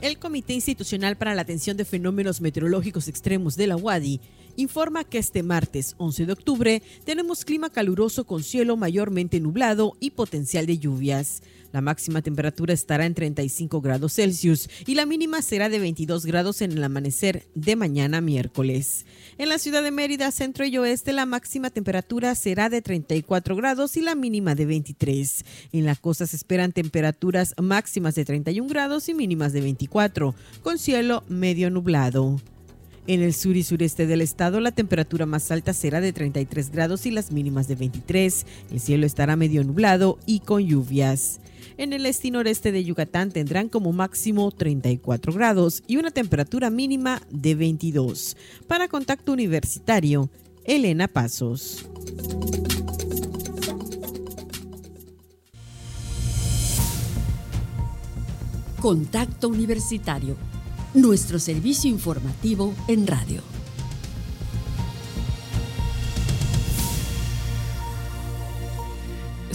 El 0.00 0.18
Comité 0.18 0.54
Institucional 0.54 1.16
para 1.16 1.34
la 1.34 1.42
Atención 1.42 1.76
de 1.76 1.84
Fenómenos 1.84 2.40
Meteorológicos 2.40 3.06
Extremos 3.06 3.56
de 3.56 3.66
la 3.66 3.76
UADI 3.76 4.20
informa 4.56 5.04
que 5.04 5.18
este 5.18 5.42
martes 5.42 5.94
11 5.98 6.26
de 6.26 6.32
octubre 6.32 6.82
tenemos 7.04 7.44
clima 7.44 7.70
caluroso 7.70 8.24
con 8.24 8.42
cielo 8.42 8.76
mayormente 8.76 9.40
nublado 9.40 9.96
y 10.00 10.12
potencial 10.12 10.66
de 10.66 10.78
lluvias. 10.78 11.42
La 11.72 11.80
máxima 11.80 12.22
temperatura 12.22 12.74
estará 12.74 13.06
en 13.06 13.14
35 13.14 13.80
grados 13.80 14.14
Celsius 14.14 14.68
y 14.86 14.94
la 14.94 15.06
mínima 15.06 15.40
será 15.42 15.68
de 15.68 15.78
22 15.78 16.26
grados 16.26 16.62
en 16.62 16.72
el 16.72 16.82
amanecer 16.82 17.46
de 17.54 17.76
mañana 17.76 18.20
miércoles. 18.20 19.06
En 19.38 19.48
la 19.48 19.58
ciudad 19.58 19.82
de 19.82 19.90
Mérida, 19.90 20.30
centro 20.32 20.64
y 20.64 20.76
oeste, 20.78 21.12
la 21.12 21.26
máxima 21.26 21.70
temperatura 21.70 22.34
será 22.34 22.68
de 22.68 22.82
34 22.82 23.54
grados 23.54 23.96
y 23.96 24.00
la 24.00 24.14
mínima 24.14 24.54
de 24.54 24.66
23. 24.66 25.44
En 25.72 25.86
la 25.86 25.94
costa 25.94 26.26
se 26.26 26.36
esperan 26.36 26.72
temperaturas 26.72 27.54
máximas 27.60 28.14
de 28.16 28.24
31 28.24 28.68
grados 28.68 29.08
y 29.08 29.14
mínimas 29.14 29.52
de 29.52 29.60
24, 29.60 30.34
con 30.62 30.78
cielo 30.78 31.24
medio 31.28 31.70
nublado. 31.70 32.40
En 33.06 33.22
el 33.22 33.34
sur 33.34 33.56
y 33.56 33.62
sureste 33.62 34.06
del 34.06 34.20
estado 34.20 34.60
la 34.60 34.72
temperatura 34.72 35.26
más 35.26 35.50
alta 35.50 35.72
será 35.72 36.00
de 36.00 36.12
33 36.12 36.70
grados 36.70 37.06
y 37.06 37.10
las 37.10 37.32
mínimas 37.32 37.66
de 37.66 37.74
23. 37.74 38.46
El 38.70 38.80
cielo 38.80 39.06
estará 39.06 39.36
medio 39.36 39.64
nublado 39.64 40.18
y 40.26 40.40
con 40.40 40.64
lluvias. 40.64 41.40
En 41.80 41.94
el 41.94 42.04
este 42.04 42.28
y 42.28 42.30
noreste 42.30 42.72
de 42.72 42.84
Yucatán 42.84 43.30
tendrán 43.30 43.70
como 43.70 43.90
máximo 43.94 44.50
34 44.50 45.32
grados 45.32 45.82
y 45.86 45.96
una 45.96 46.10
temperatura 46.10 46.68
mínima 46.68 47.22
de 47.30 47.54
22. 47.54 48.36
Para 48.66 48.86
Contacto 48.86 49.32
Universitario, 49.32 50.28
Elena 50.64 51.08
Pasos. 51.08 51.86
Contacto 58.78 59.48
Universitario 59.48 60.36
nuestro 60.94 61.38
servicio 61.38 61.88
informativo 61.88 62.74
en 62.88 63.06
radio. 63.06 63.42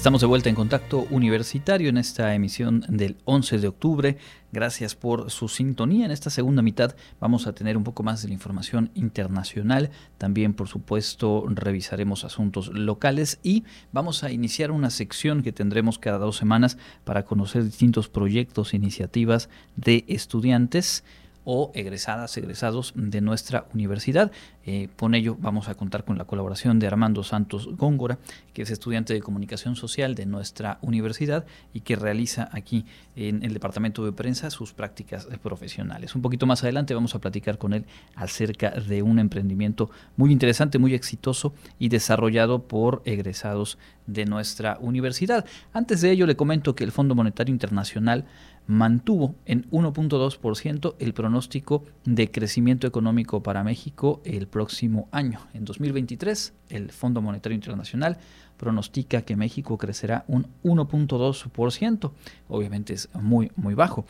Estamos 0.05 0.21
de 0.21 0.27
vuelta 0.27 0.49
en 0.49 0.55
contacto 0.55 1.07
universitario 1.09 1.89
en 1.89 1.97
esta 1.97 2.35
emisión 2.35 2.85
del 2.87 3.17
11 3.25 3.57
de 3.57 3.67
octubre. 3.67 4.17
Gracias 4.51 4.93
por 4.93 5.31
su 5.31 5.47
sintonía. 5.47 6.05
En 6.05 6.11
esta 6.11 6.29
segunda 6.29 6.61
mitad 6.61 6.95
vamos 7.19 7.47
a 7.47 7.53
tener 7.53 7.75
un 7.75 7.83
poco 7.83 8.03
más 8.03 8.21
de 8.21 8.27
la 8.27 8.35
información 8.35 8.91
internacional. 8.93 9.89
También, 10.19 10.53
por 10.53 10.67
supuesto, 10.67 11.45
revisaremos 11.47 12.23
asuntos 12.23 12.67
locales 12.67 13.39
y 13.41 13.63
vamos 13.91 14.23
a 14.23 14.31
iniciar 14.31 14.69
una 14.69 14.91
sección 14.91 15.41
que 15.41 15.51
tendremos 15.51 15.97
cada 15.97 16.19
dos 16.19 16.37
semanas 16.37 16.77
para 17.03 17.25
conocer 17.25 17.63
distintos 17.63 18.07
proyectos, 18.07 18.75
iniciativas 18.75 19.49
de 19.75 20.05
estudiantes 20.07 21.03
o 21.45 21.71
egresadas, 21.73 22.35
egresados 22.37 22.93
de 22.95 23.21
nuestra 23.21 23.67
universidad. 23.73 24.31
Eh, 24.65 24.89
con 24.97 25.15
ello 25.15 25.37
vamos 25.39 25.69
a 25.69 25.75
contar 25.75 26.03
con 26.03 26.17
la 26.17 26.25
colaboración 26.25 26.79
de 26.79 26.87
Armando 26.87 27.23
Santos 27.23 27.69
Góngora, 27.77 28.17
que 28.53 28.63
es 28.63 28.71
estudiante 28.71 29.13
de 29.13 29.21
comunicación 29.21 29.75
social 29.75 30.15
de 30.15 30.25
nuestra 30.25 30.79
universidad 30.81 31.45
y 31.73 31.81
que 31.81 31.95
realiza 31.95 32.49
aquí 32.51 32.85
en 33.15 33.43
el 33.43 33.53
departamento 33.53 34.03
de 34.03 34.11
prensa 34.11 34.49
sus 34.49 34.73
prácticas 34.73 35.27
profesionales. 35.41 36.15
Un 36.15 36.21
poquito 36.21 36.45
más 36.45 36.63
adelante 36.63 36.93
vamos 36.93 37.15
a 37.15 37.19
platicar 37.19 37.57
con 37.57 37.73
él 37.73 37.85
acerca 38.15 38.71
de 38.71 39.03
un 39.03 39.19
emprendimiento 39.19 39.91
muy 40.17 40.31
interesante, 40.31 40.79
muy 40.79 40.93
exitoso 40.93 41.53
y 41.77 41.89
desarrollado 41.89 42.63
por 42.63 43.01
egresados 43.05 43.77
de 44.07 44.25
nuestra 44.25 44.77
universidad. 44.81 45.45
Antes 45.73 46.01
de 46.01 46.11
ello 46.11 46.25
le 46.25 46.35
comento 46.35 46.75
que 46.75 46.83
el 46.83 46.91
Fondo 46.91 47.15
Monetario 47.15 47.53
Internacional 47.53 48.25
mantuvo 48.67 49.35
en 49.45 49.69
1.2% 49.71 50.95
el 50.99 51.13
pronóstico 51.13 51.83
de 52.03 52.31
crecimiento 52.31 52.87
económico 52.87 53.43
para 53.43 53.63
México 53.63 54.21
el 54.25 54.47
próximo 54.47 55.07
año. 55.11 55.39
En 55.53 55.65
2023, 55.65 56.53
el 56.69 56.91
Fondo 56.91 57.21
Monetario 57.21 57.55
Internacional 57.55 58.17
pronostica 58.57 59.21
que 59.21 59.35
México 59.35 59.77
crecerá 59.77 60.25
un 60.27 60.47
1.2%. 60.63 62.11
Obviamente 62.47 62.93
es 62.93 63.09
muy, 63.13 63.51
muy 63.55 63.73
bajo. 63.73 64.05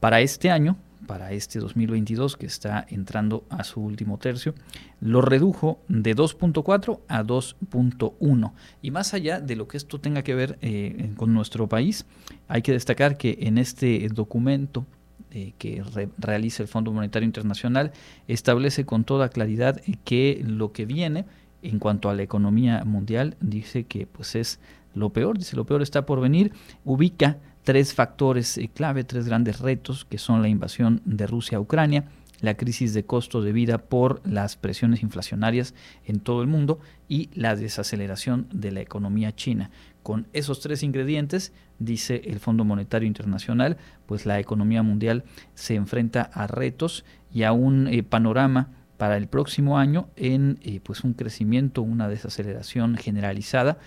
Para 0.00 0.20
este 0.20 0.50
año, 0.50 0.76
para 1.06 1.32
este 1.32 1.58
2022 1.58 2.36
que 2.36 2.46
está 2.46 2.86
entrando 2.88 3.44
a 3.48 3.64
su 3.64 3.80
último 3.80 4.18
tercio, 4.18 4.54
lo 5.00 5.22
redujo 5.22 5.80
de 5.88 6.14
2.4 6.14 7.00
a 7.08 7.22
2.1. 7.22 8.52
Y 8.82 8.90
más 8.90 9.14
allá 9.14 9.40
de 9.40 9.56
lo 9.56 9.68
que 9.68 9.76
esto 9.76 10.00
tenga 10.00 10.22
que 10.22 10.34
ver 10.34 10.58
eh, 10.60 11.12
con 11.16 11.32
nuestro 11.34 11.68
país, 11.68 12.06
hay 12.48 12.62
que 12.62 12.72
destacar 12.72 13.16
que 13.16 13.38
en 13.40 13.58
este 13.58 14.08
documento 14.08 14.86
eh, 15.32 15.52
que 15.58 15.84
realiza 16.18 16.62
el 16.62 16.68
Fondo 16.68 16.92
Monetario 16.92 17.24
Internacional 17.24 17.92
establece 18.26 18.84
con 18.84 19.04
toda 19.04 19.28
claridad 19.28 19.80
que 20.04 20.42
lo 20.44 20.72
que 20.72 20.86
viene 20.86 21.24
en 21.62 21.78
cuanto 21.78 22.10
a 22.10 22.14
la 22.14 22.22
economía 22.22 22.84
mundial 22.84 23.36
dice 23.40 23.84
que 23.84 24.06
pues 24.06 24.34
es 24.34 24.58
lo 24.94 25.10
peor, 25.10 25.38
dice 25.38 25.56
lo 25.56 25.66
peor 25.66 25.82
está 25.82 26.04
por 26.04 26.20
venir, 26.20 26.52
ubica 26.84 27.38
tres 27.64 27.94
factores 27.94 28.58
eh, 28.58 28.70
clave, 28.72 29.04
tres 29.04 29.26
grandes 29.26 29.60
retos, 29.60 30.04
que 30.04 30.18
son 30.18 30.42
la 30.42 30.48
invasión 30.48 31.02
de 31.04 31.26
Rusia 31.26 31.58
a 31.58 31.60
Ucrania, 31.60 32.04
la 32.40 32.56
crisis 32.56 32.94
de 32.94 33.04
costo 33.04 33.42
de 33.42 33.52
vida 33.52 33.78
por 33.78 34.26
las 34.26 34.56
presiones 34.56 35.02
inflacionarias 35.02 35.74
en 36.04 36.20
todo 36.20 36.42
el 36.42 36.48
mundo 36.48 36.80
y 37.08 37.28
la 37.34 37.54
desaceleración 37.54 38.46
de 38.52 38.72
la 38.72 38.80
economía 38.80 39.34
china. 39.34 39.70
Con 40.02 40.26
esos 40.32 40.60
tres 40.60 40.82
ingredientes, 40.82 41.52
dice 41.78 42.22
el 42.24 42.40
Fondo 42.40 42.64
Monetario 42.64 43.06
Internacional, 43.06 43.76
pues 44.06 44.24
la 44.24 44.40
economía 44.40 44.82
mundial 44.82 45.24
se 45.54 45.74
enfrenta 45.74 46.22
a 46.22 46.46
retos 46.46 47.04
y 47.32 47.42
a 47.42 47.52
un 47.52 47.86
eh, 47.88 48.02
panorama 48.02 48.70
para 48.96 49.16
el 49.16 49.28
próximo 49.28 49.78
año 49.78 50.08
en 50.16 50.58
eh, 50.62 50.80
pues 50.82 51.04
un 51.04 51.14
crecimiento, 51.14 51.82
una 51.82 52.08
desaceleración 52.08 52.96
generalizada, 52.96 53.78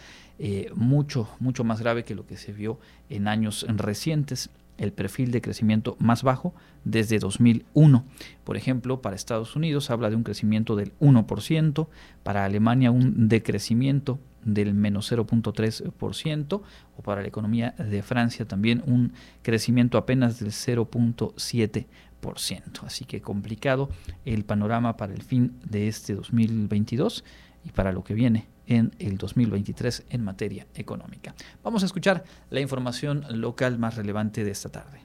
eh, 0.46 0.70
mucho, 0.76 1.30
mucho 1.40 1.64
más 1.64 1.80
grave 1.80 2.04
que 2.04 2.16
lo 2.16 2.28
que 2.28 2.36
se 2.36 2.52
vio 2.52 2.78
en 3.08 3.30
años 3.30 3.66
recientes 3.70 4.50
el 4.78 4.92
perfil 4.92 5.32
de 5.32 5.40
crecimiento 5.40 5.96
más 6.00 6.22
bajo 6.22 6.54
desde 6.84 7.18
2001. 7.18 8.04
Por 8.44 8.58
ejemplo, 8.58 9.02
para 9.02 9.16
Estados 9.16 9.56
Unidos 9.56 9.90
habla 9.90 10.10
de 10.10 10.18
un 10.18 10.24
crecimiento 10.24 10.76
del 10.76 10.92
1%, 11.00 11.88
para 12.24 12.44
Alemania 12.44 12.92
un 12.92 13.30
decrecimiento 13.30 14.20
del 14.44 14.74
menos 14.74 15.10
0.3% 15.10 16.62
o 16.98 17.02
para 17.02 17.22
la 17.22 17.28
economía 17.30 17.74
de 17.78 18.04
Francia 18.04 18.46
también 18.46 18.84
un 18.86 19.14
crecimiento 19.44 19.98
apenas 19.98 20.42
del 20.42 20.50
0.7%. 20.50 21.86
Así 22.84 23.06
que 23.06 23.22
complicado 23.22 23.88
el 24.26 24.44
panorama 24.44 24.98
para 24.98 25.14
el 25.14 25.24
fin 25.24 25.58
de 25.64 25.88
este 25.88 26.16
2022 26.16 27.24
y 27.64 27.70
para 27.70 27.94
lo 27.94 28.04
que 28.04 28.14
viene 28.14 28.52
en 28.68 28.92
el 29.00 29.18
2023 29.18 30.04
en 30.10 30.24
materia 30.24 30.68
económica. 30.76 31.36
Vamos 31.64 31.84
a 31.84 31.86
escuchar 31.86 32.24
la 32.50 32.60
información 32.60 33.26
local 33.30 33.78
más 33.78 33.96
relevante 33.96 34.44
de 34.44 34.52
esta 34.52 34.70
tarde. 34.70 35.03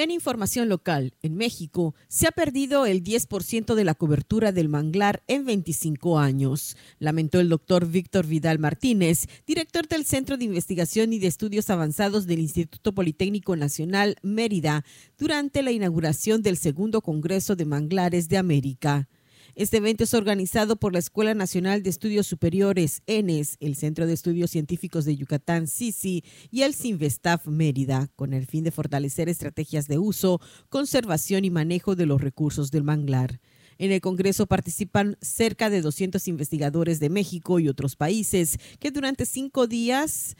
En 0.00 0.10
información 0.10 0.70
local, 0.70 1.12
en 1.20 1.36
México 1.36 1.94
se 2.08 2.26
ha 2.26 2.30
perdido 2.30 2.86
el 2.86 3.04
10% 3.04 3.74
de 3.74 3.84
la 3.84 3.94
cobertura 3.94 4.50
del 4.50 4.70
manglar 4.70 5.22
en 5.26 5.44
25 5.44 6.18
años, 6.18 6.78
lamentó 6.98 7.38
el 7.38 7.50
doctor 7.50 7.86
Víctor 7.86 8.26
Vidal 8.26 8.58
Martínez, 8.58 9.26
director 9.46 9.86
del 9.88 10.06
Centro 10.06 10.38
de 10.38 10.46
Investigación 10.46 11.12
y 11.12 11.18
de 11.18 11.26
Estudios 11.26 11.68
Avanzados 11.68 12.26
del 12.26 12.38
Instituto 12.38 12.94
Politécnico 12.94 13.56
Nacional 13.56 14.16
Mérida, 14.22 14.86
durante 15.18 15.62
la 15.62 15.70
inauguración 15.70 16.40
del 16.40 16.56
segundo 16.56 17.02
Congreso 17.02 17.54
de 17.54 17.66
Manglares 17.66 18.30
de 18.30 18.38
América. 18.38 19.06
Este 19.54 19.78
evento 19.78 20.04
es 20.04 20.14
organizado 20.14 20.76
por 20.76 20.92
la 20.92 21.00
Escuela 21.00 21.34
Nacional 21.34 21.82
de 21.82 21.90
Estudios 21.90 22.26
Superiores, 22.26 23.02
ENES, 23.06 23.56
el 23.60 23.74
Centro 23.74 24.06
de 24.06 24.12
Estudios 24.12 24.50
Científicos 24.50 25.04
de 25.04 25.16
Yucatán, 25.16 25.66
SISI, 25.66 26.24
y 26.50 26.62
el 26.62 26.74
Sinvestaf 26.74 27.46
Mérida, 27.46 28.08
con 28.14 28.32
el 28.32 28.46
fin 28.46 28.62
de 28.62 28.70
fortalecer 28.70 29.28
estrategias 29.28 29.88
de 29.88 29.98
uso, 29.98 30.40
conservación 30.68 31.44
y 31.44 31.50
manejo 31.50 31.96
de 31.96 32.06
los 32.06 32.20
recursos 32.20 32.70
del 32.70 32.84
manglar. 32.84 33.40
En 33.78 33.92
el 33.92 34.00
Congreso 34.00 34.46
participan 34.46 35.16
cerca 35.20 35.70
de 35.70 35.80
200 35.80 36.28
investigadores 36.28 37.00
de 37.00 37.08
México 37.08 37.58
y 37.58 37.68
otros 37.68 37.96
países 37.96 38.58
que 38.78 38.90
durante 38.90 39.24
cinco 39.24 39.66
días 39.66 40.36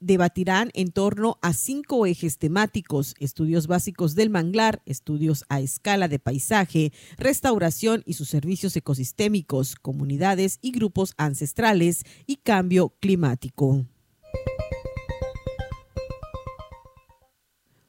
debatirán 0.00 0.70
en 0.74 0.92
torno 0.92 1.38
a 1.42 1.52
cinco 1.52 2.06
ejes 2.06 2.38
temáticos, 2.38 3.14
estudios 3.18 3.66
básicos 3.66 4.14
del 4.14 4.30
manglar, 4.30 4.82
estudios 4.86 5.44
a 5.48 5.60
escala 5.60 6.08
de 6.08 6.18
paisaje, 6.18 6.92
restauración 7.16 8.02
y 8.06 8.14
sus 8.14 8.28
servicios 8.28 8.76
ecosistémicos, 8.76 9.76
comunidades 9.76 10.58
y 10.62 10.72
grupos 10.72 11.14
ancestrales 11.16 12.04
y 12.26 12.36
cambio 12.36 12.94
climático. 13.00 13.86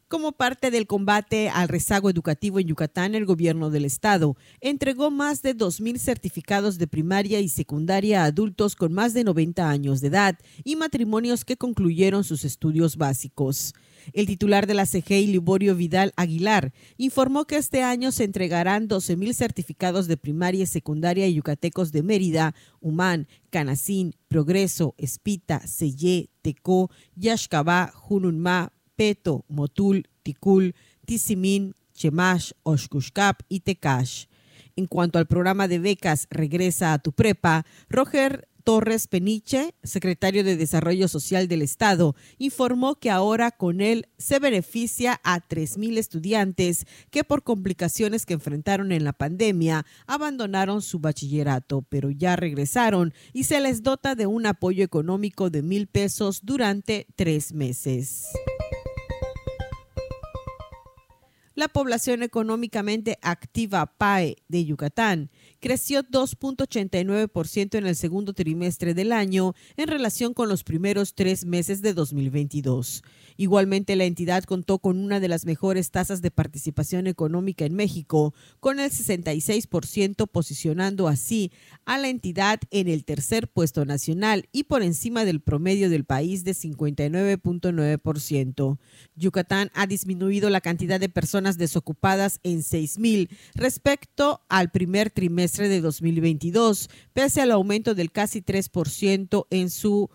Como 0.10 0.32
parte 0.32 0.72
del 0.72 0.88
combate 0.88 1.50
al 1.50 1.68
rezago 1.68 2.10
educativo 2.10 2.60
en 2.60 2.66
Yucatán, 2.66 3.14
el 3.14 3.28
gobierno 3.28 3.70
del 3.70 3.86
estado 3.86 4.38
entregó 4.60 5.12
más 5.12 5.44
de 5.44 5.56
2.000 5.56 6.00
certificados 6.00 6.80
de 6.80 6.88
primaria 6.88 7.42
y 7.42 7.48
secundaria 7.48 8.24
a 8.24 8.26
adultos 8.26 8.76
con 8.76 8.92
más 8.92 9.14
de 9.14 9.24
90 9.24 9.70
años 9.70 10.02
de 10.02 10.08
edad 10.08 10.40
y 10.64 10.78
matrimonios 10.78 11.46
que 11.46 11.58
concluyeron 11.58 12.24
sus 12.24 12.44
estudios 12.44 12.98
básicos. 12.98 13.76
El 14.12 14.26
titular 14.26 14.66
de 14.66 14.74
la 14.74 14.88
CGI, 14.88 15.28
Liborio 15.28 15.76
Vidal 15.76 16.12
Aguilar, 16.16 16.74
informó 16.98 17.46
que 17.46 17.58
este 17.58 17.84
año 17.84 18.12
se 18.12 18.24
entregarán 18.24 18.90
12.000 18.90 19.34
certificados 19.34 20.08
de 20.08 20.18
primaria 20.18 20.64
y 20.64 20.66
secundaria 20.66 21.26
a 21.26 21.30
yucatecos 21.30 21.92
de 21.92 22.02
Mérida, 22.02 22.56
Humán, 22.82 23.28
Canacín, 23.52 24.16
Progreso, 24.28 24.96
Espita, 24.98 25.68
Sellé, 25.68 26.32
Tecó, 26.42 26.90
Yaxcabá, 27.16 27.92
Jununma, 27.94 28.74
Peto, 29.00 29.46
Motul, 29.48 30.10
Ticul, 30.24 30.76
Tizimín, 31.06 31.74
Chemash, 31.94 32.52
Oshkushkap 32.64 33.44
y 33.48 33.62
Tecash. 33.62 34.26
En 34.76 34.88
cuanto 34.88 35.20
al 35.20 35.26
programa 35.26 35.70
de 35.70 35.80
becas 35.80 36.28
Regresa 36.30 36.92
a 36.92 37.00
tu 37.00 37.14
prepa, 37.14 37.66
Roger 37.88 38.50
Torres 38.66 39.08
Peniche, 39.08 39.74
secretario 39.84 40.44
de 40.44 40.58
Desarrollo 40.58 41.08
Social 41.08 41.48
del 41.48 41.62
Estado, 41.62 42.14
informó 42.40 42.96
que 42.96 43.10
ahora 43.10 43.52
con 43.52 43.80
él 43.80 44.10
se 44.18 44.40
beneficia 44.40 45.22
a 45.24 45.40
3.000 45.48 45.98
estudiantes 45.98 46.86
que 47.10 47.24
por 47.24 47.44
complicaciones 47.44 48.26
que 48.26 48.34
enfrentaron 48.34 48.92
en 48.92 49.06
la 49.06 49.14
pandemia 49.14 49.86
abandonaron 50.08 50.82
su 50.82 51.00
bachillerato, 51.00 51.84
pero 51.84 52.12
ya 52.12 52.36
regresaron 52.36 53.14
y 53.32 53.46
se 53.46 53.62
les 53.62 53.82
dota 53.82 54.16
de 54.16 54.28
un 54.28 54.46
apoyo 54.46 54.84
económico 54.84 55.50
de 55.50 55.62
mil 55.62 55.88
pesos 55.88 56.42
durante 56.44 57.08
tres 57.16 57.54
meses. 57.54 58.28
La 61.60 61.68
población 61.68 62.24
económicamente 62.24 63.20
activa 63.22 63.86
PAE 63.86 64.38
de 64.48 64.64
Yucatán 64.64 65.30
creció 65.60 66.04
2.89% 66.04 67.78
en 67.78 67.86
el 67.86 67.96
segundo 67.96 68.34
trimestre 68.34 68.94
del 68.94 69.12
año 69.12 69.54
en 69.78 69.88
relación 69.88 70.34
con 70.34 70.50
los 70.50 70.64
primeros 70.64 71.16
tres 71.16 71.46
meses 71.46 71.82
de 71.82 71.94
2022. 71.94 73.04
Igualmente, 73.36 73.96
la 73.96 74.06
entidad 74.06 74.44
contó 74.44 74.78
con 74.80 75.00
una 75.00 75.20
de 75.20 75.28
las 75.28 75.46
mejores 75.46 75.92
tasas 75.92 76.22
de 76.22 76.32
participación 76.32 77.08
económica 77.08 77.66
en 77.66 77.74
México, 77.74 78.34
con 78.60 78.80
el 78.80 78.92
66%, 78.92 80.28
posicionando 80.28 81.08
así 81.08 81.52
a 81.86 81.98
la 81.98 82.10
entidad 82.10 82.60
en 82.72 82.90
el 82.90 83.06
tercer 83.06 83.48
puesto 83.48 83.86
nacional 83.86 84.48
y 84.52 84.66
por 84.66 84.84
encima 84.84 85.26
del 85.26 85.42
promedio 85.42 85.90
del 85.90 86.06
país 86.06 86.44
de 86.44 86.52
59.9%. 86.52 88.78
Yucatán 89.16 89.72
ha 89.74 89.88
disminuido 89.88 90.50
la 90.50 90.62
cantidad 90.62 91.00
de 91.00 91.10
personas 91.10 91.58
desocupadas 91.58 92.40
en 92.44 92.60
6.000 92.60 93.30
respecto 93.56 94.42
al 94.50 94.70
primer 94.72 95.10
trimestre 95.10 95.49
de 95.58 95.82
2022, 95.82 96.90
pese 97.14 97.42
al 97.42 97.52
aumento 97.52 97.96
del 97.96 98.12
casi 98.12 98.42
3% 98.42 99.48
en 99.50 99.70
su 99.70 100.10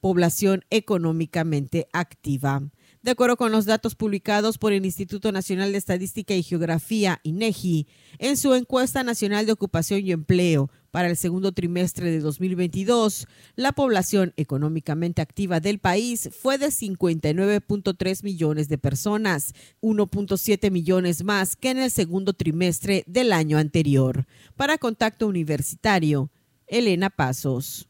población 0.00 0.64
económicamente 0.70 1.86
activa. 1.92 2.62
De 3.02 3.12
acuerdo 3.12 3.36
con 3.36 3.50
los 3.50 3.64
datos 3.64 3.94
publicados 3.94 4.58
por 4.58 4.72
el 4.72 4.84
Instituto 4.84 5.32
Nacional 5.32 5.72
de 5.72 5.78
Estadística 5.78 6.34
y 6.34 6.42
Geografía, 6.42 7.20
INEGI, 7.22 7.86
en 8.18 8.36
su 8.36 8.54
encuesta 8.54 9.02
nacional 9.02 9.46
de 9.46 9.52
ocupación 9.52 10.04
y 10.04 10.12
empleo 10.12 10.70
para 10.90 11.08
el 11.08 11.16
segundo 11.16 11.52
trimestre 11.52 12.10
de 12.10 12.20
2022, 12.20 13.26
la 13.56 13.72
población 13.72 14.32
económicamente 14.36 15.22
activa 15.22 15.60
del 15.60 15.78
país 15.78 16.30
fue 16.40 16.58
de 16.58 16.68
59.3 16.68 18.24
millones 18.24 18.68
de 18.68 18.78
personas, 18.78 19.54
1.7 19.82 20.70
millones 20.70 21.24
más 21.24 21.56
que 21.56 21.70
en 21.70 21.78
el 21.78 21.90
segundo 21.90 22.32
trimestre 22.32 23.04
del 23.06 23.32
año 23.32 23.58
anterior. 23.58 24.26
Para 24.56 24.78
Contacto 24.78 25.26
Universitario, 25.26 26.30
Elena 26.66 27.10
Pasos. 27.10 27.89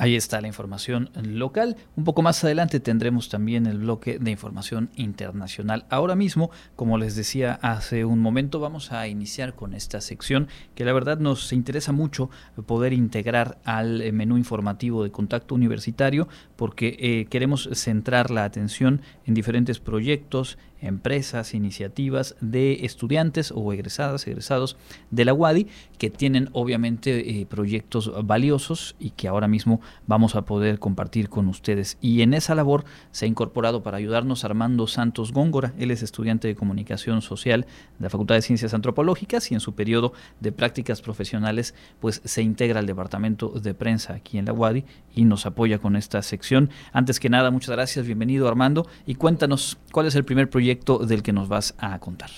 Ahí 0.00 0.14
está 0.14 0.40
la 0.40 0.46
información 0.46 1.10
local. 1.20 1.76
Un 1.96 2.04
poco 2.04 2.22
más 2.22 2.44
adelante 2.44 2.78
tendremos 2.78 3.28
también 3.28 3.66
el 3.66 3.78
bloque 3.78 4.20
de 4.20 4.30
información 4.30 4.90
internacional. 4.94 5.86
Ahora 5.90 6.14
mismo, 6.14 6.52
como 6.76 6.98
les 6.98 7.16
decía 7.16 7.58
hace 7.62 8.04
un 8.04 8.20
momento, 8.20 8.60
vamos 8.60 8.92
a 8.92 9.08
iniciar 9.08 9.56
con 9.56 9.74
esta 9.74 10.00
sección 10.00 10.46
que 10.76 10.84
la 10.84 10.92
verdad 10.92 11.18
nos 11.18 11.52
interesa 11.52 11.90
mucho 11.90 12.30
poder 12.64 12.92
integrar 12.92 13.58
al 13.64 14.00
eh, 14.00 14.12
menú 14.12 14.36
informativo 14.36 15.02
de 15.02 15.10
contacto 15.10 15.56
universitario 15.56 16.28
porque 16.54 16.96
eh, 17.00 17.26
queremos 17.28 17.68
centrar 17.72 18.30
la 18.30 18.44
atención 18.44 19.02
en 19.26 19.34
diferentes 19.34 19.80
proyectos, 19.80 20.58
empresas, 20.80 21.54
iniciativas 21.54 22.36
de 22.40 22.84
estudiantes 22.84 23.52
o 23.52 23.72
egresadas, 23.72 24.28
egresados 24.28 24.76
de 25.10 25.24
la 25.24 25.34
UADI, 25.34 25.66
que 25.98 26.08
tienen 26.08 26.50
obviamente 26.52 27.40
eh, 27.40 27.46
proyectos 27.46 28.12
valiosos 28.24 28.94
y 29.00 29.10
que 29.10 29.26
ahora 29.26 29.48
mismo 29.48 29.80
vamos 30.06 30.34
a 30.34 30.42
poder 30.42 30.78
compartir 30.78 31.28
con 31.28 31.48
ustedes. 31.48 31.98
Y 32.00 32.22
en 32.22 32.34
esa 32.34 32.54
labor 32.54 32.84
se 33.10 33.24
ha 33.24 33.28
incorporado 33.28 33.82
para 33.82 33.96
ayudarnos 33.96 34.44
Armando 34.44 34.86
Santos 34.86 35.32
Góngora. 35.32 35.74
Él 35.78 35.90
es 35.90 36.02
estudiante 36.02 36.48
de 36.48 36.54
comunicación 36.54 37.22
social 37.22 37.66
de 37.98 38.04
la 38.04 38.10
Facultad 38.10 38.34
de 38.34 38.42
Ciencias 38.42 38.74
Antropológicas 38.74 39.50
y 39.50 39.54
en 39.54 39.60
su 39.60 39.74
periodo 39.74 40.12
de 40.40 40.52
prácticas 40.52 41.02
profesionales 41.02 41.74
pues 42.00 42.20
se 42.24 42.42
integra 42.42 42.80
al 42.80 42.86
departamento 42.86 43.48
de 43.48 43.74
prensa 43.74 44.14
aquí 44.14 44.38
en 44.38 44.46
la 44.46 44.52
UADI 44.52 44.84
y 45.14 45.24
nos 45.24 45.46
apoya 45.46 45.78
con 45.78 45.96
esta 45.96 46.22
sección. 46.22 46.70
Antes 46.92 47.20
que 47.20 47.28
nada, 47.28 47.50
muchas 47.50 47.70
gracias, 47.70 48.06
bienvenido 48.06 48.48
Armando 48.48 48.86
y 49.06 49.14
cuéntanos 49.14 49.78
cuál 49.92 50.06
es 50.06 50.14
el 50.14 50.24
primer 50.24 50.50
proyecto 50.50 50.98
del 50.98 51.22
que 51.22 51.32
nos 51.32 51.48
vas 51.48 51.74
a 51.78 51.98
contar. 51.98 52.30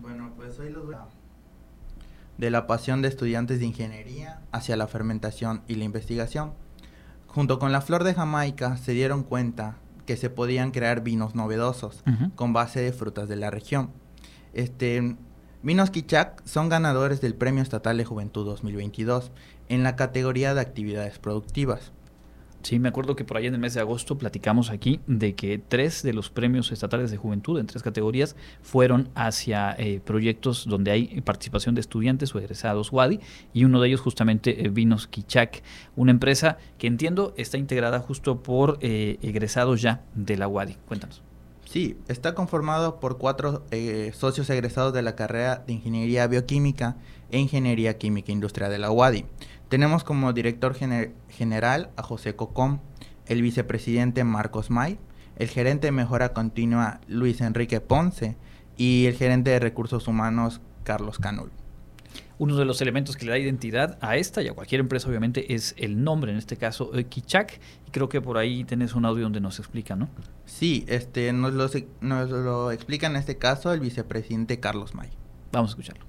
Bueno, 0.00 0.32
pues 0.36 0.58
hoy 0.58 0.70
los 0.70 0.90
de 2.40 2.50
la 2.50 2.66
pasión 2.66 3.02
de 3.02 3.08
estudiantes 3.08 3.60
de 3.60 3.66
ingeniería 3.66 4.40
hacia 4.50 4.74
la 4.74 4.86
fermentación 4.86 5.62
y 5.68 5.74
la 5.74 5.84
investigación. 5.84 6.54
Junto 7.34 7.60
con 7.60 7.70
la 7.70 7.80
flor 7.80 8.02
de 8.02 8.14
Jamaica 8.14 8.76
se 8.76 8.92
dieron 8.92 9.22
cuenta 9.22 9.76
que 10.04 10.16
se 10.16 10.30
podían 10.30 10.72
crear 10.72 11.02
vinos 11.02 11.36
novedosos 11.36 12.02
con 12.34 12.52
base 12.52 12.80
de 12.80 12.92
frutas 12.92 13.28
de 13.28 13.36
la 13.36 13.50
región. 13.50 13.90
Este, 14.52 15.16
vinos 15.62 15.90
Kichak 15.90 16.44
son 16.44 16.68
ganadores 16.68 17.20
del 17.20 17.36
Premio 17.36 17.62
Estatal 17.62 17.96
de 17.96 18.04
Juventud 18.04 18.44
2022 18.44 19.30
en 19.68 19.84
la 19.84 19.94
categoría 19.94 20.54
de 20.54 20.60
actividades 20.60 21.20
productivas. 21.20 21.92
Sí, 22.62 22.78
me 22.78 22.90
acuerdo 22.90 23.16
que 23.16 23.24
por 23.24 23.38
ahí 23.38 23.46
en 23.46 23.54
el 23.54 23.60
mes 23.60 23.72
de 23.74 23.80
agosto 23.80 24.18
platicamos 24.18 24.70
aquí 24.70 25.00
de 25.06 25.34
que 25.34 25.58
tres 25.58 26.02
de 26.02 26.12
los 26.12 26.28
premios 26.28 26.70
estatales 26.72 27.10
de 27.10 27.16
juventud 27.16 27.58
en 27.58 27.66
tres 27.66 27.82
categorías 27.82 28.36
fueron 28.60 29.08
hacia 29.14 29.74
eh, 29.78 30.00
proyectos 30.04 30.66
donde 30.66 30.90
hay 30.90 31.20
participación 31.22 31.74
de 31.74 31.80
estudiantes 31.80 32.34
o 32.34 32.38
egresados 32.38 32.92
WADI 32.92 33.20
y 33.54 33.64
uno 33.64 33.80
de 33.80 33.88
ellos 33.88 34.00
justamente 34.02 34.66
eh, 34.66 34.68
Vinos 34.68 35.06
Kichak, 35.06 35.62
una 35.96 36.10
empresa 36.10 36.58
que 36.76 36.86
entiendo 36.86 37.32
está 37.38 37.56
integrada 37.56 37.98
justo 38.00 38.42
por 38.42 38.78
eh, 38.82 39.18
egresados 39.22 39.80
ya 39.80 40.02
de 40.14 40.36
la 40.36 40.46
WADI. 40.46 40.76
Cuéntanos. 40.86 41.22
Sí, 41.64 41.96
está 42.08 42.34
conformado 42.34 42.98
por 42.98 43.16
cuatro 43.16 43.64
socios 44.12 44.50
egresados 44.50 44.92
de 44.92 45.02
la 45.02 45.14
carrera 45.14 45.62
de 45.64 45.74
Ingeniería 45.74 46.26
Bioquímica 46.26 46.96
e 47.30 47.38
Ingeniería 47.38 47.96
Química 47.96 48.32
Industrial 48.32 48.72
de 48.72 48.78
la 48.78 48.90
UADI. 48.90 49.24
Tenemos 49.70 50.02
como 50.02 50.32
director 50.32 50.74
general 51.28 51.90
a 51.96 52.02
José 52.02 52.34
Cocom, 52.34 52.80
el 53.26 53.40
vicepresidente 53.40 54.24
Marcos 54.24 54.68
May, 54.68 54.98
el 55.36 55.46
gerente 55.46 55.86
de 55.86 55.92
mejora 55.92 56.32
continua 56.32 57.00
Luis 57.06 57.40
Enrique 57.40 57.80
Ponce 57.80 58.36
y 58.76 59.06
el 59.06 59.14
gerente 59.14 59.50
de 59.50 59.60
recursos 59.60 60.08
humanos 60.08 60.60
Carlos 60.82 61.20
Canul. 61.20 61.52
Uno 62.38 62.56
de 62.56 62.64
los 62.64 62.80
elementos 62.82 63.16
que 63.16 63.26
le 63.26 63.30
da 63.30 63.38
identidad 63.38 63.96
a 64.00 64.16
esta 64.16 64.42
y 64.42 64.48
a 64.48 64.54
cualquier 64.54 64.80
empresa 64.80 65.08
obviamente 65.08 65.54
es 65.54 65.76
el 65.78 66.02
nombre, 66.02 66.32
en 66.32 66.38
este 66.38 66.56
caso 66.56 66.90
Kichak, 67.08 67.60
y 67.86 67.92
creo 67.92 68.08
que 68.08 68.20
por 68.20 68.38
ahí 68.38 68.64
tenés 68.64 68.96
un 68.96 69.04
audio 69.04 69.22
donde 69.22 69.40
nos 69.40 69.60
explica, 69.60 69.94
¿no? 69.94 70.08
Sí, 70.46 70.84
este, 70.88 71.32
nos, 71.32 71.54
lo, 71.54 71.70
nos 72.00 72.28
lo 72.28 72.72
explica 72.72 73.06
en 73.06 73.14
este 73.14 73.38
caso 73.38 73.72
el 73.72 73.78
vicepresidente 73.78 74.58
Carlos 74.58 74.96
May. 74.96 75.10
Vamos 75.52 75.70
a 75.70 75.72
escucharlo. 75.74 76.04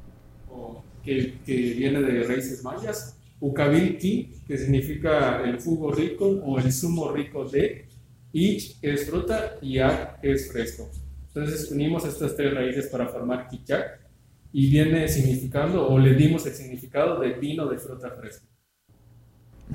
Que, 1.04 1.38
que 1.46 1.56
viene 1.56 2.02
de 2.02 2.24
raíces 2.24 2.64
mayas, 2.64 3.18
Ukabilki, 3.42 4.44
que 4.48 4.58
significa 4.58 5.44
el 5.44 5.60
jugo 5.60 5.92
rico 5.92 6.26
o 6.26 6.60
el 6.60 6.72
zumo 6.72 7.12
rico 7.12 7.44
de, 7.44 7.88
Ich 8.32 8.78
es 8.82 9.10
fruta 9.10 9.58
y 9.62 9.80
Ak 9.80 10.20
es 10.22 10.50
fresco. 10.50 10.90
Entonces 11.28 11.70
unimos 11.72 12.06
estas 12.06 12.36
tres 12.38 12.54
raíces 12.54 12.88
para 12.88 13.08
formar 13.08 13.48
Kichak 13.50 14.00
y 14.54 14.70
viene 14.70 15.08
significando 15.08 15.90
o 15.90 15.98
le 15.98 16.14
dimos 16.14 16.46
el 16.46 16.54
significado 16.54 17.20
de 17.20 17.34
vino 17.34 17.68
de 17.68 17.78
fruta 17.78 18.12
fresca. 18.12 18.46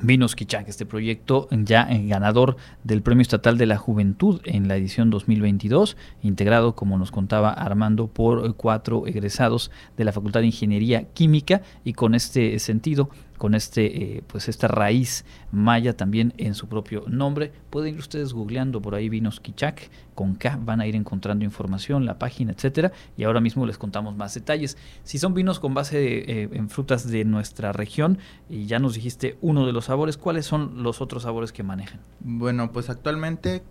Vinos 0.03 0.37
Kichak, 0.37 0.69
este 0.69 0.85
proyecto 0.85 1.49
ya 1.51 1.89
ganador 1.91 2.57
del 2.85 3.01
Premio 3.01 3.23
Estatal 3.23 3.57
de 3.57 3.64
la 3.64 3.79
Juventud 3.79 4.43
en 4.45 4.69
la 4.69 4.77
edición 4.77 5.09
2022, 5.09 5.97
integrado, 6.23 6.75
como 6.75 6.99
nos 6.99 7.11
contaba 7.11 7.51
Armando, 7.51 8.07
por 8.07 8.57
cuatro 8.57 9.07
egresados 9.07 9.71
de 9.97 10.05
la 10.05 10.12
Facultad 10.12 10.41
de 10.41 10.47
Ingeniería 10.47 11.05
Química 11.14 11.62
y 11.83 11.95
con 11.95 12.14
este 12.14 12.59
sentido 12.59 13.09
con 13.39 13.55
este, 13.55 14.16
eh, 14.16 14.22
pues 14.26 14.49
esta 14.49 14.68
raíz 14.68 15.24
maya 15.53 15.97
también 15.97 16.34
en 16.39 16.55
su 16.55 16.68
propio 16.68 17.05
nombre. 17.07 17.53
Pueden 17.70 17.95
ir 17.95 18.01
ustedes 18.01 18.32
googleando 18.32 18.80
por 18.80 18.95
ahí 18.95 19.09
vinos 19.09 19.41
Kichak, 19.41 19.91
con 20.14 20.34
K 20.34 20.59
van 20.61 20.80
a 20.80 20.87
ir 20.87 20.97
encontrando 20.97 21.45
información, 21.45 22.07
la 22.07 22.18
página, 22.18 22.53
etcétera, 22.53 22.93
y 23.16 23.24
ahora 23.24 23.41
mismo 23.41 23.66
les 23.66 23.78
contamos 23.78 24.16
más 24.16 24.34
detalles. 24.34 24.76
Si 25.05 25.18
son 25.18 25.34
vinos 25.34 25.61
con 25.61 25.74
base 25.74 26.43
eh, 26.43 26.49
en 26.53 26.70
frutas 26.70 27.09
de 27.09 27.24
nuestra 27.24 27.72
región, 27.72 28.18
y 28.49 28.66
ya 28.66 28.78
nos 28.78 28.95
dijiste 28.95 29.37
uno 29.41 29.66
de 29.66 29.72
los 29.72 29.87
sabores, 29.87 30.16
¿cuáles 30.16 30.47
son 30.47 30.82
los 30.82 31.01
otros 31.01 31.24
sabores 31.24 31.53
que 31.53 31.62
manejan? 31.62 32.01
Bueno, 32.20 32.72
pues 32.72 32.91
actualmente 32.91 33.62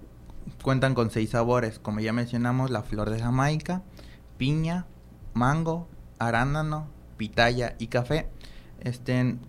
cuentan 0.61 0.93
con 0.93 1.09
seis 1.09 1.31
sabores, 1.31 1.79
como 1.79 1.99
ya 1.99 2.13
mencionamos, 2.13 2.69
la 2.69 2.83
flor 2.83 3.09
de 3.09 3.19
Jamaica, 3.19 3.81
piña, 4.37 4.85
mango, 5.33 5.87
arándano, 6.19 6.87
pitaya 7.17 7.75
y 7.79 7.87
café 7.87 8.29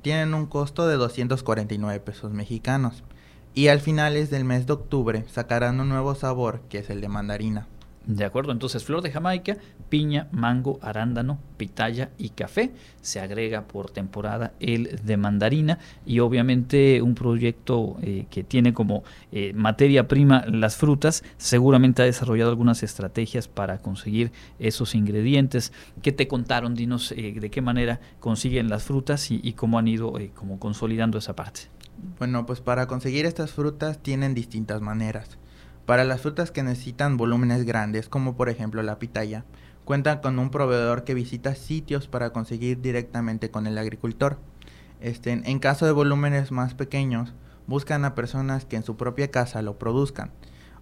tienen 0.02 0.34
un 0.34 0.46
costo 0.46 0.86
de 0.86 0.96
249 0.96 2.00
pesos 2.00 2.32
mexicanos. 2.32 3.04
Y 3.54 3.68
al 3.68 3.80
finales 3.80 4.30
del 4.30 4.44
mes 4.44 4.66
de 4.66 4.74
octubre 4.74 5.24
sacarán 5.28 5.80
un 5.80 5.88
nuevo 5.88 6.14
sabor 6.14 6.60
que 6.68 6.78
es 6.78 6.90
el 6.90 7.00
de 7.00 7.08
mandarina. 7.08 7.68
De 8.06 8.24
acuerdo, 8.24 8.52
entonces 8.52 8.84
flor 8.84 9.02
de 9.02 9.10
Jamaica, 9.10 9.56
piña, 9.88 10.28
mango, 10.30 10.78
arándano, 10.80 11.40
pitaya 11.56 12.10
y 12.18 12.30
café. 12.30 12.72
Se 13.00 13.18
agrega 13.18 13.66
por 13.66 13.90
temporada 13.90 14.52
el 14.60 15.00
de 15.04 15.16
mandarina 15.16 15.80
y 16.06 16.20
obviamente 16.20 17.02
un 17.02 17.16
proyecto 17.16 17.96
eh, 18.02 18.26
que 18.30 18.44
tiene 18.44 18.72
como 18.72 19.02
eh, 19.32 19.52
materia 19.54 20.06
prima 20.06 20.44
las 20.46 20.76
frutas, 20.76 21.24
seguramente 21.36 22.02
ha 22.02 22.04
desarrollado 22.04 22.50
algunas 22.50 22.84
estrategias 22.84 23.48
para 23.48 23.78
conseguir 23.78 24.30
esos 24.60 24.94
ingredientes. 24.94 25.72
¿Qué 26.00 26.12
te 26.12 26.28
contaron? 26.28 26.76
Dinos 26.76 27.10
eh, 27.10 27.34
de 27.40 27.50
qué 27.50 27.60
manera 27.60 28.00
consiguen 28.20 28.68
las 28.68 28.84
frutas 28.84 29.32
y, 29.32 29.40
y 29.42 29.54
cómo 29.54 29.80
han 29.80 29.88
ido 29.88 30.14
como 30.36 30.60
consolidando 30.60 31.18
esa 31.18 31.34
parte. 31.34 31.62
Bueno, 32.18 32.46
pues 32.46 32.60
para 32.60 32.86
conseguir 32.86 33.26
estas 33.26 33.50
frutas 33.50 34.00
tienen 34.00 34.32
distintas 34.32 34.80
maneras. 34.80 35.38
Para 35.86 36.04
las 36.04 36.20
frutas 36.20 36.50
que 36.50 36.64
necesitan 36.64 37.16
volúmenes 37.16 37.64
grandes, 37.64 38.08
como 38.08 38.36
por 38.36 38.48
ejemplo 38.48 38.82
la 38.82 38.98
pitaya, 38.98 39.44
cuentan 39.84 40.18
con 40.18 40.40
un 40.40 40.50
proveedor 40.50 41.04
que 41.04 41.14
visita 41.14 41.54
sitios 41.54 42.08
para 42.08 42.30
conseguir 42.30 42.80
directamente 42.80 43.52
con 43.52 43.68
el 43.68 43.78
agricultor. 43.78 44.38
Este, 45.00 45.30
en 45.30 45.58
caso 45.60 45.86
de 45.86 45.92
volúmenes 45.92 46.50
más 46.50 46.74
pequeños, 46.74 47.34
buscan 47.68 48.04
a 48.04 48.16
personas 48.16 48.64
que 48.64 48.74
en 48.74 48.82
su 48.82 48.96
propia 48.96 49.30
casa 49.30 49.62
lo 49.62 49.78
produzcan, 49.78 50.32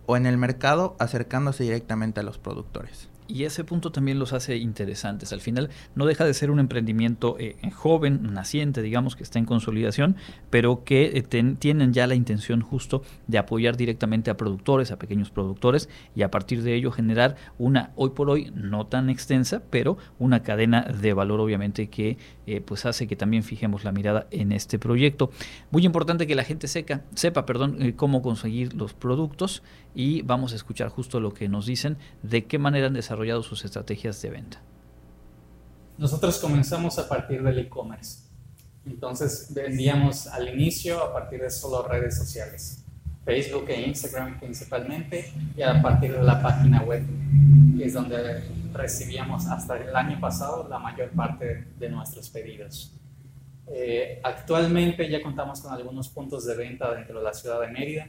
o 0.07 0.17
en 0.17 0.25
el 0.25 0.39
mercado 0.39 0.97
acercándose 0.99 1.65
directamente 1.65 2.21
a 2.21 2.23
los 2.23 2.39
productores. 2.39 3.11
Y 3.27 3.45
ese 3.45 3.65
punto 3.65 3.91
también 3.91 4.19
los 4.19 4.35
hace 4.35 4.59
interesantes. 4.59 5.33
Al 5.33 5.41
final 5.41 5.71
no 5.95 6.05
deja 6.05 6.27
de 6.27 6.35
ser 6.35 6.51
un 6.51 6.61
emprendimiento 6.61 7.37
eh, 7.39 7.57
joven, 7.75 8.35
naciente, 8.35 8.83
digamos, 8.83 9.17
que 9.17 9.23
está 9.23 9.39
en 9.39 9.47
consolidación, 9.47 10.17
pero 10.51 10.85
que 10.85 11.05
eh, 11.17 11.55
tienen 11.59 11.95
ya 11.95 12.07
la 12.07 12.17
intención 12.17 12.61
justo 12.61 13.03
de 13.27 13.39
apoyar 13.39 13.79
directamente 13.79 14.31
a 14.31 14.37
productores, 14.37 14.91
a 14.91 14.99
pequeños 14.99 15.31
productores, 15.31 15.89
y 16.15 16.21
a 16.23 16.31
partir 16.31 16.63
de 16.63 16.75
ello 16.75 16.91
generar 16.91 17.37
una, 17.57 17.93
hoy 17.97 18.11
por 18.11 18.29
hoy, 18.29 18.53
no 18.55 18.87
tan 18.87 19.09
extensa, 19.09 19.63
pero 19.71 19.97
una 20.19 20.43
cadena 20.43 20.83
de 20.83 21.15
valor 21.15 21.41
obviamente 21.41 21.89
que 21.89 22.19
eh, 22.47 22.61
pues 22.61 22.85
hace 22.85 23.07
que 23.07 23.17
también 23.17 23.43
fijemos 23.43 23.85
la 23.85 23.93
mirada 23.93 24.27
en 24.33 24.53
este 24.53 24.79
proyecto. 24.79 25.31
Muy 25.71 25.87
importante 25.87 26.27
que 26.27 26.35
la 26.35 26.45
gente 26.45 26.69
seca, 26.69 27.05
sepa 27.15 27.47
perdón, 27.47 27.93
cómo 27.97 28.21
conseguir 28.21 28.75
los 28.75 28.93
productos 28.93 29.63
y 29.95 30.23
vamos 30.23 30.53
a 30.53 30.57
escuchar 30.57 30.89
justo 30.89 31.21
lo 31.21 31.33
que 31.33 31.49
nos 31.49 31.67
dicen 31.67 31.97
de 32.23 32.45
qué 32.45 32.59
manera 32.59 32.89
han 32.89 32.93
desarrollado 32.93 33.14
sus 33.43 33.65
estrategias 33.65 34.21
de 34.23 34.31
venta. 34.31 34.63
Nosotros 35.97 36.39
comenzamos 36.39 36.99
a 36.99 37.09
partir 37.09 37.43
del 37.43 37.59
e-commerce. 37.59 38.25
Entonces 38.85 39.53
vendíamos 39.55 40.27
al 40.27 40.49
inicio 40.49 41.03
a 41.03 41.13
partir 41.13 41.41
de 41.41 41.51
solo 41.51 41.87
redes 41.87 42.19
sociales, 42.19 42.85
Facebook 43.25 43.65
e 43.69 43.89
Instagram 43.89 44.39
principalmente, 44.39 45.33
y 45.57 45.63
a 45.63 45.81
partir 45.81 46.13
de 46.13 46.23
la 46.23 46.43
página 46.43 46.83
web, 46.83 47.05
que 47.79 47.85
es 47.85 47.95
donde 47.95 48.43
recibíamos 48.73 49.47
hasta 49.47 49.77
el 49.79 49.95
año 49.95 50.21
pasado 50.21 50.69
la 50.69 50.79
mayor 50.79 51.11
parte 51.11 51.69
de 51.79 51.89
nuestros 51.89 52.29
pedidos. 52.29 52.93
Eh, 53.67 54.21
actualmente 54.23 55.09
ya 55.09 55.23
contamos 55.23 55.61
con 55.61 55.73
algunos 55.73 56.09
puntos 56.09 56.45
de 56.45 56.55
venta 56.55 56.93
dentro 56.95 57.19
de 57.19 57.25
la 57.25 57.33
ciudad 57.33 57.61
de 57.61 57.69
Mérida, 57.69 58.09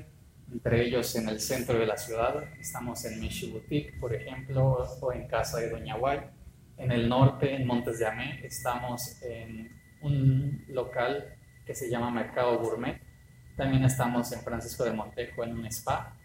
entre 0.51 0.85
ellos 0.85 1.15
en 1.15 1.29
el 1.29 1.39
centro 1.39 1.77
de 1.77 1.85
la 1.85 1.97
ciudad. 1.97 2.43
Estamos 2.59 3.03
en 3.05 3.19
Michi 3.19 3.53
por 3.99 4.13
ejemplo, 4.13 4.85
o 5.01 5.13
en 5.13 5.27
Casa 5.27 5.59
de 5.59 5.69
Doña 5.69 5.97
Guay. 5.97 6.19
En 6.77 6.91
el 6.91 7.07
norte, 7.07 7.55
en 7.55 7.65
Montes 7.65 7.99
de 7.99 8.05
Amé, 8.05 8.41
estamos 8.43 9.21
en 9.21 9.71
un 10.01 10.65
local 10.67 11.35
que 11.65 11.73
se 11.73 11.89
llama 11.89 12.11
Mercado 12.11 12.59
Gourmet. 12.59 13.01
También 13.55 13.83
estamos 13.85 14.31
en 14.33 14.41
Francisco 14.41 14.83
de 14.83 14.91
Montejo, 14.91 15.43
en 15.43 15.57
un 15.57 15.65
spa. 15.67 16.17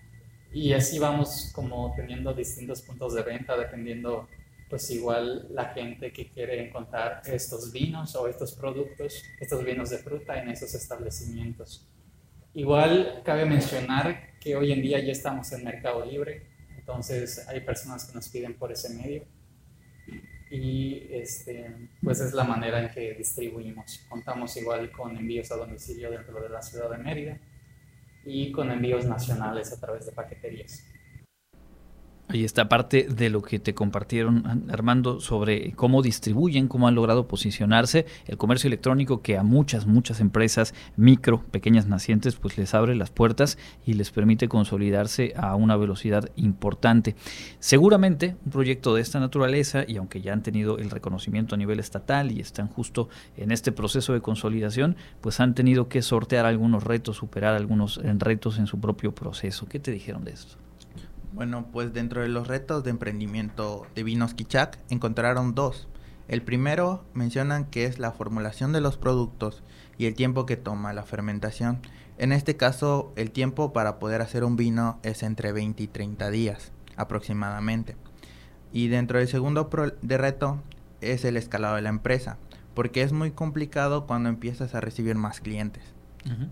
Y 0.52 0.72
así 0.72 0.98
vamos 0.98 1.52
como 1.54 1.94
teniendo 1.94 2.34
distintos 2.34 2.82
puntos 2.82 3.14
de 3.14 3.22
venta, 3.22 3.56
dependiendo 3.56 4.28
pues 4.68 4.88
igual 4.90 5.48
la 5.50 5.66
gente 5.66 6.12
que 6.12 6.28
quiere 6.28 6.64
encontrar 6.66 7.22
estos 7.26 7.72
vinos 7.72 8.14
o 8.14 8.28
estos 8.28 8.52
productos, 8.54 9.22
estos 9.40 9.64
vinos 9.64 9.90
de 9.90 9.98
fruta 9.98 10.40
en 10.40 10.48
esos 10.48 10.72
establecimientos. 10.74 11.88
Igual 12.54 13.22
cabe 13.24 13.44
mencionar 13.44 14.34
que 14.40 14.56
hoy 14.56 14.72
en 14.72 14.82
día 14.82 14.98
ya 14.98 15.12
estamos 15.12 15.52
en 15.52 15.64
Mercado 15.64 16.04
Libre, 16.04 16.46
entonces 16.76 17.46
hay 17.48 17.60
personas 17.60 18.06
que 18.06 18.14
nos 18.14 18.28
piden 18.28 18.54
por 18.54 18.72
ese 18.72 18.90
medio 18.90 19.24
y 20.50 21.06
este, 21.12 21.90
pues 22.02 22.20
es 22.20 22.32
la 22.32 22.42
manera 22.42 22.82
en 22.82 22.90
que 22.90 23.14
distribuimos. 23.14 24.04
Contamos 24.08 24.56
igual 24.56 24.90
con 24.90 25.16
envíos 25.16 25.52
a 25.52 25.56
domicilio 25.56 26.10
dentro 26.10 26.42
de 26.42 26.48
la 26.48 26.60
ciudad 26.60 26.90
de 26.90 26.98
Mérida 26.98 27.38
y 28.24 28.50
con 28.50 28.68
envíos 28.72 29.04
nacionales 29.04 29.72
a 29.72 29.78
través 29.78 30.06
de 30.06 30.12
paqueterías. 30.12 30.84
Ahí 32.32 32.44
está 32.44 32.68
parte 32.68 33.08
de 33.10 33.28
lo 33.28 33.42
que 33.42 33.58
te 33.58 33.74
compartieron, 33.74 34.64
Armando, 34.70 35.18
sobre 35.18 35.72
cómo 35.72 36.00
distribuyen, 36.00 36.68
cómo 36.68 36.86
han 36.86 36.94
logrado 36.94 37.26
posicionarse 37.26 38.06
el 38.26 38.36
comercio 38.36 38.68
electrónico 38.68 39.20
que 39.20 39.36
a 39.36 39.42
muchas, 39.42 39.86
muchas 39.86 40.20
empresas 40.20 40.72
micro, 40.94 41.42
pequeñas 41.50 41.88
nacientes, 41.88 42.36
pues 42.36 42.56
les 42.56 42.72
abre 42.72 42.94
las 42.94 43.10
puertas 43.10 43.58
y 43.84 43.94
les 43.94 44.12
permite 44.12 44.46
consolidarse 44.46 45.34
a 45.36 45.56
una 45.56 45.76
velocidad 45.76 46.30
importante. 46.36 47.16
Seguramente 47.58 48.36
un 48.44 48.52
proyecto 48.52 48.94
de 48.94 49.02
esta 49.02 49.18
naturaleza, 49.18 49.82
y 49.88 49.96
aunque 49.96 50.20
ya 50.20 50.32
han 50.32 50.44
tenido 50.44 50.78
el 50.78 50.90
reconocimiento 50.90 51.56
a 51.56 51.58
nivel 51.58 51.80
estatal 51.80 52.30
y 52.30 52.38
están 52.38 52.68
justo 52.68 53.08
en 53.36 53.50
este 53.50 53.72
proceso 53.72 54.12
de 54.12 54.20
consolidación, 54.20 54.94
pues 55.20 55.40
han 55.40 55.56
tenido 55.56 55.88
que 55.88 56.00
sortear 56.00 56.46
algunos 56.46 56.84
retos, 56.84 57.16
superar 57.16 57.56
algunos 57.56 58.00
retos 58.18 58.58
en 58.58 58.68
su 58.68 58.78
propio 58.78 59.16
proceso. 59.16 59.66
¿Qué 59.66 59.80
te 59.80 59.90
dijeron 59.90 60.24
de 60.24 60.30
esto? 60.30 60.69
Bueno, 61.32 61.66
pues 61.72 61.92
dentro 61.92 62.22
de 62.22 62.28
los 62.28 62.48
retos 62.48 62.84
de 62.84 62.90
emprendimiento 62.90 63.86
de 63.94 64.02
Vinos 64.02 64.34
Kichak 64.34 64.78
encontraron 64.90 65.54
dos. 65.54 65.88
El 66.28 66.42
primero 66.42 67.04
mencionan 67.14 67.64
que 67.64 67.86
es 67.86 67.98
la 67.98 68.12
formulación 68.12 68.72
de 68.72 68.80
los 68.80 68.96
productos 68.96 69.62
y 69.98 70.06
el 70.06 70.14
tiempo 70.14 70.46
que 70.46 70.56
toma 70.56 70.92
la 70.92 71.02
fermentación. 71.02 71.80
En 72.18 72.32
este 72.32 72.56
caso, 72.56 73.12
el 73.16 73.30
tiempo 73.30 73.72
para 73.72 73.98
poder 73.98 74.22
hacer 74.22 74.44
un 74.44 74.56
vino 74.56 74.98
es 75.02 75.22
entre 75.22 75.52
20 75.52 75.82
y 75.82 75.86
30 75.88 76.30
días 76.30 76.72
aproximadamente. 76.96 77.96
Y 78.72 78.88
dentro 78.88 79.18
del 79.18 79.28
segundo 79.28 79.70
de 80.02 80.18
reto 80.18 80.62
es 81.00 81.24
el 81.24 81.36
escalado 81.36 81.76
de 81.76 81.82
la 81.82 81.88
empresa, 81.88 82.36
porque 82.74 83.02
es 83.02 83.12
muy 83.12 83.30
complicado 83.32 84.06
cuando 84.06 84.28
empiezas 84.28 84.74
a 84.74 84.80
recibir 84.80 85.16
más 85.16 85.40
clientes. 85.40 85.82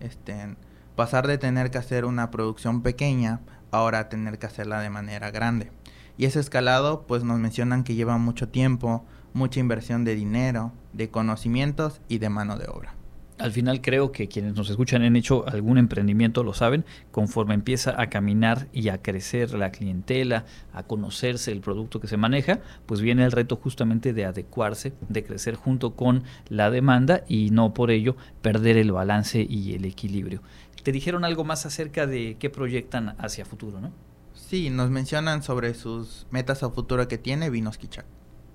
este, 0.00 0.56
pasar 0.96 1.26
de 1.26 1.38
tener 1.38 1.70
que 1.70 1.78
hacer 1.78 2.04
una 2.04 2.30
producción 2.30 2.82
pequeña 2.82 3.40
ahora 3.70 4.08
tener 4.08 4.38
que 4.38 4.46
hacerla 4.46 4.80
de 4.80 4.90
manera 4.90 5.30
grande. 5.30 5.70
Y 6.16 6.24
ese 6.24 6.40
escalado, 6.40 7.06
pues 7.06 7.22
nos 7.22 7.38
mencionan 7.38 7.84
que 7.84 7.94
lleva 7.94 8.18
mucho 8.18 8.48
tiempo, 8.48 9.04
mucha 9.32 9.60
inversión 9.60 10.04
de 10.04 10.14
dinero, 10.14 10.72
de 10.92 11.10
conocimientos 11.10 12.00
y 12.08 12.18
de 12.18 12.28
mano 12.28 12.58
de 12.58 12.66
obra. 12.68 12.98
Al 13.38 13.52
final 13.52 13.80
creo 13.80 14.10
que 14.10 14.26
quienes 14.26 14.56
nos 14.56 14.68
escuchan 14.68 15.02
han 15.02 15.14
hecho 15.14 15.46
algún 15.46 15.78
emprendimiento, 15.78 16.42
lo 16.42 16.54
saben, 16.54 16.84
conforme 17.12 17.54
empieza 17.54 18.00
a 18.02 18.08
caminar 18.08 18.66
y 18.72 18.88
a 18.88 19.00
crecer 19.00 19.54
la 19.54 19.70
clientela, 19.70 20.44
a 20.72 20.82
conocerse 20.82 21.52
el 21.52 21.60
producto 21.60 22.00
que 22.00 22.08
se 22.08 22.16
maneja, 22.16 22.58
pues 22.86 23.00
viene 23.00 23.24
el 23.24 23.30
reto 23.30 23.54
justamente 23.54 24.12
de 24.12 24.24
adecuarse, 24.24 24.92
de 25.08 25.22
crecer 25.22 25.54
junto 25.54 25.94
con 25.94 26.24
la 26.48 26.72
demanda 26.72 27.22
y 27.28 27.50
no 27.50 27.74
por 27.74 27.92
ello 27.92 28.16
perder 28.42 28.76
el 28.76 28.90
balance 28.90 29.46
y 29.48 29.72
el 29.74 29.84
equilibrio 29.84 30.42
te 30.88 30.92
dijeron 30.92 31.26
algo 31.26 31.44
más 31.44 31.66
acerca 31.66 32.06
de 32.06 32.38
qué 32.38 32.48
proyectan 32.48 33.14
hacia 33.18 33.44
futuro, 33.44 33.78
¿no? 33.78 33.92
Sí, 34.32 34.70
nos 34.70 34.88
mencionan 34.88 35.42
sobre 35.42 35.74
sus 35.74 36.26
metas 36.30 36.62
a 36.62 36.70
futuro 36.70 37.06
que 37.08 37.18
tiene 37.18 37.50
Vinos 37.50 37.76
Kichak. 37.76 38.06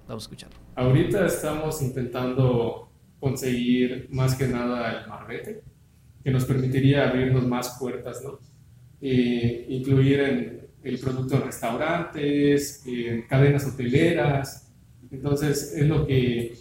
Vamos 0.08 0.24
a 0.24 0.26
escucharlo. 0.26 0.58
Ahorita 0.74 1.28
estamos 1.28 1.80
intentando 1.84 2.90
conseguir 3.20 4.08
más 4.10 4.34
que 4.34 4.48
nada 4.48 5.04
el 5.04 5.08
marbete, 5.08 5.62
que 6.24 6.32
nos 6.32 6.46
permitiría 6.46 7.08
abrirnos 7.08 7.46
más 7.46 7.78
puertas, 7.80 8.24
¿no? 8.24 8.40
E 9.00 9.68
incluir 9.70 10.20
en 10.22 10.68
el 10.82 10.98
producto 10.98 11.36
en 11.36 11.44
restaurantes, 11.44 12.84
en 12.88 13.28
cadenas 13.28 13.68
hoteleras. 13.68 14.74
Entonces, 15.12 15.76
es 15.78 15.88
lo 15.88 16.08
que, 16.08 16.58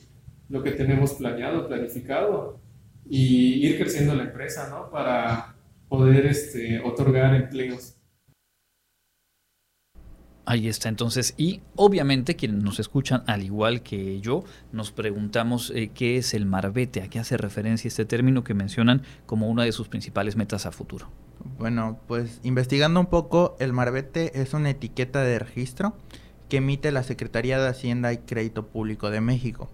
lo 0.51 0.63
que 0.63 0.73
tenemos 0.73 1.15
planeado, 1.15 1.67
planificado, 1.67 2.61
y 3.09 3.67
ir 3.67 3.79
creciendo 3.79 4.15
la 4.15 4.25
empresa, 4.25 4.69
¿no? 4.69 4.91
Para 4.91 5.52
poder 5.93 6.25
este, 6.25 6.81
otorgar 6.81 7.35
empleos. 7.35 7.99
Ahí 10.47 10.67
está 10.67 10.89
entonces. 10.89 11.35
Y 11.37 11.61
obviamente 11.77 12.35
quienes 12.35 12.63
nos 12.63 12.81
escuchan, 12.81 13.23
al 13.27 13.43
igual 13.43 13.83
que 13.83 14.19
yo, 14.23 14.43
nos 14.73 14.91
preguntamos 14.91 15.71
eh, 15.75 15.91
qué 15.95 16.17
es 16.17 16.33
el 16.33 16.47
marbete, 16.47 17.03
a 17.03 17.09
qué 17.09 17.19
hace 17.19 17.37
referencia 17.37 17.89
este 17.89 18.07
término 18.07 18.43
que 18.43 18.55
mencionan 18.55 19.03
como 19.27 19.51
una 19.51 19.65
de 19.65 19.73
sus 19.73 19.89
principales 19.89 20.35
metas 20.35 20.65
a 20.65 20.73
futuro. 20.73 21.11
Bueno, 21.59 22.01
pues 22.09 22.41
investigando 22.43 22.99
un 22.99 23.07
poco, 23.07 23.55
el 23.61 23.75
marbete 23.75 24.41
es 24.41 24.55
una 24.55 24.71
etiqueta 24.71 25.23
de 25.23 25.41
registro 25.41 25.95
que 26.49 26.57
emite 26.57 26.91
la 26.91 27.03
Secretaría 27.03 27.61
de 27.61 27.69
Hacienda 27.69 28.15
y 28.15 28.19
Crédito 28.19 28.67
Público 28.67 29.11
de 29.11 29.21
México 29.21 29.71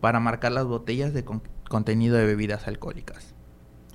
para 0.00 0.18
marcar 0.18 0.50
las 0.50 0.66
botellas 0.66 1.14
de 1.14 1.24
contenido 1.68 2.16
de 2.16 2.26
bebidas 2.26 2.66
alcohólicas 2.66 3.36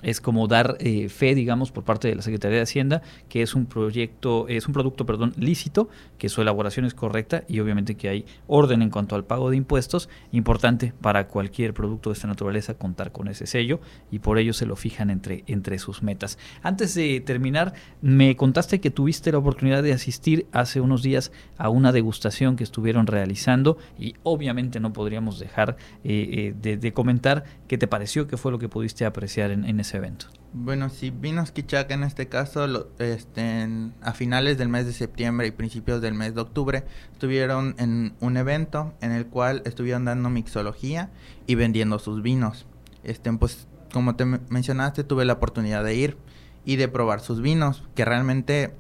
es 0.05 0.21
como 0.21 0.47
dar 0.47 0.77
eh, 0.79 1.09
fe, 1.09 1.33
digamos, 1.33 1.71
por 1.71 1.83
parte 1.83 2.07
de 2.07 2.15
la 2.15 2.21
Secretaría 2.21 2.57
de 2.57 2.63
Hacienda, 2.63 3.01
que 3.27 3.41
es 3.41 3.55
un 3.55 3.65
proyecto, 3.65 4.47
es 4.47 4.67
un 4.67 4.73
producto, 4.73 5.05
perdón, 5.05 5.33
lícito, 5.35 5.89
que 6.19 6.29
su 6.29 6.43
elaboración 6.43 6.85
es 6.85 6.93
correcta 6.93 7.43
y 7.47 7.59
obviamente 7.59 7.95
que 7.95 8.07
hay 8.09 8.25
orden 8.45 8.83
en 8.83 8.91
cuanto 8.91 9.15
al 9.15 9.25
pago 9.25 9.49
de 9.49 9.57
impuestos, 9.57 10.07
importante 10.31 10.93
para 11.01 11.27
cualquier 11.27 11.73
producto 11.73 12.11
de 12.11 12.13
esta 12.13 12.27
naturaleza 12.27 12.75
contar 12.75 13.11
con 13.11 13.27
ese 13.27 13.47
sello 13.47 13.79
y 14.11 14.19
por 14.19 14.37
ello 14.37 14.53
se 14.53 14.67
lo 14.67 14.75
fijan 14.75 15.09
entre, 15.09 15.43
entre 15.47 15.79
sus 15.79 16.03
metas. 16.03 16.37
Antes 16.61 16.93
de 16.93 17.19
terminar, 17.21 17.73
me 18.01 18.35
contaste 18.35 18.79
que 18.79 18.91
tuviste 18.91 19.31
la 19.31 19.39
oportunidad 19.39 19.81
de 19.81 19.93
asistir 19.93 20.45
hace 20.51 20.81
unos 20.81 21.01
días 21.01 21.31
a 21.57 21.69
una 21.69 21.91
degustación 21.91 22.57
que 22.57 22.63
estuvieron 22.63 23.07
realizando 23.07 23.79
y 23.97 24.13
obviamente 24.21 24.79
no 24.79 24.93
podríamos 24.93 25.39
dejar 25.39 25.77
eh, 26.03 26.53
eh, 26.61 26.77
de, 26.77 26.93
comentar 26.93 27.43
qué 27.67 27.79
te 27.79 27.87
pareció, 27.87 28.27
qué 28.27 28.37
fue 28.37 28.51
lo 28.51 28.59
que 28.59 28.69
pudiste 28.69 29.05
apreciar 29.05 29.49
en, 29.49 29.65
en 29.65 29.79
ese 29.79 29.94
evento? 29.95 30.27
Bueno, 30.57 30.89
sí, 30.89 31.09
Vinos 31.09 31.51
Kichak 31.51 31.91
en 31.91 32.03
este 32.03 32.29
caso, 32.29 32.87
este, 32.99 33.67
a 34.01 34.13
finales 34.13 34.57
del 34.57 34.69
mes 34.69 34.85
de 34.85 34.93
septiembre 34.93 35.47
y 35.47 35.51
principios 35.51 35.99
del 35.99 36.13
mes 36.13 36.33
de 36.33 36.39
octubre, 36.39 36.85
estuvieron 37.11 37.75
en 37.77 38.13
un 38.21 38.37
evento 38.37 38.93
en 39.01 39.11
el 39.11 39.25
cual 39.25 39.61
estuvieron 39.65 40.05
dando 40.05 40.29
mixología 40.29 41.09
y 41.45 41.55
vendiendo 41.55 41.99
sus 41.99 42.21
vinos. 42.21 42.65
Este, 43.03 43.33
pues, 43.33 43.67
como 43.91 44.15
te 44.15 44.23
mencionaste, 44.23 45.03
tuve 45.03 45.25
la 45.25 45.33
oportunidad 45.33 45.83
de 45.83 45.95
ir 45.95 46.17
y 46.63 46.77
de 46.77 46.87
probar 46.87 47.19
sus 47.19 47.41
vinos, 47.41 47.83
que 47.93 48.05
realmente 48.05 48.73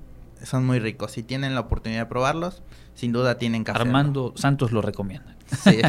son 0.43 0.65
muy 0.65 0.79
ricos. 0.79 1.11
Si 1.11 1.23
tienen 1.23 1.55
la 1.55 1.61
oportunidad 1.61 2.03
de 2.03 2.09
probarlos, 2.09 2.63
sin 2.93 3.11
duda 3.11 3.37
tienen 3.37 3.65
que 3.65 3.71
Armando 3.71 4.31
Santos 4.37 4.71
lo 4.71 4.81
recomienda. 4.81 5.35
Sí. 5.61 5.81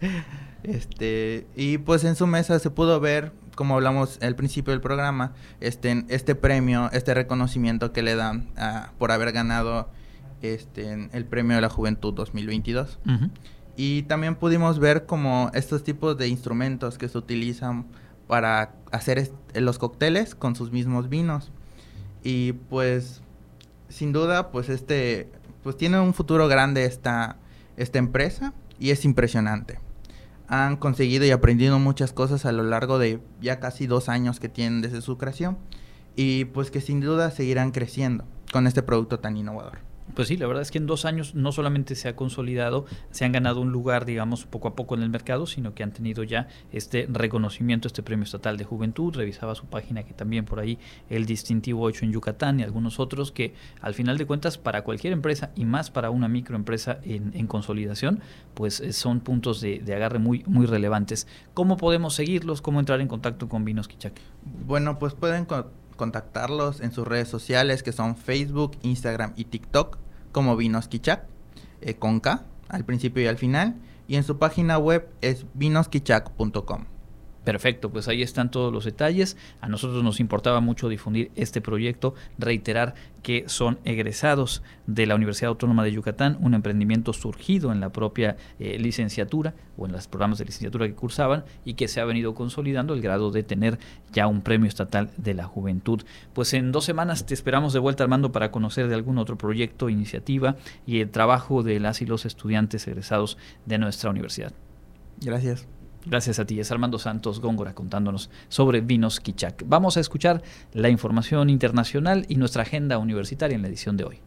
este, 0.64 1.46
y 1.54 1.78
pues 1.78 2.02
en 2.02 2.16
su 2.16 2.26
mesa 2.26 2.58
se 2.58 2.70
pudo 2.70 2.98
ver 2.98 3.32
como 3.60 3.74
hablamos 3.74 4.18
al 4.22 4.36
principio 4.36 4.70
del 4.70 4.80
programa, 4.80 5.34
este, 5.60 6.06
este 6.08 6.34
premio, 6.34 6.90
este 6.92 7.12
reconocimiento 7.12 7.92
que 7.92 8.00
le 8.00 8.16
dan 8.16 8.48
por 8.96 9.12
haber 9.12 9.32
ganado 9.32 9.90
este, 10.40 11.10
el 11.12 11.26
premio 11.26 11.56
de 11.56 11.60
la 11.60 11.68
juventud 11.68 12.14
2022. 12.14 12.98
Y 13.76 14.04
también 14.04 14.36
pudimos 14.36 14.78
ver 14.78 15.04
como 15.04 15.50
estos 15.52 15.84
tipos 15.84 16.16
de 16.16 16.28
instrumentos 16.28 16.96
que 16.96 17.06
se 17.10 17.18
utilizan 17.18 17.84
para 18.26 18.72
hacer 18.92 19.30
los 19.52 19.76
cócteles 19.76 20.34
con 20.34 20.56
sus 20.56 20.72
mismos 20.72 21.10
vinos. 21.10 21.52
Y 22.24 22.54
pues, 22.70 23.20
sin 23.90 24.14
duda, 24.14 24.52
pues 24.52 24.70
este, 24.70 25.30
pues 25.62 25.76
tiene 25.76 26.00
un 26.00 26.14
futuro 26.14 26.48
grande 26.48 26.86
esta, 26.86 27.36
esta 27.76 27.98
empresa 27.98 28.54
y 28.78 28.88
es 28.88 29.04
impresionante 29.04 29.80
han 30.50 30.76
conseguido 30.76 31.24
y 31.24 31.30
aprendido 31.30 31.78
muchas 31.78 32.12
cosas 32.12 32.44
a 32.44 32.50
lo 32.50 32.64
largo 32.64 32.98
de 32.98 33.20
ya 33.40 33.60
casi 33.60 33.86
dos 33.86 34.08
años 34.08 34.40
que 34.40 34.48
tienen 34.48 34.82
desde 34.82 35.00
su 35.00 35.16
creación 35.16 35.58
y 36.16 36.46
pues 36.46 36.72
que 36.72 36.80
sin 36.80 37.00
duda 37.00 37.30
seguirán 37.30 37.70
creciendo 37.70 38.24
con 38.52 38.66
este 38.66 38.82
producto 38.82 39.20
tan 39.20 39.36
innovador. 39.36 39.89
Pues 40.14 40.28
sí, 40.28 40.36
la 40.36 40.46
verdad 40.46 40.62
es 40.62 40.70
que 40.70 40.78
en 40.78 40.86
dos 40.86 41.04
años 41.04 41.34
no 41.34 41.52
solamente 41.52 41.94
se 41.94 42.08
ha 42.08 42.16
consolidado, 42.16 42.86
se 43.10 43.24
han 43.24 43.32
ganado 43.32 43.60
un 43.60 43.70
lugar, 43.70 44.04
digamos, 44.04 44.44
poco 44.44 44.68
a 44.68 44.74
poco 44.74 44.94
en 44.94 45.02
el 45.02 45.10
mercado, 45.10 45.46
sino 45.46 45.74
que 45.74 45.82
han 45.82 45.92
tenido 45.92 46.24
ya 46.24 46.48
este 46.72 47.06
reconocimiento, 47.10 47.86
este 47.86 48.02
premio 48.02 48.24
estatal 48.24 48.56
de 48.56 48.64
juventud. 48.64 49.14
Revisaba 49.14 49.54
su 49.54 49.66
página 49.66 50.02
que 50.02 50.14
también 50.14 50.44
por 50.44 50.60
ahí 50.60 50.78
el 51.08 51.26
distintivo 51.26 51.88
hecho 51.88 52.04
en 52.04 52.12
Yucatán 52.12 52.60
y 52.60 52.62
algunos 52.62 52.98
otros 52.98 53.32
que 53.32 53.54
al 53.80 53.94
final 53.94 54.18
de 54.18 54.26
cuentas 54.26 54.58
para 54.58 54.82
cualquier 54.82 55.12
empresa 55.12 55.50
y 55.54 55.64
más 55.64 55.90
para 55.90 56.10
una 56.10 56.28
microempresa 56.28 56.98
en, 57.02 57.32
en 57.34 57.46
consolidación, 57.46 58.20
pues 58.54 58.80
eh, 58.80 58.92
son 58.92 59.20
puntos 59.20 59.60
de, 59.60 59.78
de, 59.78 59.94
agarre 59.94 60.18
muy, 60.18 60.44
muy 60.46 60.66
relevantes. 60.66 61.26
¿Cómo 61.54 61.76
podemos 61.76 62.14
seguirlos? 62.14 62.62
¿Cómo 62.62 62.80
entrar 62.80 63.00
en 63.00 63.08
contacto 63.08 63.48
con 63.48 63.64
Vinos 63.64 63.88
Quichac? 63.88 64.14
Bueno, 64.66 64.98
pues 64.98 65.14
pueden 65.14 65.46
contactarlos 66.00 66.80
en 66.80 66.92
sus 66.92 67.06
redes 67.06 67.28
sociales 67.28 67.82
que 67.82 67.92
son 67.92 68.16
Facebook, 68.16 68.78
Instagram 68.80 69.34
y 69.36 69.44
TikTok 69.44 69.98
como 70.32 70.56
Vinos 70.56 70.88
eh, 71.82 71.94
con 71.98 72.20
K 72.20 72.46
al 72.68 72.86
principio 72.86 73.22
y 73.22 73.26
al 73.26 73.36
final. 73.36 73.74
Y 74.08 74.16
en 74.16 74.24
su 74.24 74.38
página 74.38 74.78
web 74.78 75.10
es 75.20 75.44
vinosquichac.com. 75.52 76.99
Perfecto, 77.44 77.90
pues 77.90 78.06
ahí 78.08 78.22
están 78.22 78.50
todos 78.50 78.72
los 78.72 78.84
detalles. 78.84 79.36
A 79.60 79.68
nosotros 79.68 80.04
nos 80.04 80.20
importaba 80.20 80.60
mucho 80.60 80.88
difundir 80.88 81.30
este 81.36 81.60
proyecto, 81.60 82.14
reiterar 82.38 82.94
que 83.22 83.44
son 83.48 83.78
egresados 83.84 84.62
de 84.86 85.06
la 85.06 85.14
Universidad 85.14 85.48
Autónoma 85.48 85.84
de 85.84 85.92
Yucatán, 85.92 86.36
un 86.40 86.54
emprendimiento 86.54 87.12
surgido 87.12 87.72
en 87.72 87.80
la 87.80 87.90
propia 87.90 88.36
eh, 88.58 88.78
licenciatura 88.78 89.54
o 89.76 89.86
en 89.86 89.92
los 89.92 90.06
programas 90.06 90.38
de 90.38 90.44
licenciatura 90.44 90.86
que 90.86 90.94
cursaban 90.94 91.44
y 91.64 91.74
que 91.74 91.88
se 91.88 92.00
ha 92.00 92.04
venido 92.04 92.34
consolidando 92.34 92.92
el 92.92 93.00
grado 93.00 93.30
de 93.30 93.42
tener 93.42 93.78
ya 94.12 94.26
un 94.26 94.42
premio 94.42 94.68
estatal 94.68 95.10
de 95.16 95.34
la 95.34 95.44
juventud. 95.44 96.02
Pues 96.34 96.52
en 96.52 96.72
dos 96.72 96.84
semanas 96.84 97.24
te 97.24 97.34
esperamos 97.34 97.72
de 97.72 97.78
vuelta 97.78 98.04
Armando 98.04 98.32
para 98.32 98.50
conocer 98.50 98.88
de 98.88 98.94
algún 98.94 99.18
otro 99.18 99.38
proyecto, 99.38 99.88
iniciativa 99.88 100.56
y 100.86 101.00
el 101.00 101.10
trabajo 101.10 101.62
de 101.62 101.80
las 101.80 102.02
y 102.02 102.06
los 102.06 102.26
estudiantes 102.26 102.86
egresados 102.86 103.38
de 103.66 103.78
nuestra 103.78 104.10
universidad. 104.10 104.52
Gracias. 105.20 105.66
Gracias 106.06 106.38
a 106.38 106.46
ti, 106.46 106.58
es 106.58 106.70
Armando 106.72 106.98
Santos 106.98 107.40
Góngora 107.40 107.74
contándonos 107.74 108.30
sobre 108.48 108.80
Vinos 108.80 109.20
Kichak. 109.20 109.64
Vamos 109.66 109.96
a 109.96 110.00
escuchar 110.00 110.42
la 110.72 110.88
información 110.88 111.50
internacional 111.50 112.24
y 112.28 112.36
nuestra 112.36 112.62
agenda 112.62 112.98
universitaria 112.98 113.54
en 113.54 113.62
la 113.62 113.68
edición 113.68 113.96
de 113.96 114.04
hoy. 114.04 114.20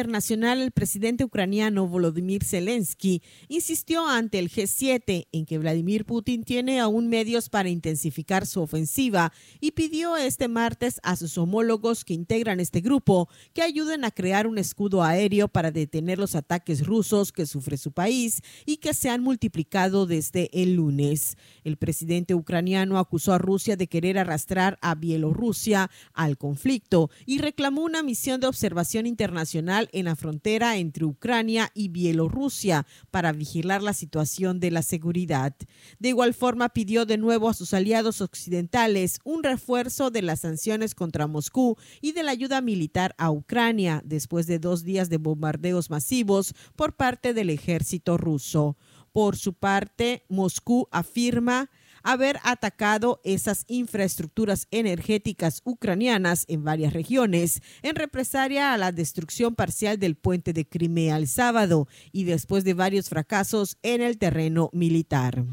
Internacional, 0.00 0.62
el 0.62 0.70
presidente 0.70 1.24
ucraniano 1.24 1.86
Volodymyr 1.86 2.42
Zelensky 2.42 3.20
insistió 3.48 4.08
ante 4.08 4.38
el 4.38 4.50
G7 4.50 5.28
en 5.30 5.44
que 5.44 5.58
Vladimir 5.58 6.06
Putin 6.06 6.42
tiene 6.42 6.80
aún 6.80 7.08
medios 7.08 7.50
para 7.50 7.68
intensificar 7.68 8.46
su 8.46 8.62
ofensiva 8.62 9.30
y 9.60 9.72
pidió 9.72 10.16
este 10.16 10.48
martes 10.48 11.00
a 11.02 11.16
sus 11.16 11.36
homólogos 11.36 12.06
que 12.06 12.14
integran 12.14 12.60
este 12.60 12.80
grupo 12.80 13.28
que 13.52 13.60
ayuden 13.60 14.06
a 14.06 14.10
crear 14.10 14.46
un 14.46 14.56
escudo 14.56 15.02
aéreo 15.02 15.48
para 15.48 15.70
detener 15.70 16.18
los 16.18 16.34
ataques 16.34 16.86
rusos 16.86 17.30
que 17.30 17.44
sufre 17.44 17.76
su 17.76 17.92
país 17.92 18.40
y 18.64 18.78
que 18.78 18.94
se 18.94 19.10
han 19.10 19.22
multiplicado 19.22 20.06
desde 20.06 20.48
el 20.54 20.76
lunes. 20.76 21.36
El 21.62 21.76
presidente 21.76 22.34
ucraniano 22.34 22.98
acusó 22.98 23.34
a 23.34 23.38
Rusia 23.38 23.76
de 23.76 23.86
querer 23.86 24.16
arrastrar 24.16 24.78
a 24.80 24.94
Bielorrusia 24.94 25.90
al 26.14 26.38
conflicto 26.38 27.10
y 27.26 27.36
reclamó 27.36 27.82
una 27.82 28.02
misión 28.02 28.40
de 28.40 28.46
observación 28.46 29.06
internacional 29.10 29.89
en 29.92 30.06
la 30.06 30.16
frontera 30.16 30.76
entre 30.76 31.04
Ucrania 31.04 31.70
y 31.74 31.88
Bielorrusia 31.88 32.86
para 33.10 33.32
vigilar 33.32 33.82
la 33.82 33.94
situación 33.94 34.60
de 34.60 34.70
la 34.70 34.82
seguridad. 34.82 35.54
De 35.98 36.08
igual 36.08 36.34
forma, 36.34 36.68
pidió 36.68 37.06
de 37.06 37.18
nuevo 37.18 37.48
a 37.48 37.54
sus 37.54 37.74
aliados 37.74 38.20
occidentales 38.20 39.18
un 39.24 39.42
refuerzo 39.42 40.10
de 40.10 40.22
las 40.22 40.40
sanciones 40.40 40.94
contra 40.94 41.26
Moscú 41.26 41.76
y 42.00 42.12
de 42.12 42.22
la 42.22 42.32
ayuda 42.32 42.60
militar 42.60 43.14
a 43.18 43.30
Ucrania 43.30 44.02
después 44.04 44.46
de 44.46 44.58
dos 44.58 44.84
días 44.84 45.08
de 45.08 45.18
bombardeos 45.18 45.90
masivos 45.90 46.54
por 46.76 46.96
parte 46.96 47.34
del 47.34 47.50
ejército 47.50 48.16
ruso. 48.16 48.76
Por 49.12 49.36
su 49.36 49.54
parte, 49.54 50.24
Moscú 50.28 50.88
afirma 50.92 51.70
haber 52.02 52.38
atacado 52.44 53.20
esas 53.24 53.64
infraestructuras 53.68 54.66
energéticas 54.70 55.62
ucranianas 55.64 56.44
en 56.48 56.64
varias 56.64 56.92
regiones 56.92 57.62
en 57.82 57.96
represalia 57.96 58.72
a 58.72 58.78
la 58.78 58.92
destrucción 58.92 59.54
parcial 59.54 59.98
del 59.98 60.16
puente 60.16 60.52
de 60.52 60.66
Crimea 60.66 61.16
el 61.16 61.28
sábado 61.28 61.88
y 62.12 62.24
después 62.24 62.64
de 62.64 62.74
varios 62.74 63.08
fracasos 63.08 63.78
en 63.82 64.02
el 64.02 64.18
terreno 64.18 64.70
militar. 64.72 65.44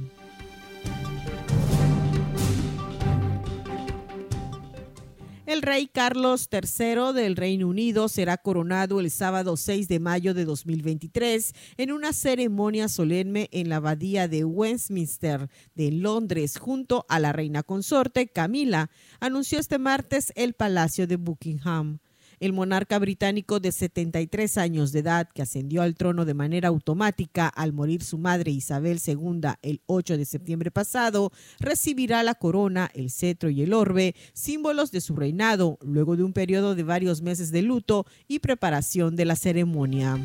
El 5.48 5.62
rey 5.62 5.88
Carlos 5.88 6.50
III 6.52 7.14
del 7.14 7.38
Reino 7.38 7.70
Unido 7.70 8.10
será 8.10 8.36
coronado 8.36 9.00
el 9.00 9.10
sábado 9.10 9.56
6 9.56 9.88
de 9.88 10.02
mayo 10.02 10.34
de 10.34 10.44
2023 10.44 11.54
en 11.78 11.94
una 11.94 12.12
ceremonia 12.12 12.90
solemne 12.90 13.48
en 13.54 13.70
la 13.70 13.78
abadía 13.78 14.28
de 14.28 14.44
Westminster 14.44 15.50
de 15.74 15.92
Londres 15.94 16.58
junto 16.58 17.06
a 17.08 17.20
la 17.20 17.32
reina 17.32 17.64
consorte 17.64 18.28
Camila, 18.28 18.92
anunció 19.22 19.58
este 19.58 19.80
martes 19.80 20.34
el 20.36 20.54
Palacio 20.54 21.08
de 21.08 21.16
Buckingham. 21.16 22.00
El 22.40 22.54
monarca 22.54 23.00
británico 23.00 23.60
de 23.60 23.72
73 23.72 24.58
años 24.58 24.92
de 24.92 25.00
edad, 25.00 25.28
que 25.34 25.42
ascendió 25.42 25.82
al 25.82 25.96
trono 25.96 26.24
de 26.24 26.36
manera 26.36 26.68
automática 26.68 27.48
al 27.48 27.74
morir 27.74 28.04
su 28.04 28.20
madre 28.20 28.52
Isabel 28.52 29.00
II 29.06 29.42
el 29.64 29.82
8 29.88 30.18
de 30.18 30.26
septiembre 30.26 30.70
pasado, 30.70 31.32
recibirá 31.60 32.22
la 32.22 32.36
corona, 32.36 32.92
el 32.94 33.10
cetro 33.10 33.50
y 33.50 33.64
el 33.64 33.74
orbe, 33.74 34.16
símbolos 34.34 34.92
de 34.92 35.02
su 35.02 35.16
reinado, 35.16 35.80
luego 35.82 36.16
de 36.16 36.24
un 36.24 36.34
periodo 36.34 36.76
de 36.76 36.84
varios 36.84 37.22
meses 37.22 37.52
de 37.52 37.64
luto 37.64 38.06
y 38.28 38.40
preparación 38.40 39.16
de 39.16 39.26
la 39.26 39.36
ceremonia. 39.36 40.18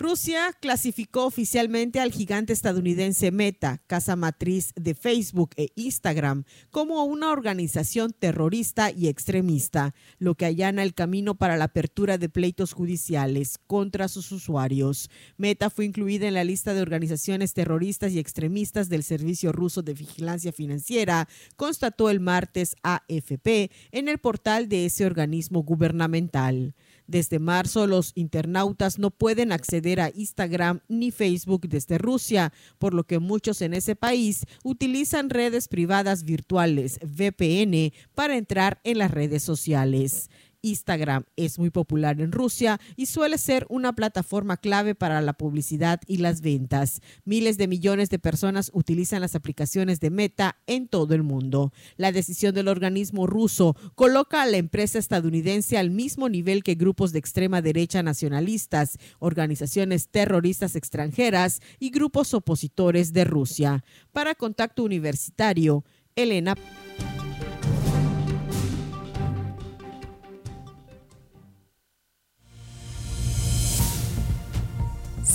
Rusia 0.00 0.56
clasificó 0.58 1.26
oficialmente 1.26 2.00
al 2.00 2.10
gigante 2.10 2.54
estadounidense 2.54 3.30
Meta, 3.30 3.82
casa 3.86 4.16
matriz 4.16 4.72
de 4.74 4.94
Facebook 4.94 5.50
e 5.58 5.72
Instagram, 5.74 6.44
como 6.70 7.04
una 7.04 7.30
organización 7.30 8.14
terrorista 8.18 8.90
y 8.90 9.08
extremista, 9.08 9.94
lo 10.18 10.36
que 10.36 10.46
allana 10.46 10.84
el 10.84 10.94
camino 10.94 11.34
para 11.34 11.58
la 11.58 11.64
apertura 11.64 12.16
de 12.16 12.30
pleitos 12.30 12.72
judiciales 12.72 13.58
contra 13.66 14.08
sus 14.08 14.32
usuarios. 14.32 15.10
Meta 15.36 15.68
fue 15.68 15.84
incluida 15.84 16.26
en 16.26 16.32
la 16.32 16.44
lista 16.44 16.72
de 16.72 16.80
organizaciones 16.80 17.52
terroristas 17.52 18.12
y 18.12 18.20
extremistas 18.20 18.88
del 18.88 19.02
Servicio 19.02 19.52
Ruso 19.52 19.82
de 19.82 19.92
Vigilancia 19.92 20.50
Financiera, 20.50 21.28
constató 21.56 22.08
el 22.08 22.20
martes 22.20 22.74
AFP 22.82 23.70
en 23.92 24.08
el 24.08 24.16
portal 24.16 24.70
de 24.70 24.86
ese 24.86 25.04
organismo 25.04 25.62
gubernamental. 25.62 26.74
Desde 27.10 27.40
marzo, 27.40 27.88
los 27.88 28.12
internautas 28.14 29.00
no 29.00 29.10
pueden 29.10 29.50
acceder 29.50 30.00
a 30.00 30.12
Instagram 30.14 30.78
ni 30.86 31.10
Facebook 31.10 31.68
desde 31.68 31.98
Rusia, 31.98 32.52
por 32.78 32.94
lo 32.94 33.02
que 33.02 33.18
muchos 33.18 33.62
en 33.62 33.74
ese 33.74 33.96
país 33.96 34.46
utilizan 34.62 35.28
redes 35.28 35.66
privadas 35.66 36.22
virtuales, 36.22 37.00
VPN, 37.02 37.92
para 38.14 38.36
entrar 38.36 38.78
en 38.84 38.98
las 38.98 39.10
redes 39.10 39.42
sociales. 39.42 40.30
Instagram 40.62 41.24
es 41.36 41.58
muy 41.58 41.70
popular 41.70 42.20
en 42.20 42.32
Rusia 42.32 42.80
y 42.96 43.06
suele 43.06 43.38
ser 43.38 43.66
una 43.68 43.94
plataforma 43.94 44.56
clave 44.56 44.94
para 44.94 45.20
la 45.20 45.32
publicidad 45.32 46.00
y 46.06 46.18
las 46.18 46.40
ventas. 46.40 47.00
Miles 47.24 47.58
de 47.58 47.68
millones 47.68 48.10
de 48.10 48.18
personas 48.18 48.70
utilizan 48.74 49.20
las 49.20 49.34
aplicaciones 49.34 50.00
de 50.00 50.10
Meta 50.10 50.56
en 50.66 50.88
todo 50.88 51.14
el 51.14 51.22
mundo. 51.22 51.72
La 51.96 52.12
decisión 52.12 52.54
del 52.54 52.68
organismo 52.68 53.26
ruso 53.26 53.76
coloca 53.94 54.42
a 54.42 54.46
la 54.46 54.56
empresa 54.56 54.98
estadounidense 54.98 55.78
al 55.78 55.90
mismo 55.90 56.28
nivel 56.28 56.62
que 56.62 56.74
grupos 56.74 57.12
de 57.12 57.18
extrema 57.18 57.62
derecha 57.62 58.02
nacionalistas, 58.02 58.98
organizaciones 59.18 60.08
terroristas 60.08 60.76
extranjeras 60.76 61.60
y 61.78 61.90
grupos 61.90 62.34
opositores 62.34 63.12
de 63.12 63.24
Rusia. 63.24 63.84
Para 64.12 64.34
Contacto 64.34 64.82
Universitario, 64.82 65.84
Elena. 66.16 66.54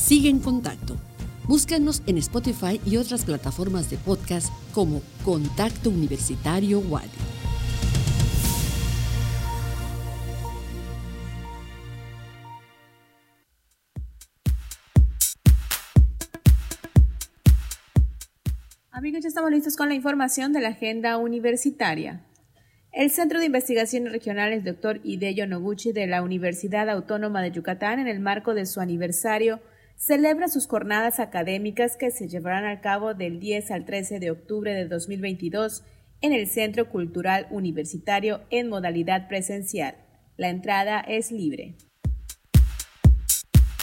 Sigue 0.05 0.29
en 0.29 0.37
contacto. 0.37 0.97
Búscanos 1.47 2.03
en 2.05 2.19
Spotify 2.19 2.79
y 2.85 2.97
otras 2.97 3.25
plataformas 3.25 3.89
de 3.89 3.97
podcast 3.97 4.53
como 4.71 5.01
Contacto 5.23 5.89
Universitario 5.89 6.77
Wadi. 6.77 7.09
Amigos, 18.91 19.23
ya 19.23 19.29
estamos 19.29 19.49
listos 19.49 19.75
con 19.75 19.89
la 19.89 19.95
información 19.95 20.53
de 20.53 20.61
la 20.61 20.67
agenda 20.67 21.17
universitaria. 21.17 22.23
El 22.91 23.09
Centro 23.09 23.39
de 23.39 23.47
Investigaciones 23.47 24.13
Regionales 24.13 24.63
Dr. 24.63 25.01
Hideyo 25.03 25.47
Noguchi 25.47 25.93
de 25.93 26.05
la 26.05 26.21
Universidad 26.21 26.91
Autónoma 26.91 27.41
de 27.41 27.49
Yucatán, 27.49 27.97
en 27.97 28.07
el 28.07 28.19
marco 28.19 28.53
de 28.53 28.67
su 28.67 28.81
aniversario 28.81 29.61
celebra 29.97 30.47
sus 30.47 30.67
jornadas 30.67 31.19
académicas 31.19 31.97
que 31.97 32.11
se 32.11 32.27
llevarán 32.27 32.65
a 32.65 32.81
cabo 32.81 33.13
del 33.13 33.39
10 33.39 33.71
al 33.71 33.85
13 33.85 34.19
de 34.19 34.31
octubre 34.31 34.73
de 34.73 34.85
2022 34.87 35.83
en 36.21 36.33
el 36.33 36.47
Centro 36.47 36.89
Cultural 36.89 37.47
Universitario 37.51 38.41
en 38.49 38.69
modalidad 38.69 39.27
presencial. 39.27 39.95
La 40.37 40.49
entrada 40.49 40.99
es 40.99 41.31
libre. 41.31 41.75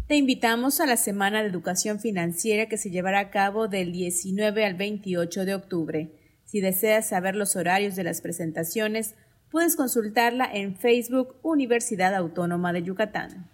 Te 0.06 0.14
invitamos 0.14 0.78
a 0.78 0.86
la 0.86 0.96
Semana 0.96 1.42
de 1.42 1.48
Educación 1.48 1.98
Financiera 1.98 2.66
que 2.66 2.78
se 2.78 2.90
llevará 2.90 3.18
a 3.18 3.30
cabo 3.30 3.66
del 3.66 3.90
19 3.90 4.64
al 4.64 4.74
28 4.74 5.44
de 5.44 5.56
octubre. 5.56 6.12
Si 6.44 6.60
deseas 6.60 7.08
saber 7.08 7.34
los 7.34 7.56
horarios 7.56 7.96
de 7.96 8.04
las 8.04 8.20
presentaciones, 8.20 9.16
puedes 9.50 9.74
consultarla 9.74 10.48
en 10.52 10.76
Facebook 10.76 11.34
Universidad 11.42 12.14
Autónoma 12.14 12.72
de 12.72 12.84
Yucatán. 12.84 13.50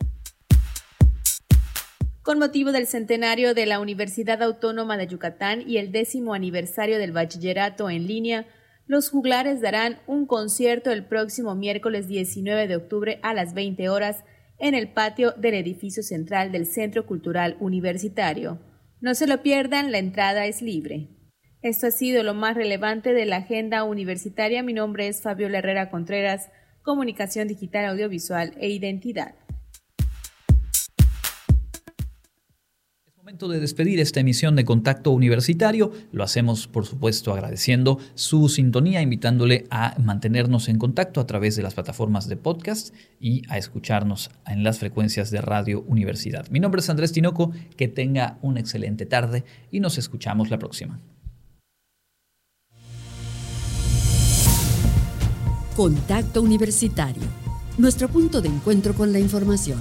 Con 2.26 2.40
motivo 2.40 2.72
del 2.72 2.88
centenario 2.88 3.54
de 3.54 3.66
la 3.66 3.78
Universidad 3.78 4.42
Autónoma 4.42 4.96
de 4.96 5.06
Yucatán 5.06 5.62
y 5.64 5.76
el 5.76 5.92
décimo 5.92 6.34
aniversario 6.34 6.98
del 6.98 7.12
bachillerato 7.12 7.88
en 7.88 8.08
línea, 8.08 8.48
los 8.88 9.10
juglares 9.10 9.60
darán 9.60 10.00
un 10.08 10.26
concierto 10.26 10.90
el 10.90 11.04
próximo 11.04 11.54
miércoles 11.54 12.08
19 12.08 12.66
de 12.66 12.74
octubre 12.74 13.20
a 13.22 13.32
las 13.32 13.54
20 13.54 13.88
horas 13.90 14.24
en 14.58 14.74
el 14.74 14.88
patio 14.88 15.34
del 15.36 15.54
edificio 15.54 16.02
central 16.02 16.50
del 16.50 16.66
Centro 16.66 17.06
Cultural 17.06 17.56
Universitario. 17.60 18.58
No 19.00 19.14
se 19.14 19.28
lo 19.28 19.40
pierdan, 19.40 19.92
la 19.92 19.98
entrada 19.98 20.46
es 20.46 20.62
libre. 20.62 21.06
Esto 21.62 21.86
ha 21.86 21.90
sido 21.92 22.24
lo 22.24 22.34
más 22.34 22.56
relevante 22.56 23.14
de 23.14 23.24
la 23.24 23.36
agenda 23.36 23.84
universitaria. 23.84 24.64
Mi 24.64 24.72
nombre 24.72 25.06
es 25.06 25.22
Fabiola 25.22 25.58
Herrera 25.58 25.90
Contreras, 25.90 26.50
Comunicación 26.82 27.46
Digital, 27.46 27.84
Audiovisual 27.84 28.52
e 28.58 28.68
Identidad. 28.70 29.36
Momento 33.26 33.48
de 33.48 33.58
despedir 33.58 33.98
esta 33.98 34.20
emisión 34.20 34.54
de 34.54 34.64
Contacto 34.64 35.10
Universitario. 35.10 35.90
Lo 36.12 36.22
hacemos, 36.22 36.68
por 36.68 36.86
supuesto, 36.86 37.32
agradeciendo 37.32 37.98
su 38.14 38.48
sintonía, 38.48 39.02
invitándole 39.02 39.66
a 39.68 39.96
mantenernos 39.98 40.68
en 40.68 40.78
contacto 40.78 41.20
a 41.20 41.26
través 41.26 41.56
de 41.56 41.64
las 41.64 41.74
plataformas 41.74 42.28
de 42.28 42.36
podcast 42.36 42.94
y 43.18 43.42
a 43.48 43.58
escucharnos 43.58 44.30
en 44.46 44.62
las 44.62 44.78
frecuencias 44.78 45.32
de 45.32 45.40
Radio 45.40 45.82
Universidad. 45.88 46.48
Mi 46.50 46.60
nombre 46.60 46.80
es 46.80 46.88
Andrés 46.88 47.10
Tinoco, 47.10 47.50
que 47.76 47.88
tenga 47.88 48.38
una 48.42 48.60
excelente 48.60 49.06
tarde 49.06 49.42
y 49.72 49.80
nos 49.80 49.98
escuchamos 49.98 50.48
la 50.48 50.60
próxima. 50.60 51.00
Contacto 55.74 56.42
Universitario, 56.42 57.24
nuestro 57.76 58.06
punto 58.06 58.40
de 58.40 58.50
encuentro 58.50 58.94
con 58.94 59.12
la 59.12 59.18
información 59.18 59.80